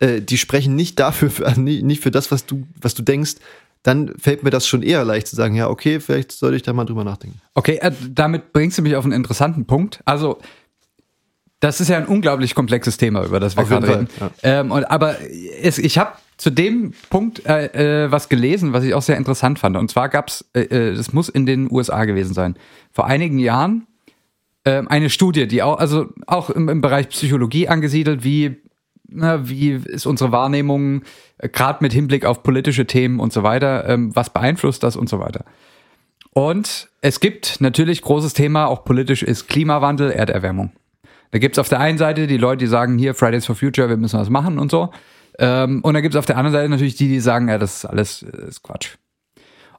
äh, 0.00 0.20
die 0.20 0.36
sprechen 0.36 0.74
nicht 0.76 0.98
dafür, 0.98 1.30
für, 1.36 1.46
also 1.46 1.60
nicht 1.62 2.02
für 2.02 2.10
das, 2.10 2.30
was 2.30 2.44
du, 2.44 2.66
was 2.80 2.94
du 2.94 3.02
denkst, 3.02 3.36
dann 3.82 4.12
fällt 4.18 4.42
mir 4.42 4.50
das 4.50 4.66
schon 4.66 4.82
eher 4.82 5.04
leicht 5.04 5.26
zu 5.28 5.36
sagen, 5.36 5.54
ja, 5.54 5.70
okay, 5.70 6.00
vielleicht 6.00 6.32
sollte 6.32 6.56
ich 6.56 6.62
da 6.62 6.74
mal 6.74 6.84
drüber 6.84 7.04
nachdenken. 7.04 7.40
Okay, 7.54 7.76
äh, 7.80 7.92
damit 8.10 8.52
bringst 8.52 8.76
du 8.76 8.82
mich 8.82 8.94
auf 8.96 9.04
einen 9.04 9.14
interessanten 9.14 9.64
Punkt. 9.64 10.00
Also, 10.04 10.38
das 11.60 11.80
ist 11.80 11.88
ja 11.88 11.96
ein 11.98 12.06
unglaublich 12.06 12.54
komplexes 12.54 12.96
Thema, 12.96 13.24
über 13.24 13.38
das 13.40 13.56
wir 13.56 13.64
gerade 13.64 13.88
reden. 13.88 14.06
Fall, 14.08 14.30
Ähm, 14.42 14.70
und, 14.70 14.84
aber 14.84 15.16
es, 15.62 15.78
ich 15.78 15.98
habe 15.98 16.12
zu 16.38 16.50
dem 16.50 16.94
Punkt 17.10 17.44
äh, 17.46 18.04
äh, 18.04 18.10
was 18.10 18.28
gelesen, 18.30 18.72
was 18.72 18.82
ich 18.84 18.94
auch 18.94 19.02
sehr 19.02 19.18
interessant 19.18 19.58
fand. 19.58 19.76
Und 19.76 19.90
zwar 19.90 20.08
gab's, 20.08 20.44
äh, 20.54 20.60
äh, 20.62 20.94
das 20.94 21.12
muss 21.12 21.28
in 21.28 21.44
den 21.46 21.70
USA 21.70 22.04
gewesen 22.06 22.32
sein, 22.34 22.56
vor 22.92 23.06
einigen 23.06 23.38
Jahren 23.38 23.86
ähm, 24.64 24.88
eine 24.88 25.10
Studie, 25.10 25.46
die 25.46 25.62
auch, 25.62 25.78
also 25.78 26.06
auch 26.26 26.50
im, 26.50 26.68
im 26.68 26.80
Bereich 26.80 27.08
Psychologie 27.08 27.68
angesiedelt, 27.68 28.24
wie, 28.24 28.56
na, 29.08 29.48
wie 29.48 29.70
ist 29.72 30.06
unsere 30.06 30.32
Wahrnehmung, 30.32 31.02
äh, 31.38 31.48
gerade 31.48 31.78
mit 31.82 31.92
Hinblick 31.92 32.24
auf 32.24 32.42
politische 32.42 32.86
Themen 32.86 33.20
und 33.20 33.32
so 33.32 33.42
weiter, 33.42 33.88
ähm, 33.88 34.14
was 34.14 34.30
beeinflusst 34.30 34.82
das 34.82 34.96
und 34.96 35.08
so 35.08 35.18
weiter. 35.18 35.44
Und 36.32 36.88
es 37.00 37.20
gibt 37.20 37.60
natürlich 37.60 38.02
großes 38.02 38.34
Thema, 38.34 38.66
auch 38.66 38.84
politisch 38.84 39.22
ist 39.22 39.48
Klimawandel, 39.48 40.12
Erderwärmung. 40.12 40.72
Da 41.32 41.38
gibt's 41.38 41.58
auf 41.58 41.68
der 41.68 41.80
einen 41.80 41.98
Seite 41.98 42.26
die 42.26 42.36
Leute, 42.36 42.58
die 42.58 42.66
sagen, 42.66 42.98
hier 42.98 43.14
Fridays 43.14 43.46
for 43.46 43.54
Future, 43.54 43.88
wir 43.88 43.96
müssen 43.96 44.18
was 44.18 44.30
machen 44.30 44.58
und 44.58 44.70
so. 44.70 44.90
Ähm, 45.38 45.80
und 45.82 45.94
da 45.94 46.00
gibt's 46.00 46.16
auf 46.16 46.26
der 46.26 46.36
anderen 46.36 46.52
Seite 46.52 46.68
natürlich 46.68 46.96
die, 46.96 47.08
die 47.08 47.20
sagen, 47.20 47.48
ja, 47.48 47.58
das 47.58 47.76
ist 47.76 47.84
alles 47.84 48.22
äh, 48.22 48.48
ist 48.48 48.62
Quatsch. 48.62 48.96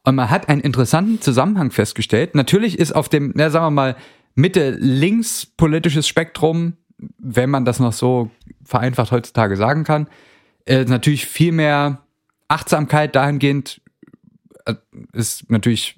Und 0.04 0.16
man 0.16 0.30
hat 0.30 0.50
einen 0.50 0.62
interessanten 0.62 1.22
Zusammenhang 1.22 1.70
festgestellt. 1.72 2.34
Natürlich 2.34 2.80
ist 2.80 2.94
auf 2.94 3.08
dem, 3.08 3.34
na, 3.36 3.50
sagen 3.50 3.66
wir 3.68 3.72
mal, 3.72 3.96
Mitte-links 4.36 5.46
politisches 5.46 6.08
Spektrum, 6.08 6.74
wenn 7.18 7.50
man 7.50 7.66
das 7.66 7.80
noch 7.80 7.94
so 7.94 8.32
vereinfacht 8.64 9.12
heutzutage 9.12 9.58
sagen 9.58 9.84
kann, 9.84 10.08
äh, 10.66 10.86
natürlich 10.86 11.26
viel 11.26 11.52
mehr 11.52 12.04
Achtsamkeit 12.48 13.16
dahingehend 13.16 13.82
äh, 14.66 14.76
ist 15.14 15.50
natürlich 15.50 15.96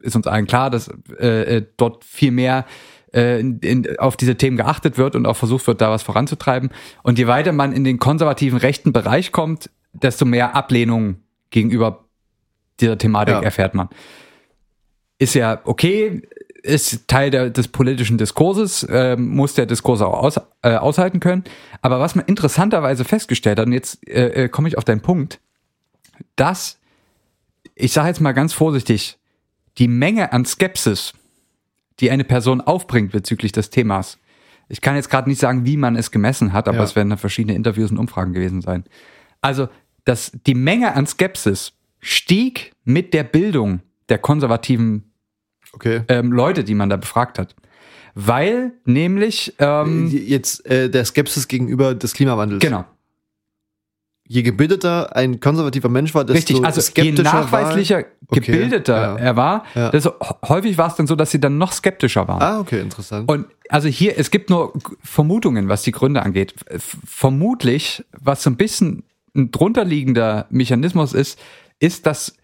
ist 0.00 0.16
uns 0.16 0.26
allen 0.26 0.46
klar, 0.46 0.70
dass 0.70 0.88
äh, 1.18 1.56
äh, 1.56 1.66
dort 1.76 2.04
viel 2.04 2.30
mehr 2.30 2.64
äh, 3.12 3.40
in, 3.40 3.58
in, 3.60 3.98
auf 3.98 4.16
diese 4.16 4.36
Themen 4.36 4.56
geachtet 4.56 4.98
wird 4.98 5.16
und 5.16 5.26
auch 5.26 5.36
versucht 5.36 5.66
wird, 5.66 5.80
da 5.80 5.90
was 5.90 6.02
voranzutreiben. 6.02 6.70
Und 7.02 7.18
je 7.18 7.26
weiter 7.26 7.52
man 7.52 7.72
in 7.72 7.84
den 7.84 7.98
konservativen 7.98 8.58
rechten 8.58 8.92
Bereich 8.92 9.32
kommt, 9.32 9.70
desto 9.92 10.24
mehr 10.24 10.54
Ablehnung 10.54 11.16
gegenüber 11.50 12.04
dieser 12.80 12.98
Thematik 12.98 13.34
Ja. 13.34 13.42
erfährt 13.42 13.74
man. 13.74 13.88
Ist 15.18 15.34
ja 15.34 15.60
okay, 15.64 16.22
ist 16.66 17.08
Teil 17.08 17.30
der, 17.30 17.50
des 17.50 17.68
politischen 17.68 18.18
Diskurses, 18.18 18.86
ähm, 18.90 19.28
muss 19.28 19.54
der 19.54 19.66
Diskurs 19.66 20.00
auch 20.02 20.12
aus, 20.22 20.40
äh, 20.62 20.74
aushalten 20.76 21.20
können. 21.20 21.44
Aber 21.80 22.00
was 22.00 22.14
man 22.14 22.24
interessanterweise 22.26 23.04
festgestellt 23.04 23.58
hat, 23.58 23.66
und 23.66 23.72
jetzt 23.72 24.06
äh, 24.08 24.44
äh, 24.44 24.48
komme 24.48 24.68
ich 24.68 24.76
auf 24.76 24.84
deinen 24.84 25.00
Punkt, 25.00 25.40
dass, 26.36 26.78
ich 27.74 27.92
sage 27.92 28.08
jetzt 28.08 28.20
mal 28.20 28.32
ganz 28.32 28.52
vorsichtig, 28.52 29.18
die 29.78 29.88
Menge 29.88 30.32
an 30.32 30.44
Skepsis, 30.44 31.12
die 32.00 32.10
eine 32.10 32.24
Person 32.24 32.60
aufbringt 32.60 33.12
bezüglich 33.12 33.52
des 33.52 33.70
Themas, 33.70 34.18
ich 34.68 34.80
kann 34.80 34.96
jetzt 34.96 35.10
gerade 35.10 35.28
nicht 35.28 35.40
sagen, 35.40 35.64
wie 35.64 35.76
man 35.76 35.94
es 35.94 36.10
gemessen 36.10 36.52
hat, 36.52 36.66
aber 36.68 36.78
Ja. 36.78 36.84
es 36.84 36.96
werden 36.96 37.10
da 37.10 37.16
verschiedene 37.16 37.54
Interviews 37.54 37.90
und 37.90 37.98
Umfragen 37.98 38.32
gewesen 38.32 38.62
sein. 38.62 38.84
Also, 39.40 39.68
dass 40.04 40.32
die 40.46 40.54
Menge 40.54 40.94
an 40.94 41.06
Skepsis 41.06 41.72
stieg 42.00 42.72
mit 42.84 43.14
der 43.14 43.24
Bildung 43.24 43.80
der 44.08 44.18
konservativen 44.18 45.12
Okay. 45.72 46.02
ähm, 46.08 46.32
Leute, 46.32 46.64
die 46.64 46.74
man 46.74 46.88
da 46.88 46.96
befragt 46.96 47.38
hat. 47.38 47.54
Weil 48.14 48.72
nämlich, 48.84 49.54
ähm, 49.58 50.08
Jetzt 50.08 50.64
äh, 50.66 50.88
der 50.88 51.04
Skepsis 51.04 51.48
gegenüber 51.48 51.94
des 51.94 52.14
Klimawandels. 52.14 52.60
genau, 52.62 52.84
Je 54.28 54.42
gebildeter 54.42 55.14
ein 55.14 55.38
konservativer 55.38 55.88
Mensch 55.90 56.14
war, 56.14 56.24
desto 56.24 56.54
richtig, 56.54 56.64
also 56.64 56.80
je 56.80 56.86
skeptischer 56.86 57.22
nachweislicher 57.22 58.04
Okay, 58.28 58.40
gebildeter 58.40 58.96
ja. 58.96 59.16
er 59.18 59.36
war, 59.36 59.64
Ja. 59.74 59.90
desto 59.90 60.14
häufig 60.48 60.78
war 60.78 60.88
es 60.88 60.94
dann 60.96 61.06
so, 61.06 61.14
dass 61.14 61.30
sie 61.30 61.38
dann 61.40 61.58
noch 61.58 61.72
skeptischer 61.72 62.26
waren. 62.26 62.40
war. 62.40 62.52
Ah, 62.54 62.60
okay, 62.60 62.80
interessant. 62.80 63.30
Und 63.30 63.46
also 63.68 63.86
hier, 63.88 64.18
es 64.18 64.30
gibt 64.30 64.48
nur 64.50 64.72
Vermutungen, 65.02 65.68
was 65.68 65.82
die 65.82 65.92
Gründe 65.92 66.22
angeht. 66.22 66.54
Vermutlich, 67.04 68.04
was 68.18 68.42
so 68.42 68.50
ein 68.50 68.56
bisschen 68.56 69.02
ein 69.36 69.50
drunterliegender 69.50 70.46
Mechanismus 70.50 71.12
ist, 71.12 71.38
ist, 71.78 72.06
dass 72.06 72.34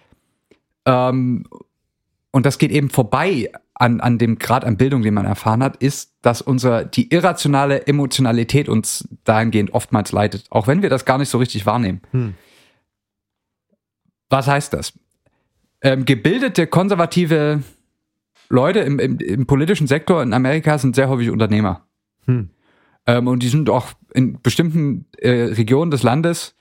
ähm, 0.84 1.44
und 2.32 2.46
das 2.46 2.58
geht 2.58 2.72
eben 2.72 2.90
vorbei 2.90 3.52
an, 3.74 4.00
an 4.00 4.18
dem 4.18 4.38
Grad 4.38 4.64
an 4.64 4.76
Bildung, 4.76 5.02
den 5.02 5.14
man 5.14 5.26
erfahren 5.26 5.62
hat, 5.62 5.76
ist, 5.76 6.14
dass 6.22 6.40
unser, 6.40 6.84
die 6.84 7.12
irrationale 7.12 7.86
Emotionalität 7.86 8.68
uns 8.68 9.08
dahingehend 9.24 9.74
oftmals 9.74 10.12
leitet, 10.12 10.46
auch 10.50 10.66
wenn 10.66 10.82
wir 10.82 10.90
das 10.90 11.04
gar 11.04 11.18
nicht 11.18 11.28
so 11.28 11.38
richtig 11.38 11.66
wahrnehmen. 11.66 12.00
Hm. 12.10 12.34
Was 14.30 14.46
heißt 14.46 14.72
das? 14.72 14.94
Ähm, 15.82 16.04
gebildete, 16.06 16.66
konservative 16.66 17.62
Leute 18.48 18.80
im, 18.80 18.98
im, 18.98 19.18
im 19.18 19.46
politischen 19.46 19.86
Sektor 19.86 20.22
in 20.22 20.32
Amerika 20.32 20.78
sind 20.78 20.94
sehr 20.94 21.08
häufig 21.08 21.30
Unternehmer. 21.30 21.86
Hm. 22.26 22.50
Ähm, 23.06 23.26
und 23.26 23.42
die 23.42 23.48
sind 23.48 23.68
auch 23.68 23.88
in 24.14 24.40
bestimmten 24.40 25.06
äh, 25.18 25.30
Regionen 25.30 25.90
des 25.90 26.02
Landes 26.02 26.54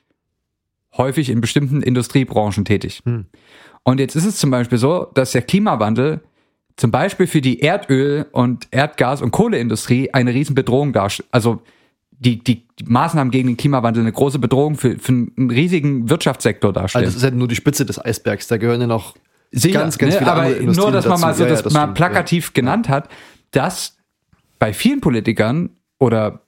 häufig 0.97 1.29
in 1.29 1.39
bestimmten 1.39 1.81
Industriebranchen 1.81 2.65
tätig. 2.65 3.01
Hm. 3.05 3.27
Und 3.83 3.99
jetzt 3.99 4.15
ist 4.15 4.25
es 4.25 4.37
zum 4.37 4.51
Beispiel 4.51 4.77
so, 4.77 5.07
dass 5.13 5.31
der 5.31 5.41
Klimawandel 5.41 6.21
zum 6.77 6.91
Beispiel 6.91 7.27
für 7.27 7.41
die 7.41 7.61
Erdöl- 7.61 8.25
und 8.31 8.67
Erdgas- 8.71 9.21
und 9.21 9.31
Kohleindustrie 9.31 10.13
eine 10.13 10.33
Riesenbedrohung 10.33 10.93
darstellt. 10.93 11.29
Also 11.31 11.61
die, 12.11 12.43
die, 12.43 12.67
die 12.79 12.85
Maßnahmen 12.85 13.31
gegen 13.31 13.47
den 13.47 13.57
Klimawandel 13.57 14.03
eine 14.03 14.11
große 14.11 14.39
Bedrohung 14.39 14.75
für, 14.75 14.97
für 14.99 15.11
einen 15.11 15.49
riesigen 15.49 16.09
Wirtschaftssektor 16.09 16.69
Also 16.69 16.79
darstellen. 16.79 17.05
das 17.05 17.15
ist 17.15 17.23
halt 17.23 17.35
nur 17.35 17.47
die 17.47 17.55
Spitze 17.55 17.85
des 17.85 18.03
Eisbergs. 18.03 18.47
Da 18.47 18.57
gehören 18.57 18.81
ja 18.81 18.87
noch 18.87 19.15
Sicher, 19.51 19.79
ganz, 19.79 19.97
ganz 19.97 20.13
ne? 20.13 20.19
viele 20.19 20.31
aber 20.31 20.41
andere 20.43 20.63
nur, 20.63 20.91
dass 20.91 21.07
man 21.07 21.19
mal 21.19 21.33
so 21.33 21.43
Ja, 21.43 21.49
ja, 21.49 21.55
das, 21.55 21.63
das 21.63 21.73
mal 21.73 21.87
plakativ 21.87 22.53
genannt 22.53 22.89
hat, 22.89 23.09
dass 23.49 23.97
bei 24.59 24.71
vielen 24.71 25.01
Politikern 25.01 25.71
oder 25.97 26.41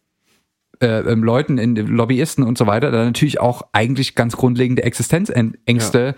äh, 0.80 1.00
ähm, 1.00 1.24
Leuten, 1.24 1.58
in, 1.58 1.76
Lobbyisten 1.76 2.44
und 2.44 2.58
so 2.58 2.68
weiter, 2.68 2.92
da 2.92 3.04
natürlich 3.04 3.40
auch 3.40 3.64
eigentlich 3.72 4.16
ganz 4.16 4.38
grundlegende 4.38 4.84
Existenzängste 4.84 6.16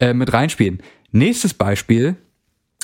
äh, 0.00 0.14
mit 0.14 0.32
reinspielen. 0.32 0.82
Nächstes 1.12 1.54
Beispiel, 1.54 2.16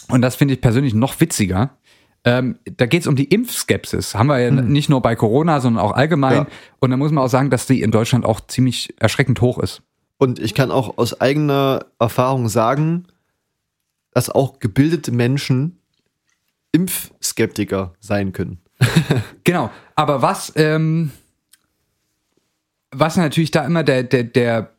und 0.08 0.22
das 0.22 0.36
finde 0.36 0.54
ich 0.54 0.60
persönlich 0.60 0.94
noch 0.94 1.20
witziger, 1.20 1.76
ähm, 2.24 2.58
da 2.64 2.86
geht 2.86 3.02
es 3.02 3.06
um 3.08 3.16
die 3.16 3.24
Impfskepsis. 3.24 4.14
Haben 4.14 4.28
wir 4.28 4.38
ja 4.38 4.50
nicht 4.50 4.88
nur 4.88 5.02
bei 5.02 5.16
Corona, 5.16 5.60
sondern 5.60 5.82
auch 5.84 5.92
allgemein. 5.92 6.34
Ja. 6.34 6.46
Und 6.78 6.90
da 6.90 6.96
muss 6.96 7.10
man 7.10 7.24
auch 7.24 7.28
sagen, 7.28 7.50
dass 7.50 7.66
die 7.66 7.82
in 7.82 7.90
Deutschland 7.90 8.24
auch 8.24 8.40
ziemlich 8.46 8.94
erschreckend 9.00 9.40
hoch 9.40 9.58
ist. 9.58 9.82
Und 10.18 10.38
ich 10.38 10.54
kann 10.54 10.70
auch 10.70 10.98
aus 10.98 11.20
eigener 11.20 11.86
Erfahrung 11.98 12.48
sagen, 12.48 13.08
dass 14.12 14.30
auch 14.30 14.60
gebildete 14.60 15.10
Menschen 15.10 15.80
Impfskeptiker 16.70 17.94
sein 18.00 18.32
können. 18.32 18.58
Genau, 19.44 19.70
aber 19.96 20.22
was, 20.22 20.52
ähm, 20.54 21.10
was 22.92 23.16
natürlich 23.16 23.50
da 23.50 23.66
immer 23.66 23.82
der, 23.82 24.04
der, 24.04 24.22
der, 24.22 24.70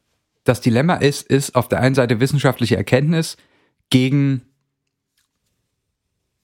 das 0.43 0.61
Dilemma 0.61 0.95
ist, 0.95 1.27
ist 1.27 1.55
auf 1.55 1.67
der 1.69 1.79
einen 1.79 1.95
Seite 1.95 2.19
wissenschaftliche 2.19 2.75
Erkenntnis 2.77 3.37
gegen, 3.89 4.41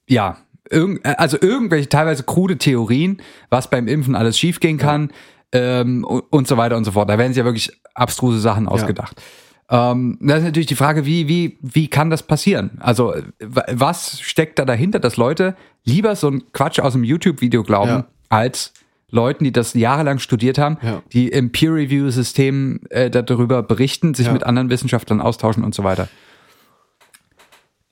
ja, 0.08 0.38
irgend, 0.70 1.04
also 1.04 1.36
irgendwelche 1.40 1.88
teilweise 1.88 2.22
krude 2.22 2.58
Theorien, 2.58 3.20
was 3.48 3.70
beim 3.70 3.88
Impfen 3.88 4.14
alles 4.14 4.38
schiefgehen 4.38 4.78
kann 4.78 5.10
ähm, 5.52 6.04
und, 6.04 6.24
und 6.30 6.48
so 6.48 6.56
weiter 6.56 6.76
und 6.76 6.84
so 6.84 6.92
fort. 6.92 7.08
Da 7.10 7.18
werden 7.18 7.32
sich 7.32 7.38
ja 7.38 7.44
wirklich 7.44 7.70
abstruse 7.94 8.40
Sachen 8.40 8.68
ausgedacht. 8.68 9.20
Ähm, 9.68 10.18
das 10.20 10.38
ist 10.38 10.44
natürlich 10.44 10.66
die 10.66 10.76
Frage, 10.76 11.06
wie, 11.06 11.28
wie, 11.28 11.58
wie 11.60 11.88
kann 11.88 12.10
das 12.10 12.22
passieren? 12.24 12.78
Also, 12.80 13.14
w- 13.38 13.60
was 13.70 14.20
steckt 14.20 14.58
da 14.58 14.64
dahinter, 14.64 14.98
dass 14.98 15.16
Leute 15.16 15.56
lieber 15.84 16.16
so 16.16 16.26
einen 16.28 16.52
Quatsch 16.52 16.80
aus 16.80 16.94
einem 16.94 17.04
YouTube-Video 17.04 17.62
glauben, 17.62 17.90
Ja. 17.90 18.06
als 18.28 18.72
Leuten, 19.10 19.44
die 19.44 19.52
das 19.52 19.74
jahrelang 19.74 20.18
studiert 20.18 20.58
haben, 20.58 20.78
Ja. 20.82 21.02
die 21.12 21.28
im 21.28 21.52
Peer-Review-System 21.52 22.80
äh, 22.90 23.10
darüber 23.10 23.62
berichten, 23.62 24.14
sich 24.14 24.26
Ja. 24.26 24.32
mit 24.32 24.44
anderen 24.44 24.70
Wissenschaftlern 24.70 25.20
austauschen 25.20 25.64
und 25.64 25.74
so 25.74 25.84
weiter. 25.84 26.08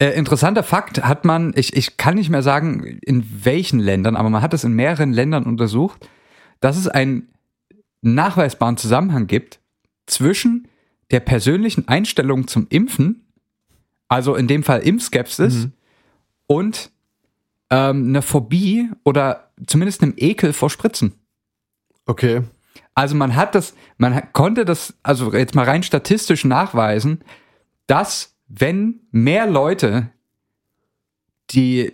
Äh, 0.01 0.11
interessanter 0.17 0.63
Fakt 0.63 1.03
hat 1.05 1.25
man, 1.25 1.53
ich, 1.57 1.75
ich 1.77 1.97
kann 1.97 2.15
nicht 2.15 2.31
mehr 2.31 2.43
sagen, 2.43 2.85
in 3.03 3.25
welchen 3.45 3.81
Ländern, 3.81 4.15
aber 4.15 4.31
man 4.31 4.43
hat 4.43 4.55
es 4.55 4.63
in 4.63 4.73
mehreren 4.75 5.13
Ländern 5.13 5.45
untersucht, 5.45 6.09
dass 6.61 6.77
es 6.77 6.87
einen 6.87 7.29
nachweisbaren 8.01 8.77
Zusammenhang 8.77 9.27
gibt 9.27 9.59
zwischen 10.07 10.69
der 11.11 11.21
persönlichen 11.21 11.89
Einstellung 11.89 12.47
zum 12.47 12.67
Impfen, 12.71 13.25
also 14.09 14.37
in 14.37 14.47
dem 14.47 14.63
Fall 14.63 14.81
Impfskepsis, 14.81 15.69
und 16.47 16.91
ähm, 17.71 18.09
eine 18.09 18.23
Phobie 18.23 18.91
oder 19.05 19.51
zumindest 19.67 20.03
einem 20.03 20.15
Ekel 20.17 20.53
vor 20.53 20.71
Spritzen. 20.71 21.13
Okay. 22.07 22.43
Also 22.95 23.15
man 23.15 23.37
hat 23.37 23.55
das, 23.55 23.75
man 23.99 24.21
konnte 24.33 24.65
das, 24.65 24.95
also 25.03 25.33
jetzt 25.33 25.55
mal 25.55 25.65
rein 25.65 25.83
statistisch 25.83 26.45
nachweisen, 26.45 27.23
dass 27.87 28.35
wenn 28.49 29.01
mehr 29.11 29.47
Leute, 29.47 30.11
die, 31.51 31.81
äh, 31.89 31.93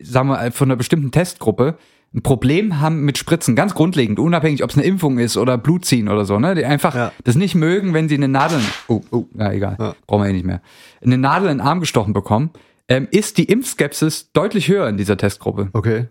sagen 0.00 0.28
wir, 0.28 0.52
von 0.52 0.68
einer 0.68 0.76
bestimmten 0.76 1.10
Testgruppe 1.10 1.78
ein 2.14 2.22
Problem 2.22 2.80
haben 2.80 3.02
mit 3.04 3.18
Spritzen, 3.18 3.56
ganz 3.56 3.74
grundlegend, 3.74 4.18
unabhängig, 4.18 4.62
ob 4.62 4.70
es 4.70 4.76
eine 4.76 4.86
Impfung 4.86 5.18
ist 5.18 5.36
oder 5.36 5.58
Blut 5.58 5.84
ziehen 5.84 6.08
oder 6.08 6.24
so, 6.24 6.38
ne, 6.38 6.54
die 6.54 6.64
einfach 6.64 6.94
Ja. 6.94 7.12
das 7.24 7.34
nicht 7.34 7.54
mögen, 7.54 7.94
wenn 7.94 8.08
sie 8.08 8.14
eine 8.14 8.28
Nadel, 8.28 8.60
oh, 8.88 9.02
oh, 9.10 9.26
na 9.34 9.52
egal, 9.52 9.76
Ja. 9.78 9.94
brauchen 10.06 10.22
wir 10.22 10.30
eh 10.30 10.32
nicht 10.32 10.46
mehr, 10.46 10.62
eine 11.04 11.18
Nadel 11.18 11.50
in 11.50 11.58
den 11.58 11.66
Arm 11.66 11.80
gestochen 11.80 12.12
bekommen, 12.14 12.50
ähm, 12.88 13.08
ist 13.10 13.38
die 13.38 13.44
Impfskepsis 13.44 14.32
deutlich 14.32 14.68
höher 14.68 14.88
in 14.88 14.96
dieser 14.96 15.16
Testgruppe. 15.16 15.68
Okay. 15.72 16.06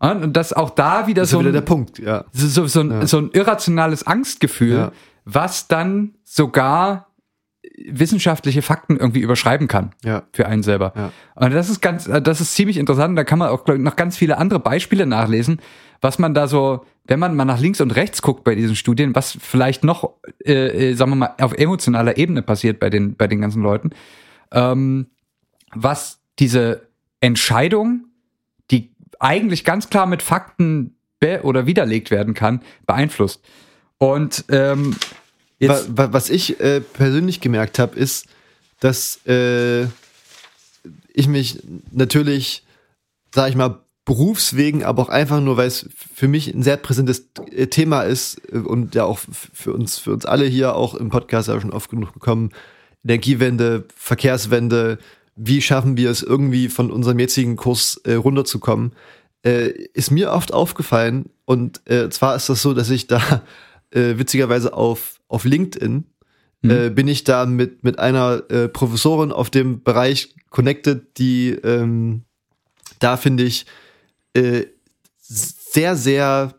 Und 0.00 0.32
das 0.34 0.52
auch 0.52 0.70
da 0.70 1.06
wieder 1.06 1.24
so 1.24 1.36
ja 1.36 1.40
wieder 1.40 1.50
ein- 1.50 1.54
der 1.54 1.60
Punkt, 1.62 1.98
ja. 1.98 2.24
so, 2.32 2.46
so, 2.48 2.66
so, 2.66 2.80
ein, 2.80 3.06
so 3.06 3.18
ein 3.18 3.30
irrationales 3.32 4.06
Angstgefühl, 4.06 4.74
Ja. 4.76 4.92
was 5.24 5.66
dann 5.68 6.14
sogar 6.24 7.08
wissenschaftliche 7.86 8.62
Fakten 8.62 8.96
irgendwie 8.98 9.20
überschreiben 9.20 9.66
kann 9.68 9.92
Ja. 10.04 10.24
für 10.32 10.46
einen 10.46 10.62
selber. 10.62 10.92
Ja. 10.94 11.10
Und 11.34 11.52
das 11.54 11.70
ist 11.70 11.80
ganz, 11.80 12.04
das 12.04 12.40
ist 12.40 12.54
ziemlich 12.54 12.76
interessant. 12.76 13.16
Da 13.18 13.24
kann 13.24 13.38
man 13.38 13.48
auch 13.48 13.66
noch 13.66 13.96
ganz 13.96 14.16
viele 14.16 14.38
andere 14.38 14.60
Beispiele 14.60 15.06
nachlesen, 15.06 15.60
was 16.00 16.18
man 16.18 16.34
da 16.34 16.46
so, 16.46 16.84
wenn 17.06 17.18
man 17.18 17.34
mal 17.34 17.44
nach 17.44 17.60
links 17.60 17.80
und 17.80 17.90
rechts 17.96 18.22
guckt 18.22 18.44
bei 18.44 18.54
diesen 18.54 18.76
Studien, 18.76 19.14
was 19.14 19.36
vielleicht 19.40 19.82
noch, 19.84 20.10
äh, 20.44 20.90
äh, 20.90 20.94
sagen 20.94 21.12
wir 21.12 21.16
mal, 21.16 21.34
auf 21.40 21.52
emotionaler 21.54 22.16
Ebene 22.16 22.42
passiert 22.42 22.78
bei 22.78 22.90
den, 22.90 23.16
bei 23.16 23.26
den 23.26 23.40
ganzen 23.40 23.62
Leuten, 23.62 23.90
ähm, 24.52 25.06
was 25.74 26.18
diese 26.38 26.82
Entscheidung, 27.20 28.06
die 28.70 28.90
eigentlich 29.20 29.64
ganz 29.64 29.90
klar 29.90 30.06
mit 30.06 30.22
Fakten 30.22 30.94
oder 31.42 31.64
widerlegt 31.66 32.10
werden 32.10 32.34
kann, 32.34 32.60
beeinflusst. 32.86 33.40
Und 33.96 34.44
ähm, 34.50 34.94
jetzt, 35.58 35.96
Wa- 35.96 36.08
wa- 36.08 36.12
Was 36.12 36.28
ich 36.28 36.60
äh, 36.60 36.82
persönlich 36.82 37.40
gemerkt 37.40 37.78
habe, 37.78 37.98
ist, 37.98 38.26
dass 38.80 39.24
äh, 39.26 39.84
ich 41.14 41.26
mich 41.26 41.62
natürlich, 41.92 42.62
sag 43.34 43.48
ich 43.48 43.56
mal, 43.56 43.80
berufswegen, 44.04 44.84
aber 44.84 45.00
auch 45.00 45.08
einfach 45.08 45.40
nur, 45.40 45.56
weil 45.56 45.68
es 45.68 45.88
für 46.14 46.28
mich 46.28 46.52
ein 46.54 46.62
sehr 46.62 46.76
präsentes 46.76 47.30
äh, 47.52 47.68
Thema 47.68 48.02
ist 48.02 48.42
äh, 48.52 48.58
und 48.58 48.94
ja 48.94 49.04
auch 49.04 49.18
für 49.54 49.72
uns, 49.72 49.96
für 49.96 50.12
uns 50.12 50.26
alle 50.26 50.44
hier 50.44 50.76
auch 50.76 50.94
im 50.94 51.08
Podcast 51.08 51.48
ja 51.48 51.58
schon 51.58 51.72
oft 51.72 51.88
genug 51.88 52.12
gekommen, 52.12 52.50
Energiewende, 53.02 53.84
Verkehrswende, 53.96 54.98
wie 55.36 55.62
schaffen 55.62 55.96
wir 55.96 56.10
es 56.10 56.22
irgendwie 56.22 56.68
von 56.68 56.90
unserem 56.90 57.18
jetzigen 57.18 57.56
Kurs 57.56 58.00
äh, 58.04 58.14
runterzukommen, 58.14 58.92
äh, 59.44 59.70
ist 59.92 60.10
mir 60.10 60.32
oft 60.32 60.52
aufgefallen. 60.52 61.30
Und 61.44 61.88
äh, 61.88 62.08
zwar 62.10 62.36
ist 62.36 62.48
das 62.48 62.62
so, 62.62 62.74
dass 62.74 62.90
ich 62.90 63.06
da 63.06 63.42
äh, 63.90 64.18
witzigerweise 64.18 64.72
auf, 64.72 65.20
auf 65.28 65.44
LinkedIn 65.44 66.04
äh, 66.62 66.88
bin 66.88 67.08
ich 67.08 67.24
da 67.24 67.44
mit, 67.44 67.84
mit 67.84 67.98
einer 67.98 68.42
äh, 68.50 68.68
Professorin 68.68 69.32
auf 69.32 69.50
dem 69.50 69.82
Bereich 69.82 70.34
connected, 70.48 71.18
die 71.18 71.50
ähm, 71.50 72.22
da 73.00 73.16
finde 73.16 73.44
ich 73.44 73.66
sehr, 75.20 75.94
sehr 75.94 76.54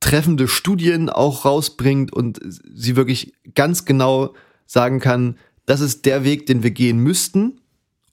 treffende 0.00 0.48
Studien 0.48 1.10
auch 1.10 1.44
rausbringt 1.44 2.12
und 2.12 2.40
sie 2.42 2.96
wirklich 2.96 3.34
ganz 3.54 3.84
genau 3.84 4.34
sagen 4.64 5.00
kann, 5.00 5.36
das 5.66 5.80
ist 5.80 6.06
der 6.06 6.24
Weg, 6.24 6.46
den 6.46 6.62
wir 6.62 6.70
gehen 6.70 6.98
müssten, 6.98 7.60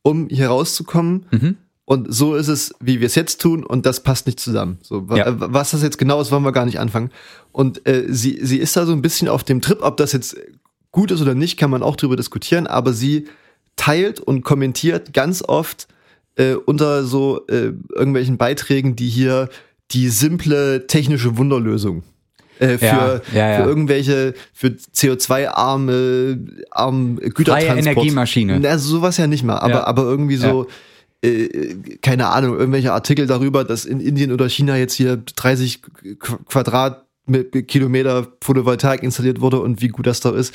um 0.06 0.28
hier 0.30 0.50
rauszukommen. 0.50 1.26
Mhm. 1.32 1.58
Und 1.84 2.14
so 2.14 2.36
ist 2.36 2.48
es, 2.48 2.74
wie 2.80 3.00
wir 3.00 3.08
es 3.08 3.16
jetzt 3.16 3.42
tun, 3.42 3.64
und 3.64 3.86
das 3.86 4.02
passt 4.04 4.28
nicht 4.28 4.40
zusammen. 4.40 4.78
So, 4.82 5.08
Ja. 5.16 5.28
äh, 5.28 5.34
was 5.38 5.72
das 5.72 5.82
jetzt 5.82 5.98
genau 5.98 6.22
ist, 6.22 6.32
wollen 6.32 6.44
wir 6.44 6.52
gar 6.52 6.66
nicht 6.66 6.80
anfangen. 6.80 7.10
Und 7.52 7.88
äh, 7.88 8.06
sie, 8.10 8.40
sie 8.42 8.58
ist 8.60 8.76
da 8.76 8.86
so 8.86 8.92
ein 8.92 9.02
bisschen 9.02 9.28
auf 9.28 9.44
dem 9.44 9.62
Trip, 9.62 9.80
ob 9.82 9.98
das 9.98 10.12
jetzt 10.14 10.38
gut 10.92 11.12
ist 11.12 11.22
oder 11.22 11.34
nicht, 11.36 11.58
kann 11.58 11.72
man 11.72 11.84
auch 11.84 11.96
drüber 11.96 12.16
diskutieren, 12.16 12.68
aber 12.68 12.94
sie 12.94 13.28
teilt 13.76 14.20
und 14.20 14.44
kommentiert 14.44 15.14
ganz 15.14 15.42
oft 15.42 15.88
äh, 16.36 16.54
unter 16.54 17.04
so 17.04 17.46
äh, 17.48 17.74
irgendwelchen 17.94 18.38
Beiträgen, 18.38 18.96
die 18.96 19.10
hier 19.10 19.50
die 19.92 20.10
simple 20.10 20.88
technische 20.88 21.38
Wunderlösung 21.38 22.04
äh, 22.60 22.78
für, 22.78 22.86
Ja, 22.86 23.22
ja, 23.34 23.50
ja. 23.52 23.58
für 23.64 23.70
irgendwelche, 23.70 24.34
für 24.54 24.68
CO2-arme 24.70 26.40
arm 26.72 27.18
Gütertransport. 27.18 27.78
Energiemaschine. 27.80 28.60
Na, 28.60 28.78
sowas 28.78 29.18
ja 29.18 29.28
nicht 29.28 29.44
mal, 29.44 29.58
aber, 29.58 29.88
aber 29.88 30.04
irgendwie 30.04 30.36
so, 30.38 30.68
äh, 31.24 31.76
keine 32.02 32.28
Ahnung, 32.28 32.58
irgendwelche 32.58 32.94
Artikel 32.94 33.28
darüber, 33.28 33.64
dass 33.64 33.86
in 33.86 34.00
Indien 34.00 34.32
oder 34.32 34.48
China 34.50 34.78
jetzt 34.78 34.94
hier 34.94 35.18
30 35.36 35.82
Qu- 36.20 36.38
Quadratkilometer 37.28 38.28
Photovoltaik 38.42 39.04
installiert 39.04 39.42
wurde 39.42 39.60
und 39.60 39.82
wie 39.82 39.88
gut 39.90 40.08
das 40.08 40.20
da 40.20 40.32
ist. 40.32 40.54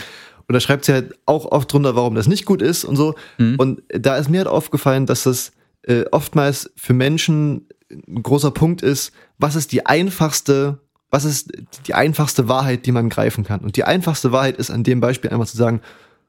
Und 0.48 0.54
da 0.54 0.60
schreibt 0.60 0.84
sie 0.84 0.92
halt 0.92 1.14
auch 1.26 1.46
oft 1.46 1.72
drunter, 1.72 1.94
warum 1.94 2.14
das 2.16 2.26
nicht 2.26 2.44
gut 2.44 2.60
ist 2.62 2.84
und 2.84 2.96
so. 2.96 3.14
Und 3.38 3.82
da 3.88 4.16
ist 4.16 4.28
mir 4.30 4.38
halt 4.38 4.48
aufgefallen, 4.48 5.06
dass 5.06 5.22
das 5.24 5.52
äh, 5.82 6.04
oftmals 6.10 6.70
für 6.76 6.92
Menschen 6.92 7.66
ein 7.90 8.22
großer 8.22 8.50
Punkt 8.50 8.82
ist, 8.82 9.12
was 9.38 9.54
ist 9.56 9.72
die 9.72 9.86
einfachste, 9.86 10.78
was 11.10 11.24
ist 11.24 11.50
die 11.86 11.94
einfachste 11.94 12.48
Wahrheit, 12.48 12.86
die 12.86 12.92
man 12.92 13.08
greifen 13.08 13.44
kann. 13.44 13.60
Und 13.60 13.76
die 13.76 13.84
einfachste 13.84 14.32
Wahrheit 14.32 14.56
ist 14.56 14.70
an 14.70 14.84
dem 14.84 15.00
Beispiel 15.00 15.30
einfach 15.30 15.46
zu 15.46 15.56
sagen, 15.56 15.80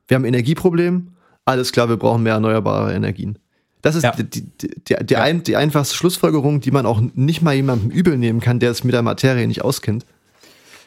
wir 0.07 0.15
haben 0.15 0.23
ein 0.23 0.34
Energieproblem, 0.34 1.09
alles 1.45 1.71
klar, 1.71 1.88
wir 1.89 1.97
brauchen 1.97 2.23
mehr 2.23 2.34
erneuerbare 2.34 2.93
Energien. 2.93 3.38
Das 3.84 3.95
ist 3.95 4.03
Ja. 4.03 4.11
die, 4.11 4.23
die, 4.23 4.43
die, 4.88 4.95
die, 5.05 5.15
ein, 5.17 5.43
die 5.43 5.55
einfachste 5.55 5.95
Schlussfolgerung, 5.95 6.61
die 6.61 6.71
man 6.71 6.86
auch 6.86 7.01
nicht 7.15 7.41
mal 7.41 7.53
jemandem 7.55 7.89
übel 7.89 8.17
nehmen 8.17 8.39
kann, 8.39 8.59
der 8.59 8.71
es 8.71 8.84
mit 8.84 8.93
der 8.93 9.01
Materie 9.01 9.47
nicht 9.47 9.63
auskennt. 9.63 10.05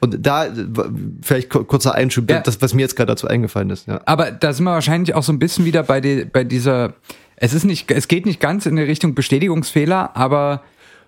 Und 0.00 0.26
da, 0.26 0.46
vielleicht 1.22 1.50
ku- 1.50 1.64
kurzer 1.64 1.94
Einschub, 1.94 2.28
Ja. 2.30 2.40
das, 2.40 2.60
was 2.60 2.74
mir 2.74 2.82
jetzt 2.82 2.94
gerade 2.94 3.08
dazu 3.12 3.26
eingefallen 3.26 3.70
ist. 3.70 3.86
Ja. 3.86 4.00
Aber 4.04 4.30
da 4.30 4.52
sind 4.52 4.64
wir 4.64 4.72
wahrscheinlich 4.72 5.14
auch 5.14 5.22
so 5.22 5.32
ein 5.32 5.38
bisschen 5.38 5.64
wieder 5.64 5.82
bei, 5.82 6.24
bei 6.30 6.44
dieser, 6.44 6.94
es 7.36 7.54
ist 7.54 7.64
nicht, 7.64 7.90
es 7.90 8.06
geht 8.06 8.26
nicht 8.26 8.38
ganz 8.38 8.66
in 8.66 8.76
die 8.76 8.82
Richtung 8.82 9.14
Bestätigungsfehler, 9.14 10.14
aber 10.16 10.62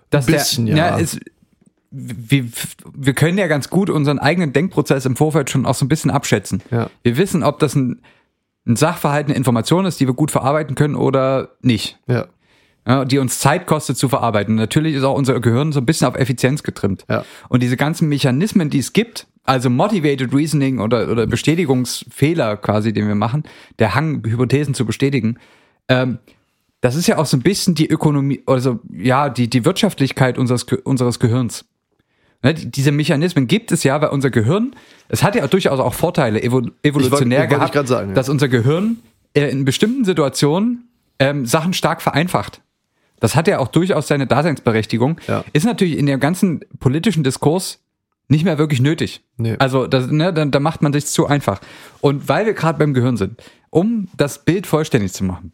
dass 0.09 0.27
Ein 0.27 0.33
bisschen, 0.33 0.65
der, 0.67 0.75
ja. 0.75 0.99
es, 0.99 1.19
wir, 1.91 2.45
wir 2.93 3.13
können 3.13 3.37
ja 3.37 3.47
ganz 3.47 3.69
gut 3.69 3.89
unseren 3.89 4.19
eigenen 4.19 4.53
Denkprozess 4.53 5.05
im 5.05 5.15
Vorfeld 5.15 5.49
schon 5.49 5.65
auch 5.65 5.75
so 5.75 5.85
ein 5.85 5.89
bisschen 5.89 6.11
abschätzen. 6.11 6.61
Ja. 6.71 6.89
Wir 7.03 7.17
wissen, 7.17 7.43
ob 7.43 7.59
das 7.59 7.75
ein, 7.75 8.01
ein 8.65 8.75
Sachverhalt, 8.75 9.27
eine 9.27 9.35
Information 9.35 9.85
ist, 9.85 9.99
die 9.99 10.07
wir 10.07 10.13
gut 10.13 10.31
verarbeiten 10.31 10.75
können 10.75 10.95
oder 10.95 11.49
nicht. 11.61 11.99
Ja. 12.07 12.27
Ja, 12.87 13.03
die 13.03 13.17
uns 13.17 13.39
Zeit 13.39 13.67
kostet 13.67 13.97
zu 13.97 14.07
verarbeiten. 14.07 14.55
Natürlich 14.55 14.95
ist 14.95 15.03
auch 15.03 15.17
unser 15.17 15.41
Gehirn 15.41 15.73
so 15.73 15.81
ein 15.81 15.85
bisschen 15.85 16.07
auf 16.07 16.15
Effizienz 16.15 16.63
getrimmt. 16.63 17.03
Ja. 17.09 17.25
Und 17.49 17.61
diese 17.61 17.75
ganzen 17.75 18.07
Mechanismen, 18.07 18.69
die 18.69 18.79
es 18.79 18.93
gibt, 18.93 19.27
also 19.43 19.69
Motivated 19.69 20.33
Reasoning 20.33 20.79
oder, 20.79 21.09
oder 21.09 21.27
Bestätigungsfehler 21.27 22.55
quasi, 22.55 22.93
den 22.93 23.09
wir 23.09 23.15
machen, 23.15 23.43
der 23.79 23.93
Hang, 23.93 24.23
Hypothesen 24.25 24.73
zu 24.73 24.85
bestätigen, 24.85 25.37
ähm, 25.89 26.19
das 26.81 26.95
ist 26.95 27.07
ja 27.07 27.17
auch 27.17 27.25
so 27.25 27.37
ein 27.37 27.41
bisschen 27.41 27.75
die 27.75 27.89
Ökonomie, 27.89 28.43
also 28.45 28.79
ja, 28.89 29.29
die, 29.29 29.49
die 29.49 29.65
Wirtschaftlichkeit 29.65 30.37
unseres, 30.37 30.63
unseres 30.63 31.19
Gehirns. 31.19 31.65
Ne, 32.43 32.53
die, 32.53 32.69
diese 32.69 32.91
Mechanismen 32.91 33.47
gibt 33.47 33.71
es 33.71 33.83
ja, 33.83 33.99
weil 34.01 34.09
unser 34.09 34.29
Gehirn, 34.29 34.75
es 35.09 35.23
hat 35.23 35.35
ja 35.35 35.47
durchaus 35.47 35.79
auch 35.79 35.93
Vorteile 35.93 36.41
evo, 36.41 36.61
evolutionär 36.83 37.49
wollte 37.49 37.65
ich 37.65 37.71
gehabt, 37.71 37.87
sagen, 37.87 38.09
ja. 38.09 38.15
dass 38.15 38.29
unser 38.29 38.47
Gehirn 38.47 38.97
äh, 39.33 39.49
in 39.49 39.65
bestimmten 39.65 40.05
Situationen 40.05 40.89
ähm, 41.19 41.45
Sachen 41.45 41.73
stark 41.73 42.01
vereinfacht. 42.01 42.61
Das 43.19 43.35
hat 43.35 43.47
ja 43.47 43.57
auch 43.59 43.69
durchaus 43.69 44.07
seine 44.07 44.27
Daseinsberechtigung. 44.27 45.19
Ja. 45.27 45.43
Ist 45.53 45.65
natürlich 45.65 45.97
in 45.97 46.05
dem 46.05 46.19
ganzen 46.19 46.61
politischen 46.79 47.23
Diskurs 47.23 47.79
nicht 48.29 48.43
mehr 48.43 48.57
wirklich 48.57 48.81
nötig. 48.81 49.21
Nee. 49.37 49.55
Also 49.57 49.87
das, 49.87 50.07
ne, 50.11 50.33
da, 50.33 50.45
da 50.45 50.59
macht 50.59 50.81
man 50.81 50.93
sich 50.93 51.07
zu 51.07 51.27
einfach. 51.27 51.59
Und 52.01 52.27
weil 52.29 52.45
wir 52.45 52.53
gerade 52.53 52.77
beim 52.77 52.93
Gehirn 52.93 53.17
sind, 53.17 53.41
um 53.69 54.09
das 54.17 54.43
Bild 54.45 54.67
vollständig 54.67 55.13
zu 55.13 55.23
machen, 55.23 55.53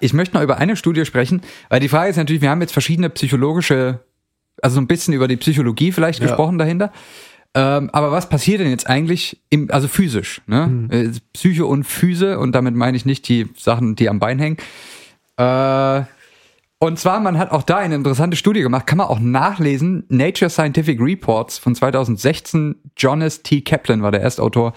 ich 0.00 0.12
möchte 0.12 0.34
noch 0.34 0.42
über 0.42 0.58
eine 0.58 0.76
Studie 0.76 1.04
sprechen, 1.04 1.42
weil 1.68 1.80
die 1.80 1.88
Frage 1.88 2.10
ist 2.10 2.16
natürlich, 2.16 2.42
wir 2.42 2.50
haben 2.50 2.60
jetzt 2.60 2.72
verschiedene 2.72 3.10
psychologische, 3.10 4.00
also 4.62 4.74
so 4.74 4.80
ein 4.80 4.86
bisschen 4.86 5.14
über 5.14 5.28
die 5.28 5.36
Psychologie 5.36 5.92
vielleicht 5.92 6.20
Ja. 6.20 6.26
gesprochen 6.26 6.58
dahinter. 6.58 6.92
Ähm, 7.54 7.88
aber 7.92 8.12
was 8.12 8.28
passiert 8.28 8.60
denn 8.60 8.70
jetzt 8.70 8.86
eigentlich, 8.86 9.40
im, 9.50 9.70
also 9.70 9.88
physisch, 9.88 10.42
ne? 10.46 10.88
Äh, 10.90 11.10
Psyche 11.32 11.64
und 11.64 11.84
Physe, 11.84 12.38
und 12.38 12.52
damit 12.52 12.74
meine 12.74 12.96
ich 12.96 13.06
nicht 13.06 13.26
die 13.28 13.48
Sachen, 13.56 13.96
die 13.96 14.08
am 14.08 14.18
Bein 14.18 14.38
hängen. 14.38 14.58
Äh, 15.38 16.02
und 16.80 16.98
zwar, 16.98 17.18
man 17.20 17.38
hat 17.38 17.50
auch 17.50 17.62
da 17.62 17.78
eine 17.78 17.96
interessante 17.96 18.36
Studie 18.36 18.60
gemacht, 18.60 18.86
kann 18.86 18.98
man 18.98 19.08
auch 19.08 19.18
nachlesen. 19.18 20.04
Nature 20.08 20.50
Scientific 20.50 21.00
Reports 21.00 21.58
von 21.58 21.74
2016. 21.74 22.76
Jonas 22.96 23.42
T. 23.42 23.62
Kaplan 23.62 24.02
war 24.02 24.12
der 24.12 24.20
Erstautor. 24.20 24.74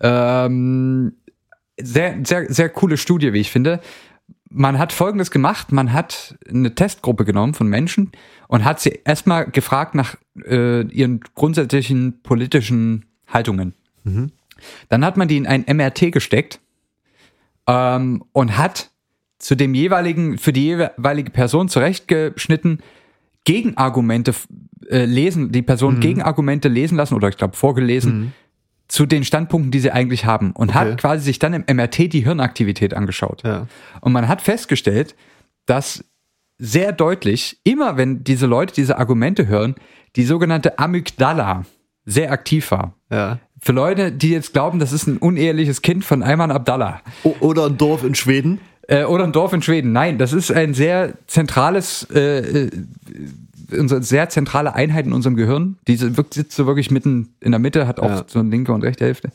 Ähm, 0.00 1.14
sehr, 1.80 2.18
sehr, 2.24 2.52
sehr 2.52 2.68
coole 2.68 2.96
Studie, 2.96 3.32
wie 3.32 3.40
ich 3.40 3.50
finde. 3.50 3.80
Man 4.52 4.78
hat 4.78 4.92
Folgendes 4.92 5.30
gemacht. 5.30 5.72
Man 5.72 5.92
hat 5.92 6.36
eine 6.48 6.74
Testgruppe 6.74 7.24
genommen 7.24 7.54
von 7.54 7.68
Menschen 7.68 8.10
und 8.48 8.64
hat 8.64 8.80
sie 8.80 9.00
erstmal 9.04 9.48
gefragt 9.50 9.94
nach 9.94 10.16
äh, 10.44 10.82
ihren 10.82 11.20
grundsätzlichen 11.34 12.20
politischen 12.22 13.06
Haltungen. 13.28 13.74
Dann 14.88 15.04
hat 15.04 15.16
man 15.16 15.28
die 15.28 15.36
in 15.36 15.46
ein 15.46 15.64
MRT 15.66 16.12
gesteckt 16.12 16.60
ähm, 17.66 18.24
und 18.32 18.58
hat 18.58 18.90
zu 19.38 19.54
dem 19.54 19.74
jeweiligen, 19.74 20.36
für 20.36 20.52
die 20.52 20.64
jeweilige 20.64 21.30
Person 21.30 21.68
zurechtgeschnitten, 21.68 22.80
Gegenargumente 23.44 24.34
äh, 24.88 25.06
lesen, 25.06 25.50
die 25.50 25.62
Person 25.62 26.00
Gegenargumente 26.00 26.68
lesen 26.68 26.96
lassen 26.96 27.14
oder 27.14 27.28
ich 27.28 27.38
glaube 27.38 27.56
vorgelesen 27.56 28.34
zu 28.90 29.06
den 29.06 29.22
Standpunkten, 29.24 29.70
die 29.70 29.78
sie 29.78 29.92
eigentlich 29.92 30.24
haben 30.24 30.50
und 30.50 30.70
Okay. 30.70 30.78
hat 30.78 30.98
quasi 30.98 31.24
sich 31.24 31.38
dann 31.38 31.54
im 31.54 31.64
MRT 31.72 32.12
die 32.12 32.24
Hirnaktivität 32.24 32.92
angeschaut. 32.92 33.42
Ja. 33.44 33.68
Und 34.00 34.12
man 34.12 34.26
hat 34.26 34.42
festgestellt, 34.42 35.14
dass 35.66 36.04
sehr 36.58 36.92
deutlich, 36.92 37.58
immer 37.62 37.96
wenn 37.96 38.24
diese 38.24 38.46
Leute 38.46 38.74
diese 38.74 38.98
Argumente 38.98 39.46
hören, 39.46 39.76
die 40.16 40.24
sogenannte 40.24 40.78
Amygdala 40.80 41.64
sehr 42.04 42.32
aktiv 42.32 42.70
war. 42.72 42.94
Ja. 43.10 43.38
Für 43.60 43.72
Leute, 43.72 44.10
die 44.10 44.30
jetzt 44.30 44.52
glauben, 44.52 44.80
das 44.80 44.92
ist 44.92 45.06
ein 45.06 45.18
uneheliches 45.18 45.82
Kind 45.82 46.04
von 46.04 46.22
Ayman 46.24 46.50
Abdallah 46.50 47.00
oder 47.40 47.66
ein 47.66 47.76
Dorf 47.76 48.02
in 48.02 48.14
Schweden. 48.16 48.58
äh, 48.88 49.04
oder 49.04 49.22
ein 49.24 49.32
Dorf 49.32 49.52
in 49.52 49.62
Schweden. 49.62 49.92
Nein, 49.92 50.18
das 50.18 50.32
ist 50.32 50.50
ein 50.50 50.74
sehr 50.74 51.14
zentrales, 51.28 52.08
äh, 52.12 52.38
äh, 52.64 52.70
unsere 53.72 54.02
sehr 54.02 54.28
zentrale 54.28 54.74
Einheit 54.74 55.06
in 55.06 55.12
unserem 55.12 55.36
Gehirn. 55.36 55.78
Diese 55.86 56.16
wirkt, 56.16 56.34
sitzt 56.34 56.56
so 56.56 56.66
wirklich 56.66 56.90
mitten 56.90 57.34
in 57.40 57.52
der 57.52 57.58
Mitte, 57.58 57.86
hat 57.86 58.00
auch 58.00 58.08
Ja. 58.10 58.24
so 58.26 58.38
eine 58.38 58.50
linke 58.50 58.72
und 58.72 58.82
rechte 58.82 59.04
Hälfte. 59.04 59.30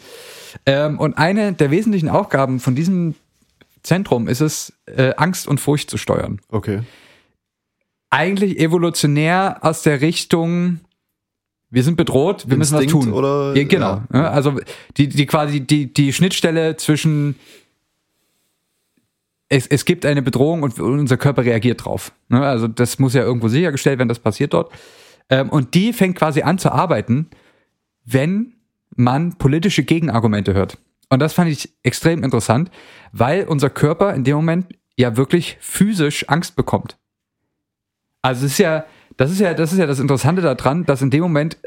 Ähm, 0.66 1.00
und 1.00 1.18
eine 1.18 1.54
der 1.54 1.72
wesentlichen 1.72 2.10
Aufgaben 2.10 2.60
von 2.60 2.76
diesem 2.76 3.16
Zentrum 3.84 4.28
ist 4.28 4.42
es, 4.42 4.74
äh, 4.86 5.14
Angst 5.18 5.48
und 5.48 5.60
Furcht 5.60 5.90
zu 5.90 5.98
steuern. 5.98 6.40
Okay. 6.50 6.82
Eigentlich 8.10 8.60
evolutionär 8.60 9.58
aus 9.62 9.82
der 9.82 10.00
Richtung, 10.02 10.80
wir 11.70 11.84
sind 11.84 11.98
bedroht, 11.98 12.46
wir 12.48 12.56
müssen 12.58 12.76
was 12.76 12.84
Instinkt 12.84 13.08
tun. 13.08 13.14
oder- 13.14 13.54
ja, 13.56 13.64
genau. 13.66 14.02
Ja, 14.14 14.30
also 14.30 14.60
die, 14.98 15.10
die 15.10 15.26
quasi 15.26 15.60
die, 15.62 15.92
die 15.92 16.14
Schnittstelle 16.14 16.78
zwischen 16.78 17.36
es, 19.50 19.68
es 19.68 19.86
gibt 19.86 20.06
eine 20.06 20.22
Bedrohung 20.22 20.64
und 20.64 20.80
unser 20.80 21.18
Körper 21.18 21.46
reagiert 21.46 21.86
drauf. 21.86 22.12
Ne? 22.30 22.42
Also 22.42 22.68
das 22.68 23.00
muss 23.00 23.14
ja 23.14 23.24
irgendwo 23.24 23.48
sichergestellt 23.48 24.00
werden, 24.00 24.10
das 24.10 24.20
passiert 24.20 24.54
dort. 24.54 24.72
Ähm, 25.30 25.50
und 25.50 25.74
die 25.74 25.94
fängt 25.94 26.18
quasi 26.18 26.42
an 26.42 26.58
zu 26.58 26.72
arbeiten, 26.72 27.30
wenn 28.06 28.54
man 28.96 29.38
politische 29.38 29.84
Gegenargumente 29.84 30.54
hört. 30.54 30.78
Und 31.10 31.20
das 31.20 31.34
fand 31.34 31.52
ich 31.52 31.70
extrem 31.84 32.24
interessant, 32.24 32.72
weil 33.12 33.46
unser 33.46 33.70
Körper 33.70 34.14
in 34.14 34.24
dem 34.24 34.36
Moment 34.36 34.68
ja 34.98 35.18
wirklich 35.18 35.58
physisch 35.60 36.28
Angst 36.30 36.56
bekommt. 36.56 36.98
Also 38.22 38.46
es 38.46 38.54
ist 38.54 38.58
ja, 38.58 38.86
das 39.18 39.32
ist 39.32 39.40
ja, 39.40 39.54
das 39.54 39.72
ist 39.72 39.78
ja 39.78 39.86
das 39.86 40.00
Interessante 40.00 40.42
daran, 40.42 40.86
dass 40.86 41.02
in 41.02 41.12
dem 41.12 41.22
Moment 41.22 41.58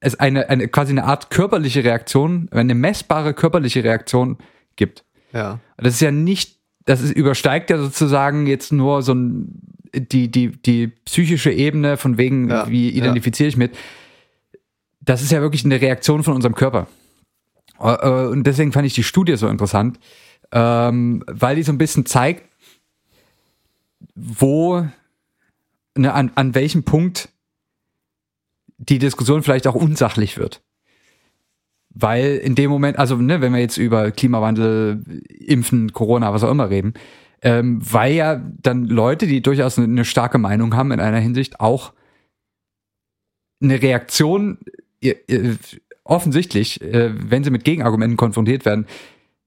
es 0.00 0.14
eine, 0.20 0.48
eine 0.48 0.68
quasi 0.68 0.92
eine 0.92 1.04
Art 1.04 1.30
körperliche 1.30 1.82
Reaktion, 1.82 2.48
eine 2.52 2.74
messbare 2.74 3.34
körperliche 3.34 3.82
Reaktion 3.82 4.38
gibt. 4.76 5.04
Ja. 5.32 5.58
Das 5.76 5.94
ist 5.94 6.00
ja 6.00 6.10
nicht, 6.10 6.60
das 6.84 7.00
ist, 7.00 7.12
übersteigt 7.12 7.70
ja 7.70 7.78
sozusagen 7.78 8.46
jetzt 8.46 8.72
nur 8.72 9.02
so 9.02 9.14
ein, 9.14 9.60
die, 9.94 10.30
die, 10.30 10.50
die 10.50 10.88
psychische 10.88 11.50
Ebene 11.50 11.96
von 11.96 12.18
wegen, 12.18 12.50
Ja, 12.50 12.68
wie 12.68 12.90
identifiziere 12.90 13.48
ich 13.48 13.56
mit. 13.56 13.76
Das 15.00 15.22
ist 15.22 15.32
ja 15.32 15.40
wirklich 15.40 15.64
eine 15.64 15.80
Reaktion 15.80 16.22
von 16.22 16.34
unserem 16.34 16.54
Körper. 16.54 16.86
Äh, 17.80 17.92
äh, 17.92 18.26
Und 18.28 18.44
deswegen 18.44 18.72
fand 18.72 18.86
ich 18.86 18.94
die 18.94 19.02
Studie 19.02 19.36
so 19.36 19.48
interessant, 19.48 19.98
ähm, 20.52 21.22
weil 21.26 21.56
die 21.56 21.62
so 21.62 21.72
ein 21.72 21.78
bisschen 21.78 22.06
zeigt, 22.06 22.44
wo, 24.14 24.86
ne, 25.96 26.12
an, 26.12 26.32
an 26.34 26.54
welchem 26.54 26.84
Punkt 26.84 27.30
die 28.78 28.98
Diskussion 28.98 29.42
vielleicht 29.42 29.66
auch 29.66 29.74
unsachlich 29.74 30.36
wird. 30.36 30.62
Weil 31.94 32.36
in 32.36 32.54
dem 32.54 32.70
Moment, 32.70 32.98
also 32.98 33.16
ne, 33.16 33.40
wenn 33.40 33.52
wir 33.52 33.60
jetzt 33.60 33.76
über 33.76 34.10
Klimawandel, 34.10 35.02
Impfen, 35.28 35.92
Corona, 35.92 36.32
was 36.32 36.42
auch 36.42 36.50
immer 36.50 36.68
reden, 36.68 36.94
ähm, 37.42 37.80
weil 37.82 38.14
ja 38.14 38.40
dann 38.62 38.84
Leute, 38.86 39.26
die 39.26 39.42
durchaus 39.42 39.78
eine, 39.78 39.86
eine 39.86 40.04
starke 40.04 40.38
Meinung 40.38 40.74
haben 40.74 40.90
in 40.92 41.00
einer 41.00 41.20
Hinsicht, 41.20 41.60
auch 41.60 41.92
eine 43.62 43.80
Reaktion 43.80 44.58
äh, 45.02 45.10
äh, 45.28 45.56
offensichtlich, 46.04 46.80
äh, 46.82 47.12
wenn 47.14 47.44
sie 47.44 47.50
mit 47.50 47.64
Gegenargumenten 47.64 48.16
konfrontiert 48.16 48.64
werden, 48.64 48.86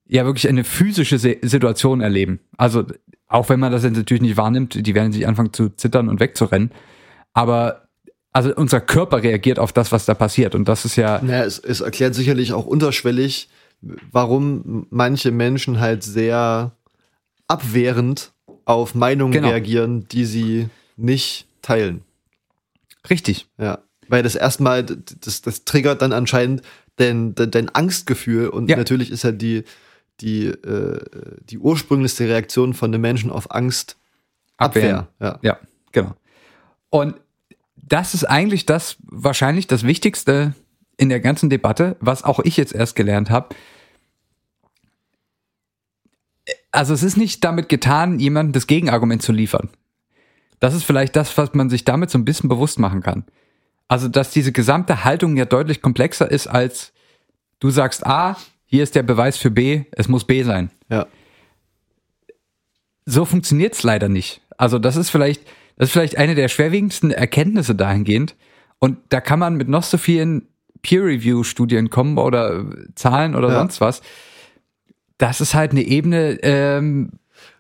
ja 0.08 0.26
wirklich 0.26 0.48
eine 0.48 0.64
physische 0.64 1.20
Situation 1.20 2.02
erleben. 2.02 2.39
Also 2.58 2.86
auch 3.28 3.50
wenn 3.50 3.60
man 3.60 3.72
das 3.72 3.84
jetzt 3.84 3.98
natürlich 3.98 4.22
nicht 4.22 4.38
wahrnimmt, 4.38 4.86
die 4.88 4.95
werden 4.95 5.12
sich 5.12 5.28
anfangen 5.28 5.54
zu 5.54 5.70
zittern 5.70 6.08
und 6.08 6.20
wegzurennen. 6.20 6.72
Aber 7.34 7.87
also 8.38 8.54
unser 8.56 8.80
Körper 8.82 9.24
reagiert 9.24 9.58
auf 9.60 9.74
das, 9.74 9.92
was 9.92 10.06
da 10.06 10.14
passiert. 10.14 10.54
Und 10.56 10.68
das 10.68 10.86
ist 10.86 10.96
ja, 10.96 11.20
Naja, 11.24 11.44
es, 11.44 11.58
es 11.60 11.82
erklärt 11.82 12.14
sicherlich 12.16 12.54
auch 12.54 12.66
unterschwellig, 12.66 13.50
warum 14.12 14.86
manche 14.90 15.32
Menschen 15.32 15.80
halt 15.80 16.04
sehr 16.04 16.72
abwehrend 17.48 18.32
auf 18.66 18.96
Meinungen 18.96 19.32
Genau. 19.34 19.50
reagieren, 19.50 20.08
die 20.10 20.26
sie 20.26 20.70
nicht 20.98 21.48
teilen. 21.62 22.04
richtig. 23.10 23.48
Ja. 23.58 23.80
Weil 24.10 24.24
das 24.24 24.36
erstmal, 24.36 24.84
das, 24.84 25.42
das 25.42 25.64
triggert 25.66 26.02
dann 26.02 26.14
anscheinend 26.14 26.62
dein, 26.98 27.36
dein, 27.36 27.52
dein 27.52 27.70
Angstgefühl 27.70 28.50
und 28.50 28.70
Ja. 28.70 28.78
natürlich 28.78 29.12
ist 29.12 29.24
ja 29.24 29.32
die, 29.32 29.64
die, 30.22 30.48
äh, 30.48 31.00
die 31.50 31.58
ursprünglichste 31.58 32.26
Reaktion 32.28 32.74
von 32.74 32.92
den 32.92 33.02
Menschen 33.02 33.32
auf 33.32 33.52
Angst 33.52 33.98
Abwehr. 34.58 35.08
Ja. 35.20 35.40
Ja, 35.42 35.60
genau. 35.92 36.16
Und 36.90 37.16
das 37.88 38.14
ist 38.14 38.26
eigentlich 38.26 38.66
das 38.66 38.98
wahrscheinlich 39.04 39.68
das 39.68 39.84
Wichtigste 39.84 40.54
in 40.98 41.10
der 41.10 41.20
ganzen 41.20 41.50
Debatte, 41.50 41.96
was 42.00 42.24
auch 42.24 42.40
ich 42.40 42.58
jetzt 42.58 42.74
erst 42.74 42.96
gelernt 42.96 43.30
habe. 43.30 43.56
Also 46.72 46.94
es 46.94 47.04
ist 47.04 47.18
nicht 47.18 47.44
damit 47.44 47.70
getan, 47.70 48.20
jemandem 48.20 48.54
das 48.54 48.68
Gegenargument 48.68 49.22
zu 49.22 49.32
liefern. 49.32 49.70
Das 50.60 50.74
ist 50.74 50.84
vielleicht 50.84 51.16
das, 51.16 51.38
was 51.38 51.54
man 51.54 51.70
sich 51.70 51.86
damit 51.86 52.10
so 52.10 52.18
ein 52.18 52.26
bisschen 52.26 52.50
bewusst 52.50 52.80
machen 52.80 53.02
kann. 53.02 53.26
Also, 53.88 54.08
dass 54.08 54.32
diese 54.32 54.52
gesamte 54.52 55.04
Haltung 55.04 55.38
ja 55.38 55.46
deutlich 55.46 55.82
komplexer 55.82 56.30
ist 56.30 56.48
als 56.48 56.94
du 57.60 57.70
sagst 57.70 58.06
A, 58.06 58.38
hier 58.66 58.84
ist 58.84 58.96
der 58.96 59.04
Beweis 59.04 59.38
für 59.38 59.50
B, 59.50 59.84
es 59.92 60.10
muss 60.10 60.26
B 60.26 60.44
sein. 60.44 60.72
Ja. 60.90 61.08
So 63.06 63.24
funktioniert's 63.24 63.84
leider 63.84 64.10
nicht. 64.10 64.42
Also, 64.58 64.78
das 64.78 64.98
ist 64.98 65.10
vielleicht, 65.10 65.42
das 65.78 65.89
ist 65.89 65.93
vielleicht 65.93 66.17
eine 66.17 66.36
der 66.36 66.47
schwerwiegendsten 66.47 67.11
Erkenntnisse 67.11 67.75
dahingehend. 67.75 68.36
Und 68.80 68.97
da 69.09 69.21
kann 69.21 69.39
man 69.39 69.55
mit 69.55 69.67
noch 69.69 69.84
so 69.84 69.97
vielen 69.97 70.47
Peer-Review-Studien 70.82 71.89
kommen 71.89 72.17
oder 72.17 72.65
Zahlen 72.95 73.36
oder 73.36 73.49
Ja. 73.49 73.59
sonst 73.59 73.82
was. 73.82 74.01
Das 75.17 75.41
ist 75.41 75.53
halt 75.55 75.71
eine 75.71 75.82
Ebene, 75.84 76.38
ähm, 76.43 77.11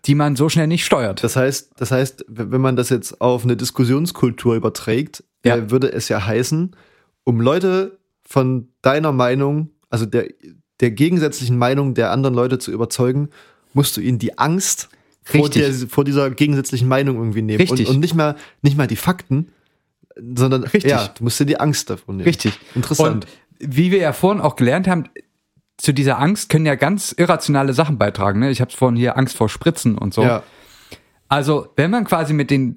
die 0.05 0.15
man 0.15 0.35
so 0.35 0.49
schnell 0.49 0.67
nicht 0.67 0.85
steuert. 0.85 1.23
Das 1.23 1.35
heißt, 1.35 1.71
das 1.77 1.91
heißt, 1.91 2.25
wenn 2.27 2.61
man 2.61 2.75
das 2.75 2.89
jetzt 2.89 3.19
auf 3.21 3.43
eine 3.43 3.57
Diskussionskultur 3.57 4.55
überträgt, 4.55 5.23
Ja. 5.43 5.55
äh, 5.57 5.71
würde 5.71 5.91
es 5.91 6.09
ja 6.09 6.25
heißen, 6.25 6.75
um 7.23 7.41
Leute 7.41 7.97
von 8.23 8.69
deiner 8.81 9.11
Meinung, 9.11 9.71
also 9.89 10.05
der, 10.05 10.27
der 10.79 10.91
gegensätzlichen 10.91 11.57
Meinung 11.57 11.93
der 11.95 12.11
anderen 12.11 12.35
Leute 12.35 12.59
zu 12.59 12.71
überzeugen, 12.71 13.29
musst 13.73 13.97
du 13.97 14.01
ihnen 14.01 14.19
die 14.19 14.37
Angst 14.37 14.89
vor, 15.27 15.49
der, 15.49 15.73
vor 15.73 16.03
dieser 16.03 16.31
gegensätzlichen 16.31 16.87
Meinung 16.87 17.17
irgendwie 17.17 17.41
nehmen. 17.41 17.59
Richtig. 17.59 17.87
Und, 17.87 17.95
und 17.95 17.99
nicht 17.99 18.15
mal, 18.15 18.35
nicht 18.61 18.77
mal 18.77 18.87
die 18.87 18.95
Fakten, 18.95 19.49
sondern 20.15 20.63
Richtig. 20.63 20.91
ja, 20.91 21.07
du 21.07 21.23
musst 21.23 21.39
dir 21.39 21.45
die 21.45 21.59
Angst 21.59 21.89
davon 21.89 22.17
nehmen. 22.17 22.27
Richtig. 22.27 22.59
Interessant. 22.75 23.25
Und 23.59 23.73
wie 23.73 23.91
wir 23.91 23.99
ja 23.99 24.13
vorhin 24.13 24.41
auch 24.41 24.55
gelernt 24.55 24.87
haben, 24.87 25.05
zu 25.77 25.93
dieser 25.93 26.19
Angst 26.19 26.49
können 26.49 26.65
ja 26.65 26.75
ganz 26.75 27.11
irrationale 27.11 27.73
Sachen 27.73 27.97
beitragen. 27.97 28.39
Ne? 28.39 28.49
Ich 28.49 28.61
habe 28.61 28.71
vorhin 28.71 28.97
hier 28.97 29.17
Angst 29.17 29.37
vor 29.37 29.49
Spritzen 29.49 29.97
und 29.97 30.13
so. 30.13 30.23
ja. 30.23 30.43
Also, 31.29 31.67
wenn 31.75 31.91
man 31.91 32.05
quasi 32.05 32.33
mit 32.33 32.49
den, 32.49 32.75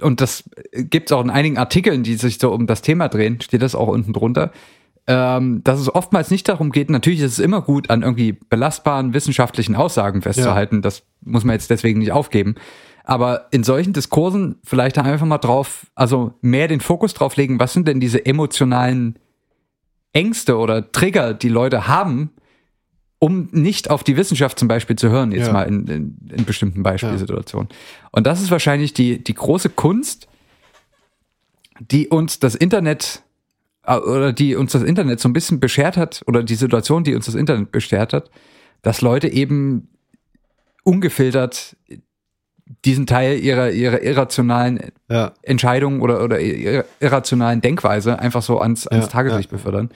und 0.00 0.20
das 0.20 0.44
gibt 0.74 1.10
es 1.10 1.12
auch 1.12 1.24
in 1.24 1.30
einigen 1.30 1.56
Artikeln, 1.56 2.02
die 2.02 2.16
sich 2.16 2.38
so 2.38 2.52
um 2.52 2.66
das 2.66 2.82
Thema 2.82 3.08
drehen, 3.08 3.40
steht 3.40 3.62
das 3.62 3.74
auch 3.74 3.88
unten 3.88 4.12
drunter, 4.12 4.52
ähm, 5.06 5.62
dass 5.64 5.80
es 5.80 5.92
oftmals 5.94 6.30
nicht 6.30 6.48
darum 6.48 6.70
geht, 6.70 6.90
natürlich 6.90 7.20
ist 7.20 7.32
es 7.32 7.38
immer 7.38 7.60
gut, 7.62 7.90
an 7.90 8.02
irgendwie 8.02 8.32
belastbaren 8.32 9.14
wissenschaftlichen 9.14 9.74
Aussagen 9.74 10.22
festzuhalten, 10.22 10.82
das 10.82 11.02
muss 11.20 11.44
man 11.44 11.54
jetzt 11.54 11.70
deswegen 11.70 11.98
nicht 11.98 12.12
aufgeben. 12.12 12.54
Aber 13.04 13.48
in 13.50 13.64
solchen 13.64 13.92
Diskursen 13.92 14.56
vielleicht 14.64 14.96
einfach 14.96 15.26
mal 15.26 15.38
drauf, 15.38 15.86
also 15.96 16.34
mehr 16.40 16.68
den 16.68 16.80
Fokus 16.80 17.14
drauf 17.14 17.36
legen, 17.36 17.58
was 17.58 17.72
sind 17.72 17.88
denn 17.88 17.98
diese 17.98 18.24
emotionalen 18.24 19.18
Ängste 20.12 20.56
oder 20.56 20.92
Trigger, 20.92 21.34
die 21.34 21.48
Leute 21.48 21.88
haben, 21.88 22.30
um 23.18 23.48
nicht 23.52 23.90
auf 23.90 24.04
die 24.04 24.16
Wissenschaft 24.16 24.58
zum 24.58 24.68
Beispiel 24.68 24.96
zu 24.96 25.08
hören, 25.08 25.32
jetzt 25.32 25.46
Ja. 25.46 25.52
mal 25.52 25.62
in, 25.62 25.86
in, 25.88 26.18
in 26.32 26.44
bestimmten 26.44 26.82
Beispielsituationen. 26.82 27.68
Und 28.12 28.26
das 28.26 28.40
ist 28.40 28.50
wahrscheinlich 28.50 28.94
die, 28.94 29.22
die 29.22 29.34
große 29.34 29.70
Kunst, 29.70 30.28
die 31.80 32.08
uns 32.08 32.38
das 32.38 32.54
Internet 32.54 33.22
oder 33.86 34.32
die 34.32 34.54
uns 34.54 34.72
das 34.72 34.82
Internet 34.82 35.20
so 35.20 35.28
ein 35.28 35.32
bisschen 35.32 35.60
beschert 35.60 35.96
hat, 35.96 36.22
oder 36.26 36.42
die 36.42 36.54
Situation, 36.54 37.04
die 37.04 37.14
uns 37.14 37.26
das 37.26 37.34
Internet 37.34 37.72
beschert 37.72 38.12
hat, 38.12 38.30
dass 38.82 39.00
Leute 39.00 39.28
eben 39.28 39.88
ungefiltert 40.84 41.76
diesen 42.84 43.06
Teil 43.06 43.38
ihrer, 43.38 43.70
ihrer 43.70 44.02
irrationalen 44.02 44.92
ja. 45.08 45.32
Entscheidungen 45.42 46.00
oder, 46.00 46.22
oder 46.24 46.38
ir- 46.40 46.84
irrationalen 47.00 47.60
Denkweise 47.60 48.18
einfach 48.18 48.42
so 48.42 48.60
ans, 48.60 48.86
ans 48.86 49.06
Ja, 49.06 49.10
Tageslicht 49.10 49.50
ja. 49.50 49.56
befördern. 49.56 49.90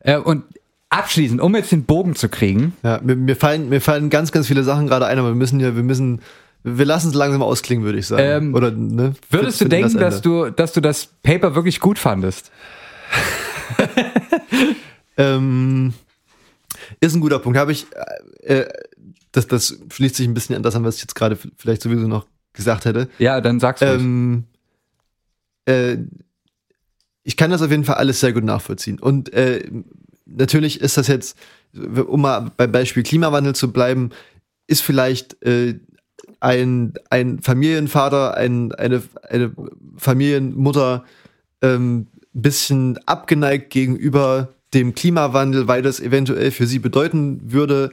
Äh, 0.00 0.16
und 0.16 0.44
abschließend, 0.88 1.40
um 1.40 1.54
jetzt 1.54 1.70
den 1.70 1.84
Bogen 1.84 2.14
zu 2.14 2.28
kriegen, 2.28 2.74
Ja, 2.82 3.00
mir, 3.02 3.14
mir 3.14 3.36
fallen, 3.36 3.68
mir 3.68 3.80
fallen 3.80 4.10
ganz, 4.10 4.32
ganz 4.32 4.46
viele 4.46 4.62
Sachen 4.64 4.86
gerade 4.86 5.06
ein, 5.06 5.18
aber 5.18 5.28
wir 5.28 5.34
müssen 5.34 5.60
ja, 5.60 5.76
wir 5.76 5.82
müssen, 5.82 6.22
wir 6.64 6.84
lassen 6.86 7.08
es 7.08 7.14
langsam 7.14 7.42
ausklingen, 7.42 7.84
würde 7.84 7.98
ich 7.98 8.06
sagen. 8.06 8.22
Ähm, 8.24 8.54
Oder, 8.54 8.70
ne? 8.70 9.12
würdest 9.30 9.60
du 9.60 9.66
denken, 9.66 9.98
das 9.98 10.14
dass 10.14 10.22
du, 10.22 10.50
dass 10.50 10.72
du 10.72 10.80
das 10.80 11.08
Paper 11.22 11.54
wirklich 11.54 11.78
gut 11.78 11.98
fandest? 11.98 12.50
Ähm, 15.18 15.92
ist 17.00 17.14
ein 17.14 17.20
guter 17.20 17.40
Punkt. 17.40 17.58
Habe 17.58 17.72
ich, 17.72 17.86
äh, 18.42 18.60
äh, 18.60 18.68
das, 19.32 19.48
das 19.48 19.78
schließt 19.92 20.14
sich 20.14 20.26
ein 20.26 20.32
bisschen 20.32 20.56
an 20.56 20.62
das 20.62 20.76
an, 20.76 20.84
was 20.84 20.96
ich 20.96 21.02
jetzt 21.02 21.14
gerade 21.14 21.36
vielleicht 21.56 21.82
sowieso 21.82 22.06
noch 22.06 22.26
gesagt 22.54 22.86
hätte. 22.86 23.08
Ja, 23.18 23.40
dann 23.40 23.60
sag's 23.60 23.82
ruhig. 23.82 24.00
Ähm, 24.00 24.44
äh, 25.66 25.98
ich 27.24 27.36
kann 27.36 27.50
das 27.50 27.60
auf 27.60 27.70
jeden 27.70 27.84
Fall 27.84 27.96
alles 27.96 28.20
sehr 28.20 28.32
gut 28.32 28.44
nachvollziehen. 28.44 28.98
Und 28.98 29.32
äh, 29.34 29.68
natürlich 30.24 30.80
ist 30.80 30.96
das 30.96 31.08
jetzt, 31.08 31.36
um 31.74 32.22
mal 32.22 32.50
beim 32.56 32.72
Beispiel 32.72 33.02
Klimawandel 33.02 33.54
zu 33.54 33.70
bleiben, 33.70 34.10
ist 34.66 34.82
vielleicht 34.82 35.42
äh, 35.42 35.78
ein, 36.40 36.94
ein 37.10 37.40
Familienvater, 37.40 38.34
ein, 38.34 38.72
eine, 38.72 39.02
eine 39.28 39.52
Familienmutter 39.96 41.04
ähm, 41.60 42.06
bisschen 42.32 42.98
abgeneigt 43.06 43.70
gegenüber 43.70 44.48
dem 44.74 44.94
Klimawandel, 44.94 45.66
weil 45.68 45.82
das 45.82 45.98
eventuell 46.00 46.50
für 46.50 46.66
sie 46.66 46.78
bedeuten 46.78 47.40
würde, 47.52 47.90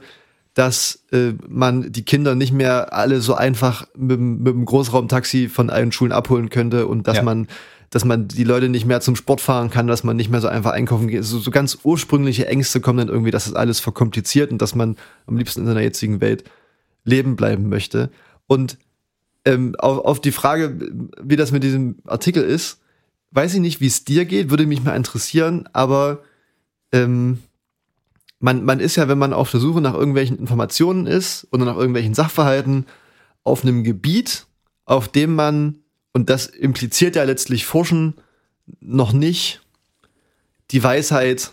dass 0.54 1.04
äh, 1.12 1.32
man 1.48 1.90
die 1.92 2.04
Kinder 2.04 2.34
nicht 2.34 2.52
mehr 2.52 2.92
alle 2.92 3.20
so 3.20 3.34
einfach 3.34 3.86
mit, 3.96 4.18
dem- 4.18 4.38
mit 4.38 4.52
dem 4.54 4.64
Großraumtaxi 4.64 5.48
von 5.48 5.68
allen 5.70 5.92
Schulen 5.92 6.12
abholen 6.12 6.48
könnte 6.50 6.86
und 6.86 7.06
dass 7.08 7.18
Ja. 7.18 7.22
man 7.22 7.48
dass 7.90 8.04
man 8.04 8.26
die 8.26 8.42
Leute 8.42 8.68
nicht 8.68 8.84
mehr 8.84 9.00
zum 9.00 9.14
Sport 9.14 9.40
fahren 9.40 9.70
kann, 9.70 9.86
dass 9.86 10.02
man 10.02 10.16
nicht 10.16 10.28
mehr 10.28 10.40
so 10.40 10.48
einfach 10.48 10.72
einkaufen 10.72 11.06
geht. 11.06 11.22
So, 11.22 11.38
so 11.38 11.52
ganz 11.52 11.78
ursprüngliche 11.84 12.48
Ängste 12.48 12.80
kommen 12.80 12.98
dann 12.98 13.08
irgendwie, 13.08 13.30
dass 13.30 13.44
das 13.44 13.54
alles 13.54 13.78
verkompliziert 13.78 14.50
und 14.50 14.60
dass 14.60 14.74
man 14.74 14.96
am 15.26 15.36
liebsten 15.36 15.60
in 15.60 15.66
seiner 15.66 15.82
jetzigen 15.82 16.20
Welt 16.20 16.42
leben 17.04 17.36
bleiben 17.36 17.68
möchte. 17.68 18.10
Und 18.48 18.76
ähm, 19.44 19.76
auf, 19.78 19.98
auf 20.04 20.20
die 20.20 20.32
Frage, 20.32 20.76
wie 21.22 21.36
das 21.36 21.52
mit 21.52 21.62
diesem 21.62 21.98
Artikel 22.06 22.42
ist, 22.42 22.80
weiß 23.30 23.54
ich 23.54 23.60
nicht, 23.60 23.80
wie 23.80 23.86
es 23.86 24.04
dir 24.04 24.24
geht, 24.24 24.50
würde 24.50 24.66
mich 24.66 24.82
mal 24.82 24.96
interessieren, 24.96 25.68
aber 25.72 26.22
ähm, 26.92 27.38
man, 28.38 28.64
man 28.64 28.80
ist 28.80 28.96
ja, 28.96 29.08
wenn 29.08 29.18
man 29.18 29.32
auf 29.32 29.50
der 29.50 29.60
Suche 29.60 29.80
nach 29.80 29.94
irgendwelchen 29.94 30.38
Informationen 30.38 31.06
ist 31.06 31.46
oder 31.52 31.64
nach 31.64 31.76
irgendwelchen 31.76 32.14
Sachverhalten 32.14 32.86
auf 33.44 33.62
einem 33.62 33.84
Gebiet, 33.84 34.46
auf 34.84 35.08
dem 35.08 35.34
man, 35.34 35.76
und 36.12 36.30
das 36.30 36.46
impliziert 36.46 37.16
ja 37.16 37.24
letztlich 37.24 37.66
Forschen, 37.66 38.14
noch 38.80 39.12
nicht 39.12 39.62
die 40.70 40.82
Weisheit 40.82 41.52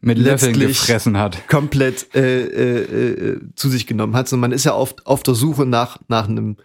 Mit 0.00 0.18
Löffeln 0.18 0.58
gefressen 0.58 1.18
hat. 1.18 1.48
komplett 1.48 2.14
äh, 2.14 2.44
äh, 2.44 3.32
äh, 3.32 3.40
zu 3.56 3.68
sich 3.68 3.86
genommen 3.86 4.14
hat, 4.14 4.28
sondern 4.28 4.50
man 4.50 4.56
ist 4.56 4.64
ja 4.64 4.74
oft 4.74 5.06
auf 5.06 5.22
der 5.22 5.34
Suche 5.34 5.66
nach, 5.66 5.98
nach 6.08 6.28
einem 6.28 6.56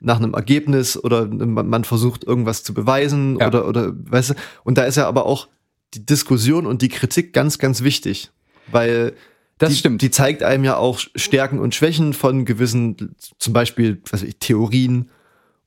nach 0.00 0.16
einem 0.18 0.34
Ergebnis 0.34 0.96
oder 1.02 1.26
man, 1.26 1.84
versucht 1.84 2.24
irgendwas 2.24 2.62
zu 2.62 2.72
beweisen 2.74 3.38
Ja. 3.40 3.48
oder 3.48 3.66
oder 3.66 3.92
weißt 3.94 4.30
du 4.30 4.34
und 4.64 4.78
da 4.78 4.84
ist 4.84 4.96
ja 4.96 5.08
aber 5.08 5.26
auch 5.26 5.48
die 5.94 6.04
Diskussion 6.06 6.66
und 6.66 6.82
die 6.82 6.88
Kritik 6.88 7.32
ganz 7.32 7.58
ganz 7.58 7.82
wichtig, 7.82 8.30
weil 8.70 9.14
Das 9.58 9.70
die, 9.70 9.76
stimmt. 9.76 10.02
Die 10.02 10.10
zeigt 10.10 10.42
einem 10.44 10.62
ja 10.64 10.76
auch 10.76 11.00
Stärken 11.16 11.58
und 11.58 11.74
Schwächen 11.74 12.12
von 12.12 12.44
gewissen, 12.44 13.14
zum 13.38 13.52
Beispiel 13.52 14.00
was 14.04 14.22
weiß 14.22 14.28
ich, 14.28 14.36
Theorien 14.38 15.10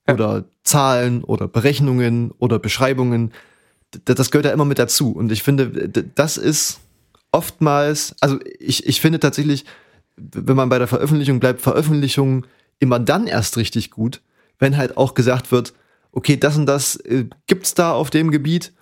Ja. 0.08 0.14
oder 0.14 0.46
Zahlen 0.64 1.24
oder 1.24 1.48
Berechnungen 1.50 2.32
oder 2.40 2.58
Beschreibungen. 2.60 3.32
Das 4.06 4.32
gehört 4.32 4.46
ja 4.46 4.54
immer 4.54 4.64
mit 4.64 4.80
dazu. 4.80 5.12
Und 5.12 5.32
ich 5.34 5.44
finde, 5.44 5.90
das 6.16 6.38
ist 6.38 6.80
oftmals, 7.34 8.16
also 8.22 8.40
ich, 8.60 8.86
ich 8.88 9.02
finde 9.02 9.20
tatsächlich, 9.20 9.66
wenn 10.16 10.56
man 10.56 10.70
bei 10.70 10.78
der 10.78 10.88
Veröffentlichung 10.88 11.40
bleibt, 11.40 11.62
Veröffentlichungen 11.62 12.46
immer 12.82 13.00
dann 13.00 13.28
erst 13.28 13.56
richtig 13.56 13.92
gut, 13.92 14.22
wenn 14.60 14.76
halt 14.76 14.98
auch 14.98 15.14
gesagt 15.14 15.52
wird, 15.52 15.74
okay, 16.12 16.36
das 16.36 16.58
und 16.58 16.66
das 16.66 16.98
äh, 16.98 17.26
gibt's 17.48 17.74
da 17.74 17.94
auf 17.94 18.10
dem 18.10 18.32
Gebiet, 18.32 18.74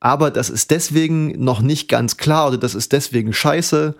aber 0.00 0.32
das 0.32 0.50
ist 0.50 0.72
deswegen 0.72 1.44
noch 1.44 1.60
nicht 1.60 1.88
ganz 1.88 2.16
klar 2.16 2.48
oder 2.48 2.58
das 2.58 2.74
ist 2.74 2.92
deswegen 2.92 3.32
scheiße. 3.32 3.94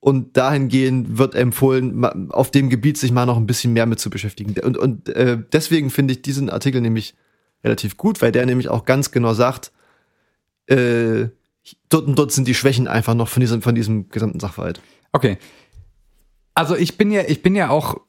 Und 0.00 0.36
dahingehend 0.36 1.18
wird 1.18 1.34
empfohlen, 1.34 2.30
auf 2.30 2.52
dem 2.52 2.70
Gebiet 2.70 2.96
sich 2.96 3.10
mal 3.10 3.26
noch 3.26 3.36
ein 3.36 3.48
bisschen 3.48 3.72
mehr 3.72 3.86
mit 3.86 3.98
zu 3.98 4.10
beschäftigen. 4.10 4.54
Und, 4.60 4.78
und 4.78 5.08
äh, 5.08 5.36
deswegen 5.52 5.90
finde 5.90 6.14
ich 6.14 6.22
diesen 6.22 6.50
Artikel 6.50 6.80
nämlich 6.80 7.16
relativ 7.64 7.96
gut, 7.96 8.22
weil 8.22 8.30
der 8.30 8.46
nämlich 8.46 8.68
auch 8.68 8.84
ganz 8.84 9.10
genau 9.10 9.34
sagt, 9.34 9.72
äh, 10.66 11.26
dort 11.88 12.06
und 12.06 12.16
dort 12.16 12.30
sind 12.30 12.46
die 12.46 12.54
Schwächen 12.54 12.86
einfach 12.86 13.14
noch 13.14 13.26
von 13.26 13.40
diesem, 13.40 13.60
von 13.60 13.74
diesem 13.74 14.08
gesamten 14.08 14.38
Sachverhalt. 14.38 14.80
Okay. 15.10 15.38
Also 16.54 16.76
ich 16.76 16.96
bin 16.96 17.10
ja, 17.10 17.22
ich 17.26 17.42
bin 17.42 17.56
ja 17.56 17.70
auch, 17.70 18.00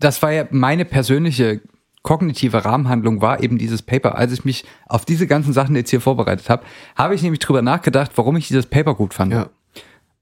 das 0.00 0.22
war 0.22 0.32
ja 0.32 0.46
meine 0.50 0.84
persönliche 0.84 1.60
kognitive 2.02 2.64
Rahmenhandlung 2.64 3.20
war 3.20 3.42
eben 3.42 3.58
dieses 3.58 3.82
Paper. 3.82 4.16
Als 4.16 4.32
ich 4.32 4.44
mich 4.44 4.64
auf 4.88 5.04
diese 5.04 5.26
ganzen 5.26 5.52
Sachen 5.52 5.76
jetzt 5.76 5.90
hier 5.90 6.00
vorbereitet 6.00 6.48
habe, 6.48 6.64
habe 6.96 7.14
ich 7.14 7.22
nämlich 7.22 7.40
drüber 7.40 7.60
nachgedacht, 7.62 8.12
warum 8.14 8.36
ich 8.36 8.48
dieses 8.48 8.66
Paper 8.66 8.94
gut 8.94 9.12
fand. 9.12 9.32
Ja. 9.32 9.50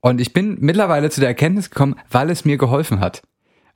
Und 0.00 0.20
ich 0.20 0.32
bin 0.32 0.58
mittlerweile 0.60 1.08
zu 1.10 1.20
der 1.20 1.28
Erkenntnis 1.28 1.70
gekommen, 1.70 1.94
weil 2.10 2.30
es 2.30 2.44
mir 2.44 2.56
geholfen 2.58 3.00
hat. 3.00 3.22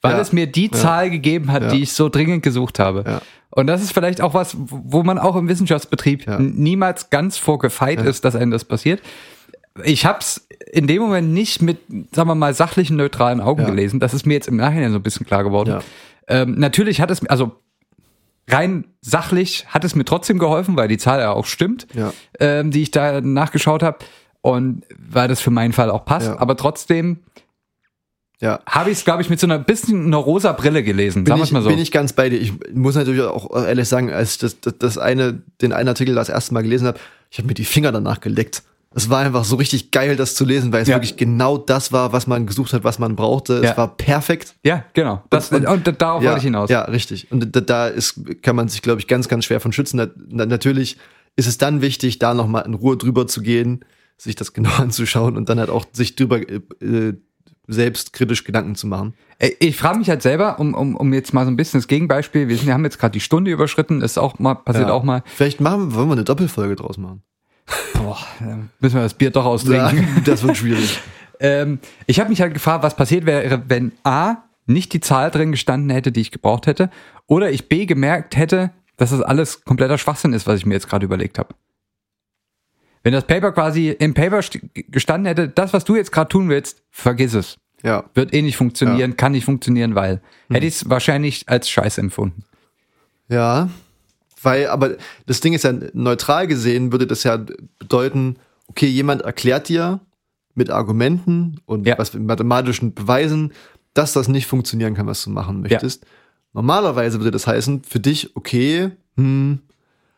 Weil 0.02 0.14
Ja. 0.14 0.20
es 0.20 0.32
mir 0.32 0.48
die 0.48 0.70
Zahl 0.70 1.10
gegeben 1.10 1.52
hat, 1.52 1.62
Ja. 1.62 1.68
die 1.68 1.82
ich 1.82 1.92
so 1.92 2.08
dringend 2.08 2.42
gesucht 2.42 2.80
habe. 2.80 3.04
Ja. 3.06 3.22
Und 3.50 3.68
das 3.68 3.82
ist 3.82 3.92
vielleicht 3.92 4.20
auch 4.20 4.34
was, 4.34 4.56
wo 4.58 5.04
man 5.04 5.18
auch 5.18 5.36
im 5.36 5.48
Wissenschaftsbetrieb 5.48 6.26
Ja. 6.26 6.38
niemals 6.40 7.10
ganz 7.10 7.36
vorgefeit 7.36 8.00
ist, 8.00 8.24
dass 8.24 8.34
einem 8.34 8.50
das 8.50 8.64
passiert. 8.64 9.00
Ich 9.84 10.04
habe 10.06 10.18
es 10.20 10.46
in 10.72 10.86
dem 10.86 11.00
Moment 11.02 11.32
nicht 11.32 11.62
mit, 11.62 11.78
sagen 12.14 12.28
wir 12.28 12.34
mal, 12.34 12.54
sachlichen, 12.54 12.96
neutralen 12.96 13.40
Augen 13.40 13.62
Ja. 13.62 13.68
gelesen. 13.70 14.00
Das 14.00 14.14
ist 14.14 14.26
mir 14.26 14.34
jetzt 14.34 14.48
im 14.48 14.56
Nachhinein 14.56 14.90
so 14.92 14.98
ein 14.98 15.02
bisschen 15.02 15.26
klar 15.26 15.44
geworden. 15.44 15.70
Ja. 15.70 15.80
Ähm, 16.28 16.58
natürlich 16.58 17.00
hat 17.00 17.10
es, 17.10 17.24
also 17.26 17.52
rein 18.48 18.84
sachlich 19.00 19.66
hat 19.68 19.84
es 19.84 19.94
mir 19.94 20.04
trotzdem 20.04 20.38
geholfen, 20.38 20.76
weil 20.76 20.88
die 20.88 20.98
Zahl 20.98 21.20
ja 21.20 21.32
auch 21.32 21.46
stimmt, 21.46 21.86
Ja. 21.94 22.12
ähm, 22.40 22.70
die 22.70 22.82
ich 22.82 22.90
da 22.90 23.20
nachgeschaut 23.20 23.82
habe. 23.82 23.98
Und 24.44 24.82
weil 24.98 25.28
das 25.28 25.40
für 25.40 25.50
meinen 25.52 25.72
Fall 25.72 25.88
auch 25.90 26.04
passt. 26.04 26.28
Aber 26.28 26.56
trotzdem 26.56 27.20
Ja. 28.40 28.58
habe 28.68 28.90
ich 28.90 28.98
es, 28.98 29.04
glaube 29.04 29.22
ich, 29.22 29.30
mit 29.30 29.38
so 29.38 29.46
einer 29.46 29.60
bisschen 29.60 30.04
einer 30.06 30.16
rosa 30.16 30.50
Brille 30.52 30.82
gelesen. 30.82 31.22
Bin 31.22 31.36
ich, 31.40 31.52
mal 31.52 31.62
so. 31.62 31.68
bin 31.68 31.78
ich 31.78 31.92
ganz 31.92 32.12
bei 32.12 32.28
dir. 32.28 32.40
Ich 32.40 32.52
muss 32.74 32.96
natürlich 32.96 33.22
auch 33.22 33.54
ehrlich 33.64 33.88
sagen, 33.88 34.10
als 34.12 34.32
ich 34.32 34.38
das, 34.38 34.60
das, 34.60 34.78
das 34.78 34.98
eine, 34.98 35.42
den 35.60 35.72
einen 35.72 35.88
Artikel 35.88 36.14
das 36.16 36.28
erste 36.28 36.52
Mal 36.54 36.62
gelesen 36.62 36.88
habe, 36.88 36.98
ich 37.30 37.38
habe 37.38 37.46
mir 37.46 37.54
die 37.54 37.64
Finger 37.64 37.92
danach 37.92 38.18
geleckt. 38.20 38.64
Es 38.94 39.08
war 39.10 39.20
einfach 39.20 39.44
so 39.44 39.56
richtig 39.56 39.90
geil, 39.90 40.16
das 40.16 40.34
zu 40.34 40.44
lesen, 40.44 40.72
weil 40.72 40.82
es 40.82 40.88
Ja. 40.88 40.96
wirklich 40.96 41.16
genau 41.16 41.56
das 41.58 41.92
war, 41.92 42.12
was 42.12 42.26
man 42.26 42.46
gesucht 42.46 42.72
hat, 42.72 42.84
was 42.84 42.98
man 42.98 43.16
brauchte. 43.16 43.60
Ja. 43.62 43.70
Es 43.72 43.76
war 43.76 43.96
perfekt. 43.96 44.54
ja, 44.64 44.84
genau. 44.94 45.22
Das, 45.30 45.50
und, 45.52 45.66
Und- 45.66 46.00
darauf 46.00 46.22
ja, 46.22 46.30
wollte 46.30 46.38
ich 46.38 46.44
hinaus. 46.44 46.70
Ja, 46.70 46.82
richtig. 46.82 47.30
Und 47.32 47.54
da, 47.56 47.60
da 47.60 47.88
ist, 47.88 48.20
kann 48.42 48.56
man 48.56 48.68
sich, 48.68 48.82
glaube 48.82 49.00
ich, 49.00 49.06
ganz, 49.08 49.28
ganz 49.28 49.44
schwer 49.44 49.60
von 49.60 49.72
schützen. 49.72 49.96
Na, 49.96 50.08
na, 50.28 50.46
natürlich 50.46 50.98
ist 51.36 51.46
es 51.46 51.56
dann 51.58 51.80
wichtig, 51.80 52.18
da 52.18 52.34
nochmal 52.34 52.64
in 52.66 52.74
Ruhe 52.74 52.96
drüber 52.96 53.26
zu 53.26 53.40
gehen, 53.42 53.84
sich 54.18 54.34
das 54.36 54.52
genau 54.54 54.70
anzuschauen 54.76 55.36
und 55.36 55.48
dann 55.48 55.58
halt 55.58 55.70
auch 55.70 55.86
sich 55.92 56.14
drüber 56.16 56.38
äh, 56.40 56.60
äh, 56.84 57.14
selbst 57.68 58.12
kritisch 58.12 58.44
Gedanken 58.44 58.74
zu 58.74 58.86
machen. 58.86 59.14
Ich 59.60 59.76
frage 59.76 59.98
mich 59.98 60.08
halt 60.10 60.20
selber, 60.20 60.58
um, 60.58 60.74
um, 60.74 60.96
um 60.96 61.12
jetzt 61.12 61.32
mal 61.32 61.44
so 61.44 61.50
ein 61.50 61.56
bisschen 61.56 61.80
das 61.80 61.88
Gegenbeispiel, 61.88 62.48
wir, 62.48 62.56
sind, 62.56 62.66
wir 62.66 62.74
haben 62.74 62.84
jetzt 62.84 62.98
gerade 62.98 63.12
die 63.12 63.20
Stunde 63.20 63.50
überschritten, 63.50 64.02
ist 64.02 64.18
auch 64.18 64.38
mal, 64.38 64.54
passiert 64.56 64.88
Ja. 64.88 64.94
auch 64.94 65.02
mal. 65.04 65.22
Vielleicht 65.26 65.60
machen, 65.60 65.94
wollen 65.94 66.08
wir 66.08 66.12
eine 66.12 66.24
Doppelfolge 66.24 66.76
draus 66.76 66.98
machen. 66.98 67.22
Boah, 67.94 68.18
dann 68.40 68.70
müssen 68.80 68.96
wir 68.96 69.02
das 69.02 69.14
Bier 69.14 69.30
doch 69.30 69.44
austrinken. 69.44 70.22
das 70.24 70.42
wird 70.42 70.56
schwierig. 70.56 70.98
Ähm, 71.44 71.80
ich 72.06 72.20
habe 72.20 72.30
mich 72.30 72.40
halt 72.40 72.54
gefragt, 72.54 72.84
was 72.84 72.94
passiert 72.94 73.26
wäre, 73.26 73.64
wenn 73.66 73.90
A, 74.04 74.36
nicht 74.66 74.92
die 74.92 75.00
Zahl 75.00 75.28
drin 75.32 75.50
gestanden 75.50 75.90
hätte, 75.90 76.12
die 76.12 76.20
ich 76.20 76.30
gebraucht 76.30 76.68
hätte, 76.68 76.88
oder 77.26 77.50
ich 77.50 77.68
B, 77.68 77.84
gemerkt 77.84 78.36
hätte, 78.36 78.70
dass 78.96 79.10
das 79.10 79.22
alles 79.22 79.64
kompletter 79.64 79.98
Schwachsinn 79.98 80.34
ist, 80.34 80.46
was 80.46 80.58
ich 80.60 80.66
mir 80.66 80.74
jetzt 80.74 80.88
gerade 80.88 81.04
überlegt 81.04 81.40
habe. 81.40 81.52
Wenn 83.02 83.12
das 83.12 83.24
Paper 83.26 83.50
quasi 83.50 83.88
im 83.88 84.14
Paper 84.14 84.38
st- 84.38 84.60
gestanden 84.88 85.26
hätte, 85.26 85.48
das, 85.48 85.72
was 85.72 85.82
du 85.82 85.96
jetzt 85.96 86.12
gerade 86.12 86.28
tun 86.28 86.48
willst, 86.48 86.84
vergiss 86.92 87.34
es. 87.34 87.58
Ja. 87.82 88.04
Wird 88.14 88.32
eh 88.32 88.42
nicht 88.42 88.56
funktionieren, 88.56 89.16
kann 89.16 89.32
nicht 89.32 89.44
funktionieren, 89.44 89.96
weil 89.96 90.20
hätte 90.48 90.66
ich 90.66 90.74
es 90.76 90.88
wahrscheinlich 90.90 91.48
als 91.48 91.68
Scheiß 91.68 91.98
empfunden. 91.98 92.44
Ja, 93.28 93.68
weil, 94.42 94.66
aber 94.68 94.96
das 95.26 95.40
Ding 95.40 95.52
ist 95.52 95.64
ja, 95.64 95.72
neutral 95.92 96.46
gesehen 96.46 96.92
würde 96.92 97.06
das 97.06 97.22
ja 97.24 97.38
bedeuten, 97.78 98.36
okay, 98.68 98.86
jemand 98.86 99.22
erklärt 99.22 99.68
dir 99.68 100.00
mit 100.54 100.70
Argumenten 100.70 101.60
und 101.66 101.86
Ja. 101.86 101.98
was 101.98 102.12
mit 102.14 102.22
mathematischen 102.24 102.94
Beweisen, 102.94 103.52
dass 103.94 104.12
das 104.12 104.28
nicht 104.28 104.46
funktionieren 104.46 104.94
kann, 104.94 105.06
was 105.06 105.22
du 105.24 105.30
machen 105.30 105.60
möchtest. 105.60 106.04
Normalerweise 106.52 107.18
würde 107.18 107.30
das 107.30 107.46
heißen, 107.46 107.82
für 107.84 108.00
dich, 108.00 108.36
okay, 108.36 108.90
hm, 109.16 109.60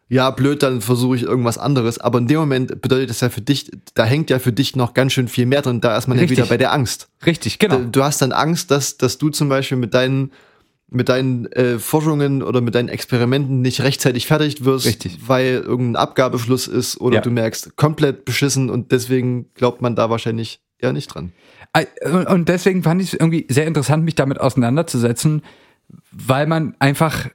ja, 0.08 0.30
blöd, 0.30 0.62
dann 0.62 0.80
versuche 0.80 1.16
ich 1.16 1.22
irgendwas 1.22 1.58
anderes. 1.58 1.98
Aber 1.98 2.18
in 2.18 2.26
dem 2.26 2.38
Moment 2.38 2.80
bedeutet 2.82 3.10
das 3.10 3.20
ja 3.20 3.30
für 3.30 3.40
dich, 3.40 3.70
da 3.94 4.04
hängt 4.04 4.30
ja 4.30 4.38
für 4.38 4.52
dich 4.52 4.76
noch 4.76 4.94
ganz 4.94 5.12
schön 5.12 5.28
viel 5.28 5.46
mehr 5.46 5.62
drin. 5.62 5.80
Da 5.80 5.96
ist 5.96 6.06
man 6.08 6.18
ja 6.18 6.22
Richtig. 6.22 6.38
wieder 6.38 6.46
bei 6.46 6.56
der 6.56 6.72
Angst. 6.72 7.08
Richtig, 7.24 7.58
genau. 7.58 7.78
Du 7.90 8.02
hast 8.04 8.20
dann 8.20 8.32
Angst, 8.32 8.70
dass, 8.70 8.96
dass 8.96 9.18
du 9.18 9.30
zum 9.30 9.48
Beispiel 9.48 9.78
mit 9.78 9.94
deinen, 9.94 10.30
mit 10.90 11.08
deinen 11.08 11.46
äh, 11.52 11.78
Forschungen 11.78 12.42
oder 12.42 12.60
mit 12.60 12.74
deinen 12.74 12.88
Experimenten 12.88 13.62
nicht 13.62 13.80
rechtzeitig 13.80 14.26
fertig 14.26 14.64
wirst, 14.64 14.86
Richtig. 14.86 15.18
weil 15.26 15.54
irgendein 15.64 15.96
Abgabeschluss 15.96 16.68
ist 16.68 17.00
oder 17.00 17.16
Ja. 17.16 17.20
du 17.20 17.30
merkst, 17.30 17.76
komplett 17.76 18.24
beschissen 18.24 18.70
und 18.70 18.92
deswegen 18.92 19.52
glaubt 19.54 19.80
man 19.82 19.96
da 19.96 20.10
wahrscheinlich 20.10 20.60
eher 20.78 20.92
nicht 20.92 21.08
dran. 21.08 21.32
Und 22.28 22.48
deswegen 22.48 22.82
fand 22.84 23.00
ich 23.02 23.08
es 23.08 23.14
irgendwie 23.14 23.46
sehr 23.48 23.66
interessant, 23.66 24.04
mich 24.04 24.14
damit 24.14 24.40
auseinanderzusetzen, 24.40 25.42
weil 26.12 26.46
man 26.46 26.76
einfach, 26.78 27.28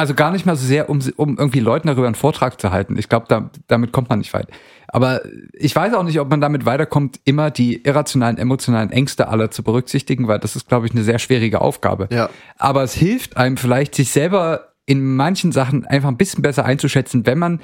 also 0.00 0.14
gar 0.14 0.30
nicht 0.30 0.46
mal 0.46 0.56
so 0.56 0.66
sehr, 0.66 0.88
um, 0.88 1.00
um 1.16 1.36
irgendwie 1.36 1.60
Leuten 1.60 1.86
darüber 1.86 2.06
einen 2.06 2.14
Vortrag 2.14 2.58
zu 2.58 2.70
halten. 2.70 2.96
Ich 2.96 3.10
glaube, 3.10 3.26
da, 3.28 3.50
damit 3.66 3.92
kommt 3.92 4.08
man 4.08 4.18
nicht 4.18 4.32
weit. 4.32 4.48
Aber 4.88 5.20
ich 5.52 5.76
weiß 5.76 5.92
auch 5.92 6.04
nicht, 6.04 6.18
ob 6.18 6.30
man 6.30 6.40
damit 6.40 6.64
weiterkommt, 6.64 7.20
immer 7.24 7.50
die 7.50 7.82
irrationalen, 7.84 8.38
emotionalen 8.38 8.90
Ängste 8.90 9.28
aller 9.28 9.50
zu 9.50 9.62
berücksichtigen, 9.62 10.26
weil 10.26 10.38
das 10.38 10.56
ist, 10.56 10.68
glaube 10.68 10.86
ich, 10.86 10.92
eine 10.92 11.04
sehr 11.04 11.18
schwierige 11.18 11.60
Aufgabe. 11.60 12.08
Ja. 12.10 12.30
Aber 12.56 12.82
es 12.82 12.94
hilft 12.94 13.36
einem 13.36 13.58
vielleicht, 13.58 13.94
sich 13.94 14.10
selber 14.10 14.72
in 14.86 15.16
manchen 15.16 15.52
Sachen 15.52 15.84
einfach 15.84 16.08
ein 16.08 16.16
bisschen 16.16 16.40
besser 16.40 16.64
einzuschätzen, 16.64 17.26
wenn 17.26 17.38
man 17.38 17.60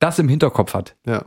das 0.00 0.18
im 0.18 0.28
Hinterkopf 0.28 0.74
hat. 0.74 0.96
Ja. 1.06 1.26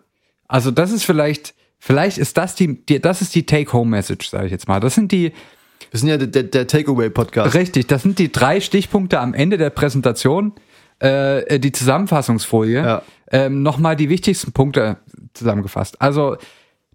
Also 0.49 0.71
das 0.71 0.91
ist 0.91 1.05
vielleicht, 1.05 1.55
vielleicht 1.79 2.17
ist 2.17 2.37
das 2.37 2.53
die, 2.55 2.85
die 2.85 2.99
das 2.99 3.21
ist 3.21 3.33
die 3.33 3.45
Take-Home-Message, 3.45 4.29
sage 4.29 4.47
ich 4.47 4.51
jetzt 4.51 4.67
mal. 4.67 4.81
Das 4.81 4.93
sind 4.93 5.13
die, 5.13 5.31
Wir 5.91 5.99
sind 5.99 6.09
ja 6.09 6.17
der, 6.17 6.43
der, 6.43 6.67
Takeaway-Podcast. 6.67 7.53
richtig, 7.55 7.88
das 7.88 8.03
sind 8.03 8.19
die 8.19 8.31
drei 8.31 8.59
Stichpunkte 8.59 9.19
am 9.19 9.34
Ende 9.34 9.57
der 9.57 9.69
Präsentation, 9.69 10.53
äh, 10.99 11.59
die 11.59 11.71
Zusammenfassungsfolie. 11.71 12.84
Ja. 12.84 13.01
Ähm, 13.31 13.63
Nochmal 13.63 13.95
die 13.95 14.09
wichtigsten 14.09 14.51
Punkte 14.51 14.97
zusammengefasst. 15.34 16.01
Also 16.01 16.38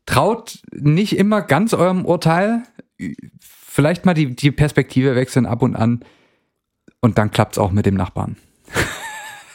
traut 0.06 0.60
nicht 0.72 1.16
immer 1.16 1.42
ganz 1.42 1.74
eurem 1.74 2.04
Urteil, 2.04 2.62
vielleicht 3.50 4.06
mal 4.06 4.14
die, 4.14 4.34
die 4.34 4.50
Perspektive 4.50 5.14
wechseln 5.14 5.46
ab 5.46 5.62
und 5.62 5.76
an 5.76 6.04
und 7.00 7.18
dann 7.18 7.30
klappt's 7.30 7.58
auch 7.58 7.70
mit 7.70 7.86
dem 7.86 7.94
Nachbarn. 7.94 8.36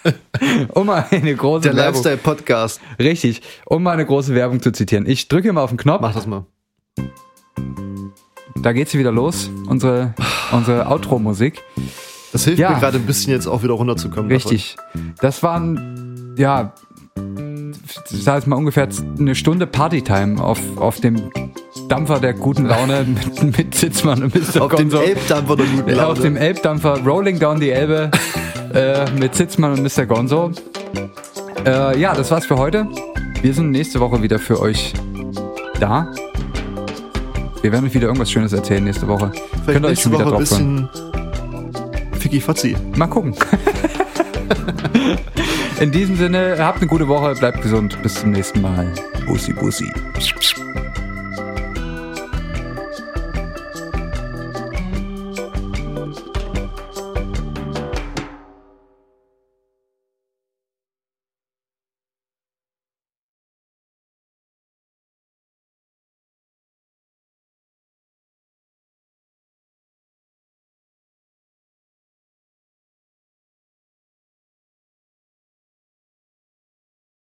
um 0.73 0.87
mal 0.87 1.05
eine 1.11 1.35
große 1.35 1.63
Der. 1.63 1.73
Lifestyle-Podcast. 1.73 2.81
Richtig, 2.99 3.41
um 3.65 3.83
mal 3.83 3.91
eine 3.91 4.05
große 4.05 4.35
Werbung 4.35 4.61
zu 4.61 4.71
zitieren. 4.71 5.05
Ich 5.05 5.27
drücke 5.27 5.51
mal 5.53 5.63
auf 5.63 5.71
den 5.71 5.77
Knopf. 5.77 6.01
Mach 6.01 6.13
das 6.13 6.27
mal. 6.27 6.45
Da 8.61 8.71
geht 8.73 8.89
sie 8.89 8.99
wieder 8.99 9.11
los, 9.11 9.49
unsere, 9.67 10.13
unsere 10.51 10.87
Outro-Musik. 10.87 11.61
Das 12.31 12.45
hilft 12.45 12.59
Ja. 12.59 12.71
mir 12.71 12.79
gerade 12.79 12.97
ein 12.97 13.05
bisschen 13.05 13.31
jetzt 13.33 13.47
auch 13.47 13.63
wieder 13.63 13.73
runterzukommen. 13.73 14.31
Richtig. 14.31 14.75
Das 15.21 15.43
waren, 15.43 16.33
ja, 16.37 16.73
ich 18.11 18.23
sag 18.23 18.35
jetzt 18.35 18.47
mal 18.47 18.55
ungefähr 18.55 18.87
eine 19.19 19.35
Stunde 19.35 19.67
Partytime 19.67 20.41
auf, 20.41 20.59
auf 20.77 20.99
dem 20.99 21.29
Dampfer 21.89 22.19
der 22.19 22.33
guten 22.33 22.65
Laune 22.65 23.05
mit, 23.43 23.57
mit 23.57 23.75
Sitzmann 23.75 24.23
und 24.23 24.33
Mr. 24.35 24.41
davon. 24.41 24.61
Auf 24.61 24.75
dem 24.75 24.89
Gonzo. 24.89 25.03
Elbdampfer 25.05 25.55
der 25.57 25.65
guten 25.65 25.89
Laune. 25.91 26.07
auf 26.07 26.19
dem 26.21 26.35
Elbdampfer 26.37 26.99
Rolling 27.05 27.39
Down 27.39 27.59
die 27.59 27.69
Elbe 27.71 28.09
äh, 28.73 29.05
mit 29.19 29.35
Sitzmann 29.35 29.73
und 29.73 29.83
Mr. 29.83 30.05
Gonzo. 30.05 30.51
Äh, 31.65 31.99
ja, 31.99 32.13
das 32.15 32.31
war's 32.31 32.45
für 32.45 32.57
heute. 32.57 32.87
Wir 33.41 33.53
sind 33.53 33.71
nächste 33.71 33.99
Woche 33.99 34.21
wieder 34.23 34.39
für 34.39 34.59
euch 34.59 34.93
da. 35.79 36.11
Wir 37.63 37.71
werden 37.71 37.85
euch 37.85 37.93
wieder 37.93 38.07
irgendwas 38.07 38.29
Schönes 38.29 38.51
erzählen 38.51 38.83
nächste 38.83 39.07
Woche. 39.07 39.31
Vielleicht 39.31 39.65
Könnt 39.67 39.85
ihr 39.85 39.89
euch 39.89 40.01
schon 40.01 40.11
wieder 40.11 40.25
Woche 40.25 40.43
drauf 40.43 40.49
freuen. 40.49 40.89
bisschen 40.91 42.19
Ficky 42.19 42.41
Fotzi. 42.41 42.75
Mal 42.97 43.07
gucken. 43.07 43.33
In 45.79 45.89
diesem 45.89 46.17
Sinne, 46.17 46.57
habt 46.59 46.79
eine 46.79 46.87
gute 46.87 47.07
Woche, 47.07 47.33
bleibt 47.35 47.61
gesund. 47.61 47.97
Bis 48.03 48.15
zum 48.15 48.31
nächsten 48.31 48.59
Mal. 48.59 48.93
Bussi, 49.25 49.53
bussi. 49.53 49.89